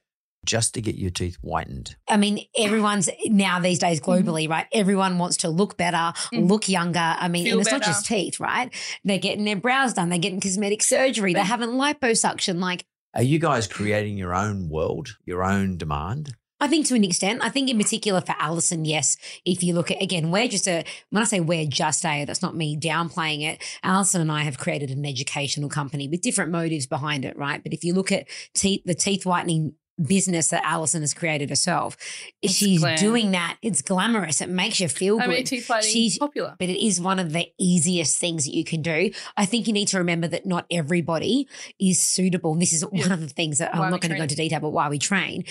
Just 0.46 0.74
to 0.74 0.82
get 0.82 0.96
your 0.96 1.10
teeth 1.10 1.38
whitened. 1.42 1.96
I 2.10 2.18
mean, 2.18 2.46
everyone's 2.58 3.10
now 3.28 3.62
these 3.62 3.80
days 3.80 4.02
globally, 4.02 4.50
right? 4.50 4.68
Everyone 4.74 5.18
wants 5.18 5.38
to 5.38 5.50
look 5.50 5.78
better, 5.78 6.12
Mhm. 6.34 6.50
look 6.50 6.68
younger. 6.68 7.00
I 7.18 7.30
mean, 7.30 7.46
Feel 7.46 7.54
and 7.60 7.62
it's 7.62 7.72
not 7.72 7.82
just 7.82 8.06
teeth, 8.06 8.42
right? 8.42 8.70
They're 9.06 9.20
getting 9.20 9.46
their 9.46 9.56
brows 9.56 9.94
done, 9.94 10.10
they're 10.10 10.20
getting 10.20 10.42
cosmetic 10.42 10.84
surgery, 10.84 11.34
they're 11.34 11.46
having 11.46 11.70
liposuction. 11.70 12.60
Like, 12.60 12.84
Are 13.16 13.24
you 13.24 13.40
guys 13.40 13.68
creating 13.68 14.18
your 14.18 14.34
own 14.34 14.68
world, 14.68 15.16
your 15.24 15.44
own 15.46 15.78
demand? 15.78 16.36
I 16.64 16.68
think 16.70 16.86
to 16.88 16.96
an 16.96 17.04
extent, 17.04 17.44
I 17.44 17.50
think 17.50 17.70
in 17.70 17.78
particular 17.78 18.22
for 18.22 18.36
Alison, 18.40 18.86
yes. 18.86 19.18
If 19.44 19.64
you 19.64 19.74
look 19.74 19.92
at 19.92 20.02
again, 20.02 20.32
we're 20.32 20.48
just 20.48 20.66
a 20.66 20.86
when 21.10 21.22
I 21.22 21.26
say 21.26 21.42
we're 21.42 21.66
just 21.66 22.06
a, 22.06 22.24
that's 22.24 22.42
not 22.42 22.56
me 22.56 22.78
downplaying 22.78 23.42
it. 23.42 23.62
Alison 23.84 24.22
and 24.22 24.32
I 24.32 24.44
have 24.44 24.58
created 24.58 24.90
an 24.90 25.06
educational 25.06 25.68
company 25.68 26.08
with 26.08 26.22
different 26.22 26.52
motives 26.52 26.88
behind 26.88 27.26
it, 27.26 27.38
right? 27.38 27.62
But 27.62 27.74
if 27.74 27.84
you 27.84 27.94
look 27.94 28.14
at 28.14 28.30
teeth, 28.54 28.84
the 28.86 28.96
teeth 28.96 29.26
whitening 29.26 29.74
business 30.08 30.50
that 30.50 30.62
Alison 30.66 31.02
has 31.02 31.14
created 31.14 31.50
herself, 31.50 31.98
It's 32.42 32.54
she's 32.54 32.80
glam. 32.82 32.98
doing 32.98 33.32
that. 33.32 33.58
It's 33.62 33.82
glamorous. 33.82 34.42
It 34.42 34.50
makes 34.50 34.80
you 34.80 34.88
feel 34.88 35.20
I 35.20 35.26
good. 35.26 35.36
mean, 35.36 35.44
teeth 35.46 35.70
whitening 35.70 35.92
She's- 35.92 36.18
popular. 36.18 36.56
but 36.60 36.70
it 36.70 36.84
is 36.86 37.00
one 37.02 37.20
of 37.20 37.34
the 37.34 37.48
easiest 37.60 38.18
things 38.20 38.46
that 38.46 38.54
you 38.54 38.64
can 38.64 38.82
do. 38.82 39.12
I 39.38 39.46
think 39.46 39.68
you 39.68 39.74
need 39.74 39.88
to 39.90 39.98
remember 39.98 40.28
that 40.28 40.46
not 40.46 40.66
everybody 40.70 41.48
is 41.80 42.00
suitable. 42.00 42.54
And 42.54 42.62
this 42.62 42.74
is 42.74 42.84
Yeah. 42.92 43.04
one 43.04 43.12
of 43.12 43.22
the 43.22 43.28
things 43.30 43.58
that 43.60 43.74
Why 43.74 43.86
I'm 43.86 43.92
not 43.92 44.02
going 44.02 44.12
to 44.12 44.18
go 44.18 44.24
into 44.24 44.36
detail, 44.36 44.60
but 44.60 44.70
why 44.72 44.90
we 44.90 45.00
train. 45.00 45.44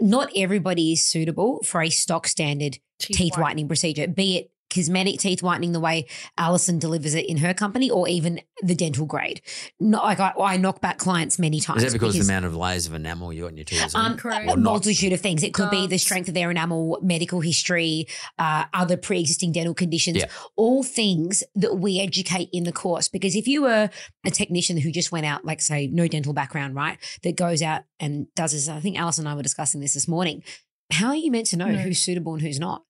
Not 0.00 0.30
everybody 0.36 0.92
is 0.92 1.04
suitable 1.04 1.62
for 1.64 1.82
a 1.82 1.90
stock 1.90 2.26
standard 2.26 2.78
teeth, 3.00 3.32
white. 3.36 3.42
whitening 3.42 3.68
procedure, 3.68 4.06
be 4.08 4.36
it 4.38 4.50
cosmetic 4.70 5.18
teeth 5.20 5.42
whitening 5.42 5.72
the 5.72 5.80
way 5.80 6.06
Alison 6.36 6.78
delivers 6.78 7.14
it 7.14 7.26
in 7.26 7.38
her 7.38 7.54
company 7.54 7.90
or 7.90 8.06
even 8.08 8.40
the 8.62 8.74
dental 8.74 9.06
grade. 9.06 9.40
Not 9.80 10.04
like 10.04 10.20
I, 10.20 10.32
I 10.38 10.56
knock 10.56 10.80
back 10.80 10.98
clients 10.98 11.38
many 11.38 11.60
times. 11.60 11.82
Is 11.82 11.92
that 11.92 11.98
because, 11.98 12.18
of 12.18 12.26
the 12.26 12.32
amount 12.32 12.44
of 12.44 12.54
layers 12.56 12.86
of 12.86 12.94
enamel 12.94 13.32
you 13.32 13.42
got 13.42 13.50
in 13.52 13.56
your 13.56 13.64
teeth? 13.64 13.84
isn't 13.86 14.00
it? 14.00 14.04
Um, 14.04 14.16
Correct. 14.16 14.48
a 14.48 14.52
Or 14.52 14.56
multitude 14.56 15.12
of 15.12 15.20
things. 15.20 15.42
It 15.42 15.54
could 15.54 15.70
be 15.70 15.86
the 15.86 15.98
strength 15.98 16.28
of 16.28 16.34
their 16.34 16.50
enamel, 16.50 16.98
medical 17.02 17.40
history, 17.40 18.06
uh, 18.38 18.64
other 18.74 18.96
pre-existing 18.96 19.52
dental 19.52 19.74
conditions, 19.74 20.18
Yeah. 20.18 20.26
all 20.56 20.82
things 20.82 21.42
that 21.54 21.76
we 21.78 22.00
educate 22.00 22.48
in 22.52 22.64
the 22.64 22.72
course. 22.72 23.08
Because 23.08 23.34
if 23.36 23.46
you 23.48 23.62
were 23.62 23.90
a 24.24 24.30
technician 24.30 24.76
who 24.78 24.90
just 24.90 25.12
went 25.12 25.24
out, 25.26 25.44
like 25.44 25.60
say, 25.60 25.86
no 25.86 26.08
dental 26.08 26.32
background, 26.32 26.74
right, 26.74 26.98
that 27.22 27.36
goes 27.36 27.62
out 27.62 27.82
and 28.00 28.26
does 28.34 28.52
this, 28.52 28.68
I 28.68 28.80
think 28.80 28.98
Alice 28.98 29.18
and 29.18 29.28
I 29.28 29.34
were 29.34 29.42
discussing 29.42 29.80
this 29.80 29.94
this 29.94 30.08
morning. 30.08 30.42
how 30.90 31.08
are 31.08 31.14
you 31.16 31.30
meant 31.30 31.46
to 31.46 31.56
know 31.56 31.66
No. 31.68 31.78
who's 31.78 31.98
suitable 31.98 32.32
and 32.32 32.42
who's 32.42 32.58
not 32.58 32.82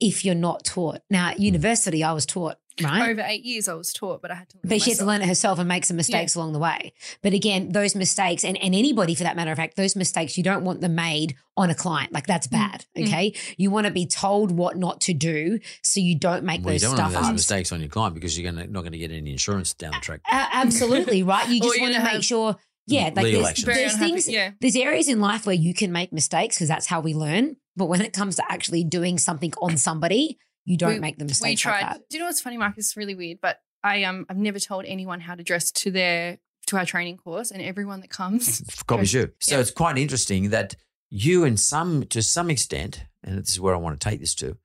if 0.00 0.24
you're 0.24 0.34
not 0.34 0.64
taught? 0.64 1.00
Now, 1.10 1.28
at 1.30 1.40
university, 1.40 2.02
I 2.02 2.12
was 2.12 2.24
taught, 2.26 2.56
right? 2.82 3.10
Over 3.10 3.20
eight 3.22 3.44
years, 3.44 3.68
I 3.68 3.74
was 3.74 3.92
taught, 3.92 4.22
but 4.22 4.30
I 4.30 4.34
had 4.34 4.48
to. 4.50 4.56
Learn 4.56 4.68
But 4.70 4.82
she 4.82 4.90
had 4.90 4.98
to 5.00 5.04
learn 5.04 5.22
it 5.22 5.28
herself 5.28 5.58
and 5.58 5.68
make 5.68 5.84
some 5.84 5.96
mistakes 5.96 6.34
along 6.34 6.52
the 6.54 6.58
way. 6.58 6.92
But 7.22 7.34
again, 7.34 7.70
those 7.72 7.94
mistakes, 7.94 8.44
and, 8.44 8.56
and 8.56 8.74
anybody 8.74 9.14
for 9.14 9.24
that 9.24 9.36
matter 9.36 9.50
of 9.52 9.56
fact, 9.58 9.76
those 9.76 9.94
mistakes, 9.96 10.38
you 10.38 10.42
don't 10.44 10.64
want 10.64 10.80
them 10.80 10.94
made 10.94 11.36
on 11.56 11.68
a 11.70 11.74
client. 11.74 12.12
Like 12.12 12.26
that's 12.26 12.46
bad. 12.46 12.86
Mm. 12.96 13.06
Okay. 13.06 13.34
You 13.58 13.70
want 13.70 13.86
to 13.86 13.92
be 13.92 14.06
told 14.06 14.50
what 14.50 14.76
not 14.76 15.00
to 15.02 15.12
do 15.14 15.58
so 15.82 16.00
you 16.00 16.18
don't 16.18 16.44
make 16.44 16.64
Well, 16.64 16.72
you 16.74 16.80
those 16.80 16.88
don't 16.88 16.96
stuff 16.96 17.12
want 17.12 17.24
those 17.24 17.30
ups. 17.30 17.32
mistakes 17.34 17.72
on 17.72 17.80
your 17.80 17.88
client 17.90 18.14
because 18.14 18.38
you're 18.38 18.50
gonna, 18.50 18.66
not 18.66 18.80
going 18.80 18.92
to 18.92 18.98
get 18.98 19.10
any 19.10 19.30
insurance 19.30 19.74
down 19.74 19.92
the 19.92 19.98
track. 20.00 20.20
A- 20.30 20.48
absolutely, 20.54 21.22
right? 21.22 21.48
You 21.48 21.60
just 21.62 21.80
want 21.80 21.94
to 21.94 22.02
make 22.02 22.22
sure. 22.22 22.56
Yeah, 22.86 23.10
like 23.14 23.26
there's, 23.26 23.62
there's 23.62 23.98
things, 23.98 24.28
Yeah. 24.28 24.50
there's 24.60 24.74
areas 24.74 25.08
in 25.08 25.20
life 25.20 25.46
where 25.46 25.54
you 25.54 25.72
can 25.74 25.92
make 25.92 26.12
mistakes 26.12 26.56
because 26.56 26.66
that's 26.66 26.86
how 26.86 27.00
we 27.00 27.14
learn. 27.14 27.54
But 27.76 27.86
when 27.86 28.00
it 28.00 28.12
comes 28.12 28.36
to 28.36 28.44
actually 28.52 28.84
doing 28.84 29.18
something 29.18 29.52
on 29.62 29.76
somebody, 29.76 30.38
you 30.64 30.76
don't 30.76 30.94
We- 30.94 31.00
make 31.00 31.18
the 31.18 31.24
mistake. 31.24 31.44
we 31.46 31.50
mistakes 31.52 31.62
tried. 31.62 31.80
like 31.82 31.92
that. 31.98 32.08
Do 32.10 32.16
you 32.16 32.20
know 32.20 32.26
what's 32.26 32.40
funny, 32.40 32.58
Mark? 32.58 32.74
It's 32.76 32.96
really 32.96 33.14
weird, 33.14 33.38
but 33.40 33.58
I 33.82 34.04
um 34.04 34.26
I've 34.28 34.36
never 34.36 34.58
told 34.60 34.84
anyone 34.84 35.20
how 35.20 35.34
to 35.34 35.42
dress 35.42 35.70
to 35.72 35.90
their 35.90 36.38
to 36.66 36.76
our 36.76 36.84
training 36.86 37.16
course, 37.16 37.50
and 37.50 37.60
everyone 37.62 38.00
that 38.00 38.10
comes, 38.10 38.62
Copies 38.86 39.12
you. 39.14 39.32
So 39.40 39.54
Yeah. 39.56 39.60
it's 39.62 39.70
quite 39.70 39.96
interesting 39.98 40.50
that 40.50 40.76
you, 41.08 41.44
in 41.44 41.56
some 41.56 42.04
to 42.06 42.22
some 42.22 42.50
extent, 42.50 43.04
and 43.24 43.38
this 43.38 43.48
is 43.50 43.58
where 43.60 43.74
I 43.74 43.78
want 43.78 43.98
to 44.00 44.08
take 44.08 44.20
this 44.20 44.34
to, 44.36 44.56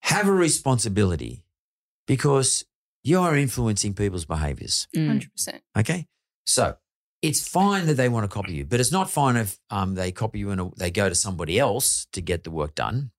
have 0.00 0.26
a 0.26 0.32
responsibility 0.32 1.44
because 2.06 2.64
you 3.04 3.20
are 3.20 3.36
influencing 3.36 3.94
people's 3.94 4.24
behaviors. 4.24 4.88
Mm. 4.96 5.06
hundred 5.06 5.32
percent. 5.32 5.62
Okay, 5.76 6.06
so 6.46 6.76
it's 7.22 7.46
fine 7.48 7.86
that 7.86 7.94
they 7.94 8.08
want 8.08 8.24
to 8.24 8.34
copy 8.34 8.54
you, 8.54 8.64
but 8.64 8.78
it's 8.80 8.92
not 8.92 9.10
fine 9.10 9.36
if 9.36 9.58
um, 9.70 9.94
they 9.94 10.12
copy 10.12 10.38
you 10.38 10.50
and 10.50 10.72
they 10.76 10.90
go 10.90 11.08
to 11.08 11.14
somebody 11.14 11.58
else 11.58 12.06
to 12.12 12.20
get 12.20 12.44
the 12.44 12.50
work 12.50 12.74
done, 12.74 13.10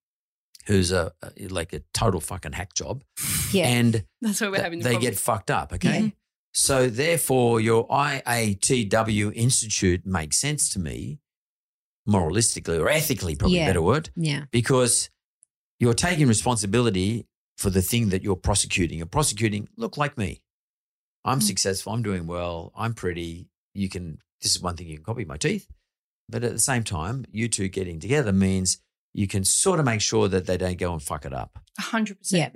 who's 0.66 0.90
a, 0.92 1.12
a 1.22 1.48
like 1.48 1.72
a 1.72 1.80
total 1.92 2.20
fucking 2.20 2.52
hack 2.52 2.74
job, 2.74 3.04
Yeah. 3.52 3.66
and 3.68 4.04
That's 4.22 4.40
why 4.40 4.48
we're 4.48 4.62
having 4.62 4.78
the 4.80 4.88
they 4.90 4.96
get 4.98 5.18
fucked 5.18 5.50
up. 5.50 5.72
Okay. 5.74 6.00
Yeah. 6.00 6.08
So 6.52 6.88
therefore, 6.88 7.60
your 7.60 7.86
IATW 7.88 9.32
Institute 9.34 10.04
makes 10.06 10.36
sense 10.40 10.68
to 10.70 10.78
me, 10.78 11.20
moralistically 12.08 12.80
or 12.80 12.88
ethically, 12.88 13.36
probably 13.36 13.60
a 13.60 13.66
better 13.66 13.82
word, 13.82 14.10
yeah. 14.16 14.44
because 14.50 15.10
you're 15.78 15.94
taking 15.94 16.26
responsibility 16.26 17.26
for 17.56 17.70
the 17.70 17.82
thing 17.82 18.08
that 18.08 18.22
you're 18.22 18.36
prosecuting. 18.36 18.98
You're 18.98 19.06
prosecuting, 19.06 19.68
look 19.76 19.96
like 19.96 20.16
me. 20.16 20.40
I'm 21.24 21.40
Mm. 21.40 21.42
successful. 21.42 21.92
I'm 21.92 22.02
doing 22.02 22.26
well. 22.26 22.72
I'm 22.74 22.94
pretty. 22.94 23.49
You 23.74 23.88
can, 23.88 24.18
this 24.42 24.54
is 24.56 24.62
one 24.62 24.76
thing 24.76 24.88
you 24.88 24.96
can 24.96 25.04
copy 25.04 25.24
my 25.24 25.36
teeth. 25.36 25.66
But 26.28 26.44
at 26.44 26.52
the 26.52 26.58
same 26.58 26.84
time, 26.84 27.24
you 27.30 27.48
two 27.48 27.68
getting 27.68 27.98
together 28.00 28.32
means 28.32 28.78
you 29.12 29.26
can 29.26 29.44
sort 29.44 29.80
of 29.80 29.86
make 29.86 30.00
sure 30.00 30.28
that 30.28 30.46
they 30.46 30.56
don't 30.56 30.78
go 30.78 30.92
and 30.92 31.02
fuck 31.02 31.24
it 31.24 31.32
up. 31.32 31.58
100%. 31.80 32.16
Yeah. 32.30 32.50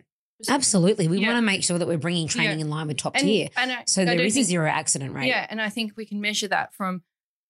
Absolutely. 0.49 1.09
We 1.09 1.19
Yeah. 1.21 1.29
want 1.29 1.39
to 1.39 1.43
make 1.43 1.65
sure 1.65 1.79
that 1.79 1.89
we're 1.89 1.99
bringing 1.99 2.29
training 2.29 2.61
in 2.61 2.69
line 2.69 2.87
with 2.89 2.97
top 2.99 3.15
And, 3.17 3.25
tier. 3.25 3.49
and 3.57 3.73
I, 3.73 3.83
So 3.87 4.03
I 4.03 4.05
there 4.05 4.17
don't 4.17 4.27
a 4.27 4.31
zero 4.43 4.69
accident 4.69 5.12
rate. 5.15 5.27
Yeah, 5.29 5.47
and 5.49 5.61
I 5.61 5.71
think 5.71 5.93
we 5.97 6.07
can 6.07 6.21
measure 6.21 6.49
that 6.49 6.75
from 6.75 7.03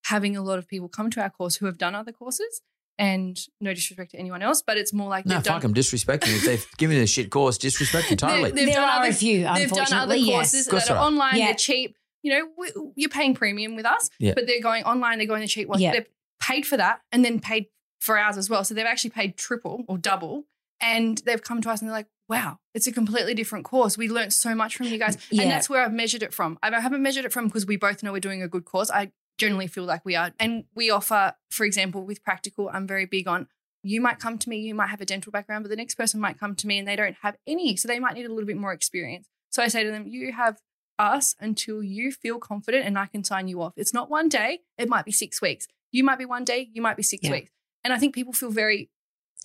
having 0.04 0.36
a 0.36 0.42
lot 0.42 0.58
of 0.58 0.68
people 0.68 0.88
come 0.88 1.10
to 1.10 1.20
our 1.22 1.30
course 1.30 1.56
who 1.56 1.66
have 1.66 1.78
done 1.78 1.94
other 1.94 2.12
courses. 2.12 2.60
And 2.96 3.36
no 3.60 3.74
disrespect 3.74 4.12
to 4.12 4.18
anyone 4.18 4.40
else, 4.40 4.62
but 4.64 4.76
it's 4.76 4.92
more 4.92 5.08
like 5.08 5.26
No, 5.26 5.34
they've 5.34 5.44
fuck 5.46 5.62
them. 5.62 5.72
Disrespect 5.74 6.24
them. 6.24 6.34
If 6.36 6.44
they've 6.44 6.66
given 6.78 6.96
you 6.96 7.02
a 7.02 7.06
shit 7.08 7.28
course, 7.28 7.58
disrespect 7.58 8.08
them 8.08 8.18
totally. 8.18 8.52
They've 8.52 8.68
there 8.68 8.80
are 8.80 9.00
other- 9.00 9.08
a 9.10 9.12
few, 9.12 9.38
They've 9.38 9.68
done 9.68 9.92
other 9.92 10.14
unfortunately. 10.14 10.26
courses 10.30 10.54
yes. 10.54 10.66
That 10.66 10.74
are 10.92 10.94
there 10.94 10.96
are. 10.98 11.06
online. 11.08 11.36
Yeah. 11.36 11.46
They're 11.46 11.54
cheap. 11.54 11.96
You 12.24 12.32
know, 12.32 12.48
we, 12.58 12.72
you're 12.96 13.10
paying 13.10 13.34
premium 13.34 13.76
with 13.76 13.86
us, 13.86 14.10
Yeah. 14.18 14.32
but 14.34 14.46
they're 14.46 14.60
going 14.62 14.82
online. 14.84 15.18
They're 15.18 15.26
going 15.26 15.42
to 15.42 15.46
cheap 15.46 15.68
ones. 15.68 15.82
Yeah. 15.82 15.92
They've 15.92 16.08
paid 16.42 16.66
for 16.66 16.76
that 16.78 17.00
and 17.12 17.24
then 17.24 17.38
paid 17.38 17.66
for 18.00 18.18
ours 18.18 18.36
as 18.36 18.48
well. 18.50 18.64
So 18.64 18.74
they've 18.74 18.84
actually 18.86 19.10
paid 19.10 19.36
triple 19.36 19.84
or 19.86 19.98
double, 19.98 20.44
and 20.80 21.18
they've 21.26 21.42
come 21.42 21.60
to 21.60 21.70
us 21.70 21.80
and 21.80 21.88
they're 21.88 21.96
like, 21.96 22.08
"Wow, 22.28 22.58
it's 22.74 22.86
a 22.86 22.92
completely 22.92 23.34
different 23.34 23.64
course. 23.64 23.96
We 23.96 24.08
learned 24.08 24.32
so 24.32 24.54
much 24.54 24.74
from 24.76 24.86
you 24.86 24.98
guys." 24.98 25.16
Yeah. 25.30 25.42
And 25.42 25.50
that's 25.50 25.68
where 25.70 25.82
I've 25.82 25.92
measured 25.92 26.22
it 26.22 26.32
from. 26.34 26.58
I 26.62 26.80
haven't 26.80 27.02
measured 27.02 27.24
it 27.26 27.32
from 27.32 27.46
because 27.46 27.66
we 27.66 27.76
both 27.76 28.02
know 28.02 28.12
we're 28.12 28.20
doing 28.20 28.42
a 28.42 28.48
good 28.48 28.64
course. 28.64 28.90
I 28.90 29.12
generally 29.38 29.66
feel 29.66 29.84
like 29.84 30.04
we 30.04 30.16
are, 30.16 30.32
and 30.40 30.64
we 30.74 30.90
offer, 30.90 31.34
for 31.50 31.64
example, 31.64 32.04
with 32.04 32.22
practical, 32.24 32.70
I'm 32.72 32.86
very 32.86 33.04
big 33.06 33.28
on. 33.28 33.48
You 33.82 34.00
might 34.00 34.18
come 34.18 34.38
to 34.38 34.48
me, 34.48 34.58
you 34.60 34.74
might 34.74 34.88
have 34.88 35.02
a 35.02 35.04
dental 35.04 35.30
background, 35.30 35.64
but 35.64 35.68
the 35.68 35.76
next 35.76 35.96
person 35.96 36.18
might 36.20 36.38
come 36.40 36.54
to 36.56 36.66
me 36.66 36.78
and 36.78 36.88
they 36.88 36.96
don't 36.96 37.16
have 37.20 37.36
any. 37.46 37.76
So 37.76 37.86
they 37.86 37.98
might 37.98 38.14
need 38.14 38.24
a 38.24 38.30
little 38.30 38.46
bit 38.46 38.56
more 38.56 38.72
experience. 38.72 39.26
So 39.50 39.62
I 39.62 39.68
say 39.68 39.84
to 39.84 39.90
them, 39.90 40.06
you 40.06 40.32
have 40.32 40.56
us 40.98 41.34
until 41.40 41.82
you 41.82 42.12
feel 42.12 42.38
confident 42.38 42.86
and 42.86 42.98
I 42.98 43.06
can 43.06 43.24
sign 43.24 43.48
you 43.48 43.62
off. 43.62 43.72
It's 43.76 43.94
not 43.94 44.10
one 44.10 44.28
day, 44.28 44.60
it 44.78 44.88
might 44.88 45.04
be 45.04 45.12
six 45.12 45.40
weeks. 45.42 45.66
You 45.92 46.04
might 46.04 46.18
be 46.18 46.24
one 46.24 46.44
day, 46.44 46.68
you 46.72 46.82
might 46.82 46.96
be 46.96 47.02
six 47.02 47.24
Yeah. 47.24 47.32
weeks. 47.32 47.50
And 47.84 47.92
I 47.92 47.98
think 47.98 48.14
people 48.14 48.32
feel 48.32 48.50
very 48.50 48.90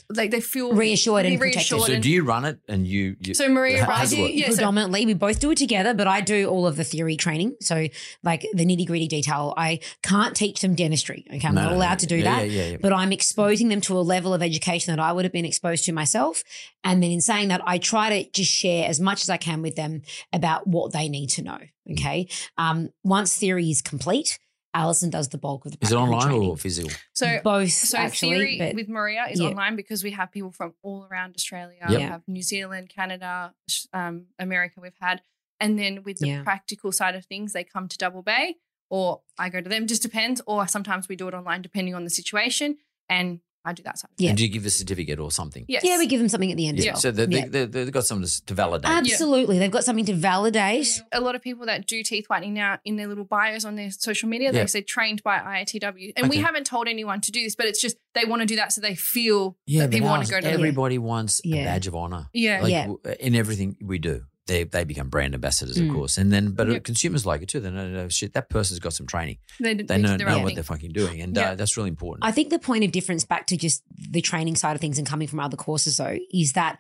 like 0.09 0.31
they 0.31 0.41
feel 0.41 0.73
Reassured 0.73 1.25
and 1.25 1.39
protected. 1.39 1.71
reassured 1.71 1.81
so 1.87 1.93
and- 1.93 2.03
do 2.03 2.09
you 2.09 2.23
run 2.23 2.45
it 2.45 2.59
and 2.67 2.87
you? 2.87 3.15
you 3.19 3.33
so 3.33 3.47
Maria 3.49 3.85
How 3.85 3.91
I 3.93 4.03
it 4.03 4.09
do 4.09 4.21
work? 4.21 4.31
yeah, 4.33 4.49
so- 4.49 4.55
predominantly. 4.55 5.05
we 5.05 5.13
both 5.13 5.39
do 5.39 5.51
it 5.51 5.57
together, 5.57 5.93
but 5.93 6.07
I 6.07 6.21
do 6.21 6.47
all 6.47 6.65
of 6.67 6.75
the 6.75 6.83
theory 6.83 7.15
training. 7.17 7.55
So, 7.61 7.87
like 8.23 8.41
the 8.53 8.65
nitty 8.65 8.85
gritty 8.87 9.07
detail. 9.07 9.53
I 9.57 9.79
can't 10.03 10.35
teach 10.35 10.61
them 10.61 10.75
dentistry. 10.75 11.25
Okay, 11.33 11.47
I'm 11.47 11.55
No, 11.55 11.63
not 11.63 11.73
allowed 11.73 11.89
no. 11.93 11.97
to 11.97 12.05
do 12.07 12.17
Yeah, 12.17 12.23
that. 12.23 12.49
yeah, 12.49 12.61
yeah, 12.63 12.69
yeah. 12.71 12.77
But 12.81 12.93
I'm 12.93 13.11
exposing 13.11 13.69
them 13.69 13.81
to 13.81 13.97
a 13.97 14.01
level 14.01 14.33
of 14.33 14.41
education 14.41 14.95
that 14.95 15.01
I 15.01 15.11
would 15.11 15.25
have 15.25 15.31
been 15.33 15.45
exposed 15.45 15.85
to 15.85 15.91
myself. 15.91 16.43
And 16.83 17.03
then 17.03 17.11
in 17.11 17.21
saying 17.21 17.49
that, 17.49 17.61
I 17.65 17.77
try 17.77 18.23
to 18.23 18.29
just 18.31 18.51
share 18.51 18.87
as 18.87 18.99
much 18.99 19.21
as 19.21 19.29
I 19.29 19.37
can 19.37 19.61
with 19.61 19.75
them 19.75 20.01
about 20.33 20.67
what 20.67 20.93
they 20.93 21.09
need 21.09 21.27
to 21.31 21.41
know. 21.41 21.57
Okay. 21.91 22.27
Um, 22.57 22.89
once 23.03 23.35
theory 23.37 23.69
is 23.69 23.81
complete, 23.81 24.37
Alison 24.73 25.09
does 25.09 25.29
the 25.29 25.37
bulk 25.37 25.65
of 25.65 25.71
the 25.71 25.77
Is 25.81 25.91
it 25.91 25.95
online 25.95 26.21
training. 26.27 26.49
or 26.49 26.57
physical? 26.57 26.91
so 27.13 27.39
both 27.43 27.71
So 27.71 27.97
actually. 27.97 28.29
theory 28.35 28.57
but 28.59 28.75
with 28.75 28.87
Maria 28.87 29.25
is 29.29 29.39
yeah. 29.39 29.47
online 29.47 29.75
because 29.75 30.03
we 30.03 30.11
have 30.11 30.31
people 30.31 30.51
from 30.51 30.73
all 30.83 31.07
around 31.09 31.35
Australia. 31.35 31.77
Yep. 31.81 31.89
We 31.89 32.01
have 32.03 32.21
New 32.27 32.41
Zealand, 32.43 32.89
Canada, 32.89 33.53
um, 33.93 34.27
America. 34.37 34.79
We've 34.81 34.93
had, 35.01 35.21
and 35.59 35.77
then 35.79 36.03
with 36.03 36.19
the 36.19 36.27
Yeah. 36.27 36.43
practical 36.43 36.91
side 36.91 37.15
of 37.15 37.25
things, 37.25 37.53
they 37.53 37.63
come 37.63 37.87
to 37.87 37.97
Double 37.97 38.21
Bay, 38.21 38.57
or 38.89 39.21
I 39.37 39.49
go 39.49 39.59
to 39.61 39.69
them. 39.69 39.87
Just 39.87 40.03
depends. 40.03 40.39
Or 40.45 40.67
sometimes 40.67 41.07
we 41.09 41.15
do 41.15 41.27
it 41.27 41.33
online 41.33 41.61
depending 41.63 41.95
on 41.95 42.03
the 42.03 42.09
situation, 42.11 42.77
and 43.09 43.39
I 43.65 43.73
do 43.73 43.83
that 43.83 43.99
side. 43.99 44.09
Yeah. 44.17 44.29
And 44.29 44.37
do 44.37 44.43
you 44.45 44.49
give 44.49 44.65
a 44.65 44.69
certificate 44.69 45.19
or 45.19 45.31
something? 45.31 45.65
Yes. 45.67 45.83
yeah, 45.83 45.97
we 45.97 46.07
give 46.07 46.19
them 46.19 46.29
something 46.29 46.49
at 46.49 46.55
the 46.57 46.67
end 46.67 46.77
Yeah. 46.79 46.91
as 46.91 46.93
well. 46.93 47.01
So 47.01 47.11
they, 47.11 47.25
Yeah. 47.37 47.45
they, 47.47 47.65
they, 47.65 47.83
they've 47.83 47.91
got 47.91 48.05
something 48.05 48.25
to, 48.27 48.45
to 48.45 48.53
validate. 48.53 48.89
Absolutely. 48.89 49.59
They've 49.59 49.69
got 49.69 49.83
something 49.83 50.05
to 50.05 50.13
validate. 50.13 51.01
a 51.11 51.19
lot 51.19 51.35
of 51.35 51.41
people 51.41 51.65
that 51.65 51.85
do 51.85 52.01
teeth 52.03 52.27
whitening 52.27 52.53
now 52.53 52.79
in 52.85 52.95
their 52.95 53.07
little 53.07 53.25
bios 53.25 53.65
on 53.65 53.75
their 53.75 53.91
social 53.91 54.29
media, 54.29 54.51
Yeah. 54.53 54.61
they 54.61 54.67
say 54.67 54.81
trained 54.81 55.21
by 55.23 55.37
IATW. 55.39 56.13
And 56.15 56.29
we 56.29 56.37
haven't 56.37 56.65
told 56.65 56.87
anyone 56.87 57.19
to 57.21 57.31
do 57.31 57.43
this, 57.43 57.55
but 57.55 57.65
it's 57.65 57.81
just 57.81 57.97
they 58.15 58.25
want 58.25 58.41
to 58.41 58.45
do 58.45 58.55
that 58.55 58.71
so 58.71 58.81
they 58.81 58.95
feel 58.95 59.57
Yeah, 59.67 59.81
that 59.81 59.91
people 59.91 60.07
want 60.09 60.25
to 60.25 60.31
go 60.31 60.39
to 60.39 60.47
everybody 60.49 60.97
wants 60.97 61.41
Yeah. 61.43 61.57
a 61.61 61.65
badge 61.65 61.87
of 61.87 61.95
honor. 61.95 62.27
Yeah. 62.33 62.61
Like 62.61 62.71
Yeah. 62.71 62.81
w- 62.87 62.99
in 63.19 63.35
everything 63.35 63.75
we 63.81 63.99
do, 63.99 64.23
they 64.49 64.65
they 64.65 64.83
become 64.83 65.07
brand 65.09 65.33
ambassadors, 65.33 65.77
of 65.77 65.85
Mm. 65.85 65.93
course. 65.93 66.17
And 66.17 66.33
then, 66.33 66.51
but 66.51 66.67
Yep. 66.69 66.83
consumers 66.83 67.25
like 67.25 67.41
it 67.41 67.47
too. 67.47 67.61
They 67.61 67.71
know, 67.71 67.87
know, 67.87 68.09
shit. 68.09 68.33
That 68.33 68.49
person's 68.49 68.79
got 68.79 68.91
some 68.93 69.07
training. 69.07 69.37
They, 69.59 69.73
They 69.75 69.83
they 69.83 69.97
know, 69.97 70.17
know 70.17 70.39
what 70.39 70.47
thing. 70.47 70.55
they're 70.55 70.63
fucking 70.63 70.91
doing, 70.91 71.21
and 71.21 71.33
Yeah. 71.35 71.51
uh, 71.51 71.55
that's 71.55 71.77
really 71.77 71.89
important. 71.89 72.25
I 72.25 72.31
think 72.33 72.49
the 72.49 72.59
point 72.59 72.83
of 72.83 72.91
difference 72.91 73.23
back 73.23 73.47
to 73.47 73.55
just 73.55 73.83
the 74.11 74.19
training 74.21 74.57
side 74.57 74.75
of 74.75 74.81
things 74.81 74.97
and 74.97 75.07
coming 75.07 75.27
from 75.29 75.39
other 75.39 75.55
courses, 75.57 75.95
though, 75.97 76.17
is 76.33 76.51
that 76.53 76.77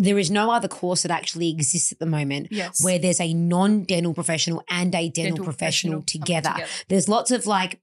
there 0.00 0.16
is 0.18 0.30
no 0.30 0.50
other 0.52 0.68
course 0.68 1.02
that 1.02 1.10
actually 1.10 1.50
exists 1.50 1.90
at 1.92 1.98
the 1.98 2.06
moment 2.06 2.46
Yes. 2.52 2.82
where 2.84 2.98
there's 3.00 3.20
a 3.20 3.34
non 3.34 3.82
dental 3.82 4.14
professional 4.14 4.62
and 4.70 4.94
a 4.94 5.08
dental, 5.08 5.24
Dental 5.38 5.44
professional, 5.44 6.00
professional 6.02 6.02
together. 6.02 6.50
together. 6.54 6.70
There's 6.88 7.08
lots 7.08 7.30
of 7.32 7.46
like 7.46 7.80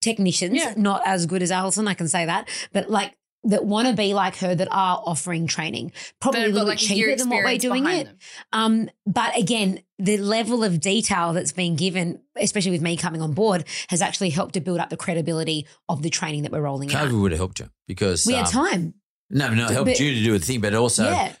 technicians, 0.00 0.56
Yeah. 0.56 0.74
not 0.76 1.02
as 1.06 1.26
good 1.26 1.42
as 1.42 1.50
Alison, 1.52 1.86
I 1.86 1.94
can 1.94 2.08
say 2.08 2.26
that, 2.26 2.48
but 2.72 2.90
like 2.90 3.16
that 3.44 3.64
want 3.64 3.88
to 3.88 3.94
be 3.94 4.14
like 4.14 4.36
her 4.36 4.54
that 4.54 4.68
are 4.70 5.02
offering 5.04 5.46
training, 5.46 5.92
probably 6.20 6.44
a 6.44 6.48
little 6.48 6.66
like 6.68 6.78
bit 6.78 6.86
cheaper 6.86 7.16
than 7.16 7.28
what 7.28 7.44
we're 7.44 7.58
doing 7.58 7.86
it. 7.86 8.08
Um, 8.52 8.88
but 9.06 9.36
again, 9.36 9.80
the 9.98 10.16
level 10.18 10.62
of 10.62 10.80
detail 10.80 11.32
that's 11.32 11.52
been 11.52 11.76
given, 11.76 12.20
especially 12.36 12.70
with 12.70 12.82
me 12.82 12.96
coming 12.96 13.20
on 13.20 13.32
board, 13.32 13.64
has 13.88 14.00
actually 14.00 14.30
helped 14.30 14.54
to 14.54 14.60
build 14.60 14.78
up 14.78 14.90
the 14.90 14.96
credibility 14.96 15.66
of 15.88 16.02
the 16.02 16.10
training 16.10 16.42
that 16.42 16.52
we're 16.52 16.60
rolling 16.60 16.94
out. 16.94 17.08
COVID 17.08 17.20
would 17.22 17.32
have 17.32 17.38
helped 17.40 17.60
you 17.60 17.68
because 17.88 18.26
We 18.26 18.34
had 18.34 18.46
um, 18.46 18.52
time. 18.52 18.94
No, 19.30 19.52
no, 19.52 19.64
it 19.64 19.70
helped 19.70 19.86
But- 19.90 20.00
you 20.00 20.14
to 20.14 20.22
do 20.22 20.34
a 20.34 20.38
thing, 20.38 20.60
but 20.60 20.74
also 20.74 21.04
yeah. 21.04 21.32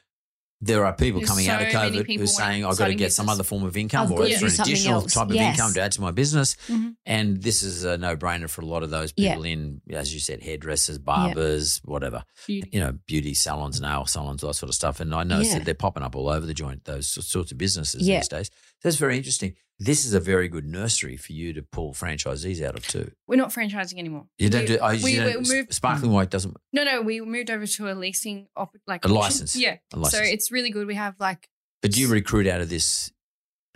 There 0.64 0.86
are 0.86 0.92
people 0.92 1.18
There's 1.20 1.28
coming 1.28 1.48
out 1.48 1.60
of 1.60 1.68
COVID 1.68 2.16
who 2.16 2.22
are 2.22 2.26
saying, 2.28 2.64
I've 2.64 2.78
got 2.78 2.86
to 2.86 2.94
get 2.94 3.12
some 3.12 3.28
other 3.28 3.42
form 3.42 3.64
of 3.64 3.76
income 3.76 4.06
I've 4.06 4.12
or 4.12 4.24
it's 4.26 4.40
an 4.40 4.62
additional 4.62 5.02
else. 5.02 5.12
type 5.12 5.28
of 5.28 5.34
Yes. 5.34 5.56
income 5.58 5.74
to 5.74 5.80
add 5.82 5.90
to 5.92 6.00
my 6.00 6.12
business. 6.12 6.56
Mhm. 6.68 6.94
And 7.04 7.42
this 7.42 7.64
is 7.64 7.82
a 7.82 7.98
no 7.98 8.16
brainer 8.16 8.48
for 8.48 8.60
a 8.62 8.66
lot 8.66 8.84
of 8.84 8.90
those 8.90 9.12
Yeah. 9.16 9.30
people 9.30 9.44
in, 9.44 9.80
as 9.90 10.14
you 10.14 10.20
said, 10.20 10.40
hairdressers, 10.40 10.98
barbers, 10.98 11.80
whatever, 11.84 12.22
Beauty. 12.46 12.70
you 12.72 12.78
know, 12.80 12.92
beauty 13.06 13.34
salons, 13.34 13.80
nail 13.80 14.06
salons, 14.06 14.44
all 14.44 14.50
that 14.50 14.54
sort 14.54 14.68
of 14.70 14.76
stuff. 14.76 15.00
And 15.00 15.12
I 15.12 15.24
noticed 15.24 15.50
Yeah. 15.50 15.58
that 15.58 15.64
they're 15.64 15.74
popping 15.74 16.04
up 16.04 16.14
all 16.14 16.28
over 16.28 16.46
the 16.46 16.54
joint, 16.54 16.84
those 16.84 17.08
sorts 17.08 17.50
of 17.50 17.58
businesses 17.58 18.06
Yeah. 18.06 18.20
these 18.20 18.28
days. 18.28 18.50
That's 18.84 18.96
very 18.96 19.16
interesting. 19.16 19.54
This 19.78 20.04
is 20.04 20.14
a 20.14 20.20
very 20.20 20.48
good 20.48 20.64
nursery 20.66 21.16
for 21.16 21.32
you 21.32 21.52
to 21.54 21.62
pull 21.62 21.92
franchisees 21.92 22.62
out 22.64 22.76
of 22.76 22.86
too. 22.86 23.10
We're 23.26 23.36
not 23.36 23.50
franchising 23.50 23.98
anymore. 23.98 24.26
You 24.38 24.48
don't 24.48 24.60
we, 24.62 24.66
do, 24.66 24.78
oh, 24.80 24.90
we, 25.02 25.16
don't- 25.16 25.48
moved. 25.48 25.72
Sparkling 25.74 26.12
White 26.12 26.30
doesn't, 26.30 26.56
No, 26.72 26.84
no, 26.84 27.00
we 27.02 27.20
moved 27.20 27.50
over 27.50 27.66
to 27.66 27.90
a 27.90 27.94
leasing, 27.94 28.46
op- 28.56 28.76
like 28.86 29.04
A 29.04 29.08
license. 29.08 29.56
Yeah, 29.56 29.76
a 29.92 29.98
license. 29.98 30.12
so 30.28 30.32
it's 30.32 30.52
really 30.52 30.70
good. 30.70 30.86
We 30.86 30.94
have 30.94 31.14
like 31.18 31.48
but 31.80 31.90
do 31.92 32.00
you 32.00 32.08
recruit 32.08 32.46
out 32.46 32.60
of 32.60 32.68
this, 32.68 33.10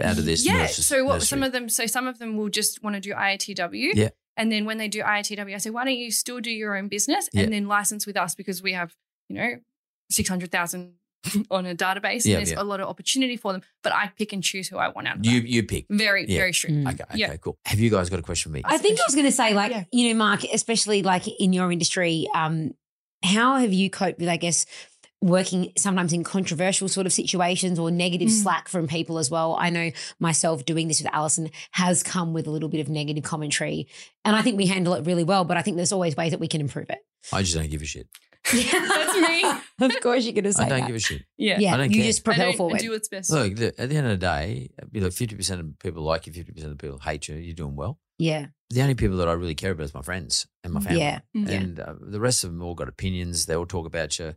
out 0.00 0.16
of 0.18 0.24
this 0.24 0.44
yeah. 0.46 0.58
nurses- 0.58 0.86
so 0.86 1.04
what? 1.04 1.14
nursery? 1.14 1.26
Some 1.26 1.42
of 1.42 1.52
them. 1.52 1.68
So 1.68 1.86
some 1.86 2.06
of 2.06 2.18
them 2.20 2.36
will 2.36 2.50
just 2.50 2.82
want 2.84 2.94
to 2.94 3.00
do 3.00 3.12
IATW. 3.12 3.92
Yeah. 3.94 4.10
And 4.36 4.52
then 4.52 4.64
when 4.64 4.78
they 4.78 4.86
do 4.86 5.00
IATW, 5.02 5.54
I 5.54 5.58
say, 5.58 5.70
why 5.70 5.84
don't 5.84 5.96
you 5.96 6.10
still 6.12 6.40
do 6.40 6.50
your 6.50 6.76
own 6.76 6.88
business 6.88 7.28
and 7.34 7.44
Yeah. 7.44 7.48
then 7.48 7.66
license 7.68 8.06
with 8.06 8.16
us 8.16 8.34
because 8.34 8.62
we 8.62 8.74
have, 8.74 8.94
you 9.28 9.36
know, 9.36 9.50
600,000 10.10 10.94
on 11.50 11.66
a 11.66 11.74
database 11.74 12.24
Yeah, 12.24 12.36
and 12.38 12.46
there's 12.46 12.52
yeah. 12.52 12.62
a 12.62 12.64
lot 12.64 12.80
of 12.80 12.88
opportunity 12.88 13.36
for 13.36 13.52
them. 13.52 13.62
But 13.82 13.92
I 13.92 14.10
pick 14.16 14.32
and 14.32 14.42
choose 14.42 14.68
who 14.68 14.76
I 14.78 14.88
want 14.88 15.08
out 15.08 15.18
of 15.18 15.26
You 15.26 15.40
that. 15.40 15.48
you 15.48 15.62
pick. 15.62 15.86
Very, 15.90 16.26
Yeah. 16.28 16.38
very 16.38 16.52
strict. 16.52 16.76
Mm. 16.76 16.92
Okay, 16.94 17.04
okay, 17.04 17.18
Yeah. 17.18 17.36
cool. 17.36 17.58
Have 17.66 17.78
you 17.80 17.90
guys 17.90 18.08
got 18.10 18.18
a 18.18 18.22
question 18.22 18.50
for 18.52 18.54
me? 18.56 18.62
I 18.64 18.78
think 18.78 18.98
I 19.00 19.02
was 19.06 19.14
going 19.14 19.26
to 19.26 19.32
say, 19.32 19.54
like, 19.54 19.70
Yeah. 19.72 19.84
you 19.92 20.08
know, 20.10 20.18
Mark, 20.18 20.44
especially 20.44 21.02
like 21.02 21.26
in 21.28 21.52
your 21.52 21.70
industry, 21.72 22.26
um, 22.34 22.72
how 23.22 23.56
have 23.56 23.72
you 23.72 23.90
coped 23.90 24.18
with, 24.20 24.28
I 24.28 24.36
guess, 24.36 24.66
working 25.22 25.72
sometimes 25.78 26.12
in 26.12 26.22
controversial 26.22 26.88
sort 26.88 27.06
of 27.06 27.12
situations 27.12 27.78
or 27.78 27.90
negative 27.90 28.28
Mm. 28.28 28.42
slack 28.42 28.68
from 28.68 28.86
people 28.86 29.18
as 29.18 29.30
well? 29.30 29.56
I 29.58 29.70
know 29.70 29.90
myself 30.20 30.64
doing 30.66 30.88
this 30.88 31.00
with 31.02 31.12
Alison 31.12 31.50
has 31.72 32.02
come 32.02 32.32
with 32.34 32.46
a 32.46 32.50
little 32.50 32.68
bit 32.68 32.80
of 32.80 32.88
negative 32.88 33.24
commentary, 33.24 33.88
and 34.24 34.36
I 34.36 34.42
think 34.42 34.56
we 34.58 34.66
handle 34.66 34.92
it 34.94 35.06
really 35.06 35.24
well. 35.24 35.44
But 35.44 35.56
I 35.56 35.62
think 35.62 35.76
there's 35.76 35.92
always 35.92 36.16
ways 36.16 36.30
that 36.32 36.40
we 36.40 36.48
can 36.48 36.60
improve 36.60 36.90
it. 36.90 36.98
I 37.32 37.42
just 37.42 37.54
don't 37.56 37.70
give 37.70 37.82
a 37.82 37.86
shit. 37.86 38.08
Yeah, 38.54 38.86
that's 38.88 39.18
me. 39.80 39.86
of 39.86 40.00
course, 40.00 40.24
you're 40.24 40.32
going 40.32 40.44
to 40.44 40.52
say 40.52 40.64
I 40.64 40.68
don't 40.68 40.80
that. 40.80 40.86
give 40.86 40.96
a 40.96 41.00
shit. 41.00 41.22
Yeah. 41.36 41.58
yeah, 41.58 41.74
I 41.74 41.76
don't 41.78 41.90
you 41.90 41.96
care. 42.02 42.06
just 42.06 42.20
I 42.20 42.22
propel 42.22 42.46
don't- 42.48 42.56
forward. 42.56 42.76
I 42.76 42.78
do 42.78 42.90
what's 42.90 43.08
best. 43.08 43.30
Look, 43.30 43.56
the- 43.56 43.80
at 43.80 43.88
the 43.88 43.96
end 43.96 44.06
of 44.06 44.12
the 44.18 44.26
day, 44.26 44.70
you 44.92 45.00
know, 45.00 45.10
fifty 45.10 45.34
percent 45.36 45.60
of 45.60 45.78
people 45.78 46.02
like 46.02 46.26
you, 46.26 46.32
fifty 46.32 46.52
percent 46.52 46.72
of 46.72 46.78
people 46.78 46.98
hate 46.98 47.28
you. 47.28 47.36
You're 47.36 47.54
doing 47.54 47.74
well. 47.76 47.98
yeah, 48.18 48.46
The 48.70 48.82
only 48.82 48.94
people 48.94 49.16
that 49.18 49.28
I 49.28 49.32
really 49.32 49.54
care 49.54 49.72
about 49.72 49.84
is 49.84 49.94
my 49.94 50.02
friends 50.02 50.46
and 50.64 50.72
my 50.72 50.80
family. 50.80 51.00
yeah, 51.00 51.20
Mm. 51.36 51.48
And 51.50 51.80
uh, 51.80 51.94
the 52.00 52.20
rest 52.20 52.44
of 52.44 52.50
them 52.52 52.62
all 52.62 52.74
got 52.74 52.88
opinions. 52.88 53.46
They 53.46 53.54
all 53.56 53.66
talk 53.66 53.86
about 53.86 54.18
you. 54.18 54.34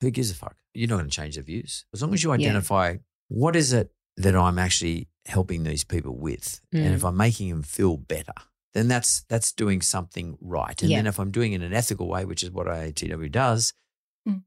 Who 0.00 0.10
gives 0.10 0.30
a 0.30 0.34
fuck? 0.34 0.56
You're 0.74 0.88
not 0.88 0.96
going 0.98 1.10
to 1.10 1.16
change 1.16 1.34
their 1.36 1.44
views. 1.44 1.84
As 1.94 2.02
long 2.02 2.12
as 2.14 2.22
you 2.22 2.30
Yeah. 2.30 2.34
identify 2.36 2.96
what 3.28 3.56
is 3.56 3.72
it 3.72 3.90
that 4.16 4.34
I'm 4.36 4.58
actually 4.58 5.08
helping 5.26 5.62
these 5.64 5.84
people 5.84 6.16
with, 6.18 6.60
Mm. 6.74 6.84
and 6.86 6.94
if 6.94 7.04
I'm 7.04 7.16
making 7.16 7.48
them 7.50 7.62
feel 7.62 7.96
better, 7.96 8.32
then 8.74 8.88
that's 8.88 9.22
that's 9.28 9.52
doing 9.52 9.80
something 9.80 10.36
right. 10.40 10.80
And 10.82 10.90
Yeah. 10.90 10.98
then 10.98 11.06
if 11.06 11.18
I'm 11.18 11.30
doing 11.30 11.52
it 11.52 11.56
in 11.56 11.62
an 11.62 11.72
ethical 11.74 12.08
way, 12.08 12.24
which 12.24 12.42
is 12.42 12.50
what 12.50 12.66
IATW 12.66 13.30
does, 13.30 13.72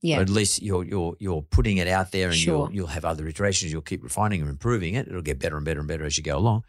yeah. 0.01 0.19
at 0.19 0.29
least 0.29 0.61
you're 0.61 0.83
you're 0.83 1.15
you're 1.19 1.41
putting 1.41 1.77
it 1.77 1.87
out 1.87 2.11
there, 2.11 2.27
and 2.29 2.37
Sure. 2.37 2.67
you'll 2.67 2.73
you'll 2.75 2.87
have 2.87 3.05
other 3.05 3.27
iterations. 3.27 3.71
You'll 3.71 3.81
keep 3.81 4.03
refining 4.03 4.41
and 4.41 4.49
improving 4.49 4.93
it. 4.93 5.07
It'll 5.07 5.21
get 5.21 5.39
better 5.39 5.55
and 5.57 5.65
better 5.65 5.79
and 5.79 5.87
better 5.87 6.05
as 6.05 6.17
you 6.17 6.23
go 6.23 6.37
along. 6.37 6.63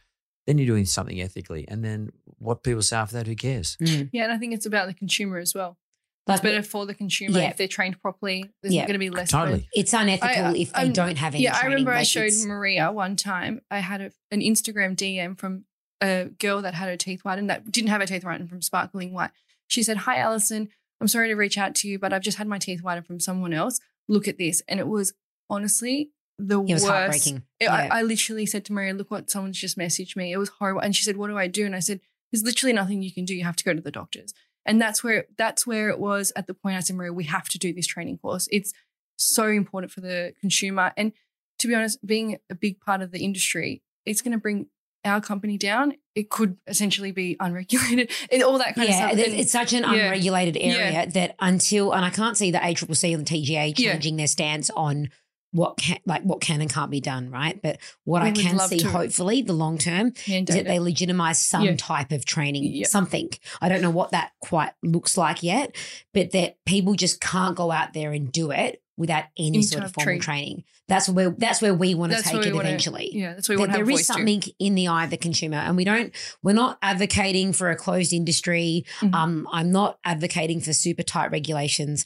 Then 0.46 0.58
you're 0.58 0.66
doing 0.66 0.86
something 0.86 1.20
ethically, 1.20 1.66
and 1.68 1.84
then 1.84 2.10
what 2.38 2.64
people 2.64 2.82
say 2.82 2.96
after 2.96 3.14
that, 3.16 3.26
who 3.28 3.36
cares? 3.36 3.76
Mm. 3.80 4.10
Yeah, 4.12 4.24
and 4.24 4.32
I 4.32 4.38
think 4.38 4.54
it's 4.54 4.66
about 4.66 4.88
the 4.88 4.94
consumer 4.94 5.38
as 5.38 5.54
well. 5.54 5.78
Like, 6.26 6.36
It's 6.36 6.42
better 6.42 6.62
for 6.62 6.86
the 6.86 6.94
consumer 6.94 7.38
Yeah. 7.40 7.50
if 7.50 7.56
they're 7.56 7.68
trained 7.68 8.00
properly. 8.00 8.44
There's 8.62 8.74
Yeah. 8.74 8.82
going 8.82 8.92
to 8.94 8.98
be 8.98 9.10
less. 9.10 9.30
Totally. 9.30 9.68
it's 9.72 9.92
unethical 9.92 10.28
I- 10.46 10.54
if 10.56 10.72
they 10.72 10.78
I'm- 10.82 10.92
don't 10.92 11.18
have 11.18 11.34
any. 11.34 11.44
Yeah, 11.44 11.54
I 11.56 11.60
training. 11.60 11.74
remember 11.78 11.92
I 11.92 12.02
showed 12.04 12.30
Maria 12.46 12.90
one 12.92 13.14
time. 13.16 13.60
I 13.70 13.80
had 13.80 14.00
a, 14.00 14.10
an 14.30 14.40
Instagram 14.40 14.96
DM 14.96 15.36
from 15.38 15.64
a 16.02 16.30
girl 16.38 16.60
that 16.62 16.74
had 16.74 16.88
her 16.88 16.96
teeth 16.96 17.22
whitened 17.22 17.48
that 17.50 17.70
didn't 17.70 17.90
have 17.90 18.00
her 18.00 18.06
teeth 18.06 18.22
whitened 18.24 18.48
from 18.50 18.60
sparkling 18.62 19.12
white. 19.12 19.30
She 19.68 19.82
said, 19.82 19.98
"Hi, 19.98 20.16
Alison. 20.18 20.68
I'm 21.00 21.08
sorry 21.08 21.28
to 21.28 21.34
reach 21.34 21.56
out 21.58 21.74
to 21.76 21.88
you, 21.88 21.98
but 21.98 22.12
I've 22.12 22.22
just 22.22 22.38
had 22.38 22.46
my 22.46 22.58
teeth 22.58 22.80
whitened 22.80 23.06
from 23.06 23.20
someone 23.20 23.52
else. 23.52 23.80
Look 24.08 24.28
at 24.28 24.38
this." 24.38 24.62
And 24.68 24.78
it 24.80 24.88
was 24.88 25.12
honestly 25.48 26.10
the 26.38 26.58
It 26.60 26.72
was 26.74 26.82
worst. 26.82 26.86
heartbreaking. 26.86 27.36
It- 27.60 27.64
Yeah. 27.64 27.74
I, 27.74 27.98
I 28.00 28.02
literally 28.02 28.46
said 28.46 28.64
to 28.66 28.72
Maria, 28.72 28.94
"Look 28.94 29.10
what 29.10 29.30
someone's 29.30 29.58
just 29.58 29.78
messaged 29.78 30.16
me. 30.16 30.32
It 30.32 30.38
was 30.38 30.48
horrible." 30.50 30.80
And 30.82 30.94
she 30.96 31.04
said, 31.04 31.16
"What 31.16 31.28
do 31.28 31.38
I 31.38 31.46
do?" 31.46 31.64
And 31.66 31.76
I 31.76 31.80
said, 31.80 32.00
"There's 32.30 32.42
literally 32.42 32.72
nothing 32.72 33.02
you 33.02 33.12
can 33.12 33.24
do. 33.24 33.34
You 33.34 33.44
have 33.44 33.56
to 33.56 33.64
go 33.64 33.74
to 33.74 33.80
the 33.80 33.90
doctors." 33.90 34.32
And 34.64 34.80
that's 34.80 35.02
where 35.02 35.26
that's 35.36 35.66
where 35.66 35.88
it 35.90 35.98
was 35.98 36.32
at 36.36 36.46
the 36.46 36.54
point 36.54 36.76
I 36.76 36.80
said, 36.80 36.94
Maria, 36.96 37.12
we 37.12 37.24
have 37.24 37.48
to 37.48 37.58
do 37.58 37.72
this 37.72 37.86
training 37.86 38.18
course. 38.18 38.48
It's 38.52 38.72
so 39.16 39.48
important 39.48 39.90
for 39.92 40.00
the 40.00 40.34
consumer. 40.40 40.92
And 40.96 41.12
to 41.58 41.66
be 41.68 41.74
honest, 41.74 42.04
being 42.06 42.38
a 42.48 42.54
big 42.54 42.80
part 42.80 43.02
of 43.02 43.10
the 43.10 43.24
industry, 43.24 43.82
it's 44.06 44.20
going 44.22 44.32
to 44.32 44.38
bring 44.38 44.66
our 45.04 45.20
company 45.20 45.58
down. 45.58 45.94
It 46.14 46.30
could 46.30 46.56
essentially 46.66 47.10
be 47.12 47.36
unregulated 47.40 48.10
and 48.32 48.42
all 48.42 48.58
that 48.58 48.74
kind 48.74 48.88
yeah, 48.88 49.06
of 49.06 49.12
stuff. 49.18 49.26
And- 49.26 49.40
it's 49.40 49.52
such 49.52 49.72
an 49.72 49.82
yeah. 49.82 49.92
unregulated 49.92 50.56
area 50.56 50.92
Yeah. 50.92 51.06
that 51.06 51.36
until 51.40 51.92
and 51.92 52.04
I 52.04 52.10
can't 52.10 52.36
see 52.36 52.50
the 52.50 52.58
ACCC 52.58 53.14
and 53.14 53.26
the 53.26 53.34
TGA 53.34 53.74
Yeah. 53.78 53.92
changing 53.92 54.16
their 54.16 54.26
stance 54.26 54.70
on 54.70 55.10
what 55.54 55.76
can 55.76 55.98
like 56.06 56.22
what 56.22 56.40
can 56.40 56.62
and 56.62 56.72
can't 56.72 56.90
be 56.90 57.00
done, 57.00 57.30
right? 57.30 57.60
But 57.60 57.78
what 58.04 58.22
We 58.22 58.30
I 58.30 58.32
can 58.32 58.58
see, 58.58 58.78
to 58.78 58.88
hopefully, 58.90 59.42
the 59.42 59.52
long 59.52 59.76
term 59.76 60.14
is 60.26 60.46
that 60.46 60.64
they 60.64 60.78
legitimize 60.78 61.38
some 61.38 61.64
Yeah. 61.64 61.76
type 61.76 62.10
of 62.10 62.24
training, 62.24 62.64
Yeah. 62.64 62.86
something. 62.86 63.28
I 63.60 63.68
don't 63.68 63.82
know 63.82 63.90
what 63.90 64.12
that 64.12 64.32
quite 64.40 64.72
looks 64.82 65.18
like 65.18 65.42
yet, 65.42 65.76
but 66.14 66.30
that 66.30 66.56
people 66.64 66.94
just 66.94 67.20
can't 67.20 67.54
go 67.54 67.70
out 67.70 67.92
there 67.92 68.12
and 68.12 68.32
do 68.32 68.50
it 68.50 68.81
without 68.96 69.24
any 69.38 69.48
Any 69.48 69.62
sort 69.62 69.82
of 69.84 69.88
of 69.90 69.94
formal 69.94 70.04
training. 70.20 70.20
training. 70.22 70.64
That's 70.88 71.08
where 71.08 71.30
that's 71.30 71.62
where 71.62 71.74
we 71.74 71.94
want 71.94 72.12
to 72.12 72.16
That's 72.16 72.30
take 72.30 72.44
it 72.46 72.54
wanna- 72.54 72.68
eventually 72.68 73.10
Yeah, 73.12 73.34
that's 73.34 73.48
what 73.48 73.54
we 73.54 73.56
that 73.56 73.60
want 73.60 73.72
to 73.72 73.78
have 73.78 73.86
there 73.86 73.90
a 73.90 73.94
is 73.94 74.00
voice 74.00 74.06
to. 74.08 74.12
something 74.14 74.42
in 74.58 74.74
the 74.74 74.88
eye 74.88 75.04
of 75.04 75.10
the 75.10 75.16
consumer 75.16 75.56
and 75.56 75.76
we 75.76 75.84
don't 75.84 76.12
we're 76.42 76.52
not 76.52 76.78
advocating 76.82 77.52
for 77.52 77.70
a 77.70 77.76
closed 77.76 78.12
industry 78.12 78.84
Mhm. 79.00 79.14
um 79.14 79.48
i'm 79.52 79.70
not 79.72 79.98
advocating 80.04 80.60
for 80.60 80.72
super 80.74 81.02
tight 81.02 81.30
regulations 81.30 82.04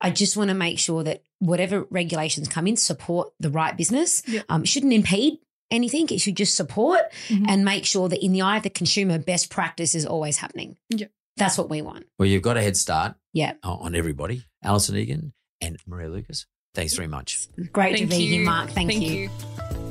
i 0.00 0.10
just 0.10 0.36
want 0.36 0.48
to 0.48 0.54
make 0.54 0.78
sure 0.78 1.04
that 1.04 1.22
whatever 1.38 1.82
regulations 1.90 2.48
come 2.48 2.66
in 2.66 2.76
support 2.76 3.32
the 3.38 3.50
right 3.50 3.76
business 3.76 4.22
Yeah. 4.26 4.42
um 4.48 4.62
it 4.62 4.68
shouldn't 4.68 4.92
impede 4.92 5.38
anything 5.70 6.08
it 6.10 6.20
should 6.20 6.36
just 6.36 6.56
support 6.56 7.02
Mhm. 7.28 7.46
and 7.48 7.64
make 7.64 7.84
sure 7.84 8.08
that 8.08 8.24
in 8.24 8.32
the 8.32 8.42
eye 8.42 8.56
of 8.56 8.62
the 8.64 8.70
consumer 8.70 9.18
best 9.18 9.50
practice 9.50 9.94
is 9.94 10.04
always 10.06 10.38
happening 10.38 10.76
Yeah. 10.90 11.06
that's 11.36 11.56
what 11.58 11.70
we 11.70 11.82
want 11.82 12.06
Well, 12.18 12.28
you've 12.28 12.42
got 12.42 12.56
a 12.56 12.62
head 12.62 12.76
start 12.76 13.14
yeah 13.32 13.52
on 13.62 13.78
on 13.86 13.94
everybody. 13.94 14.42
Alison 14.62 14.96
Egan 14.96 15.32
and 15.60 15.78
Maria 15.86 16.08
Lucas. 16.08 16.46
Thanks 16.74 16.94
very 16.94 17.08
much. 17.08 17.48
great 17.72 17.96
Thank 17.96 18.10
to 18.10 18.16
be 18.16 18.22
you. 18.24 18.34
here 18.36 18.44
mark 18.44 18.70
thank, 18.70 18.92
you. 18.92 19.00
you. 19.00 19.30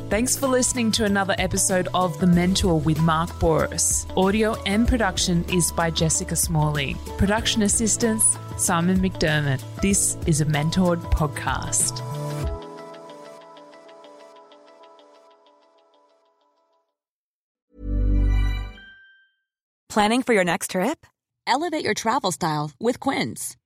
Thanks 0.09 0.35
for 0.35 0.47
listening 0.47 0.91
to 0.93 1.05
another 1.05 1.33
episode 1.39 1.87
of 1.93 2.19
The 2.19 2.27
Mentor 2.27 2.79
with 2.79 2.99
Mark 2.99 3.29
Bouris. 3.39 4.05
Audio 4.17 4.61
and 4.63 4.87
production 4.87 5.43
is 5.45 5.71
by 5.71 5.89
Jessica 5.89 6.35
Smalley. 6.35 6.95
Production 7.17 7.63
assistance, 7.63 8.37
Simon 8.57 8.99
McDermott. 8.99 9.61
This 9.81 10.17
is 10.27 10.41
a 10.41 10.45
Mentored 10.45 11.01
podcast. 11.13 12.01
Planning 19.89 20.23
for 20.23 20.33
your 20.33 20.43
next 20.43 20.71
trip? 20.71 21.05
Elevate 21.45 21.85
your 21.85 21.93
travel 21.93 22.31
style 22.31 22.71
with 22.79 22.99
Quince. 22.99 23.55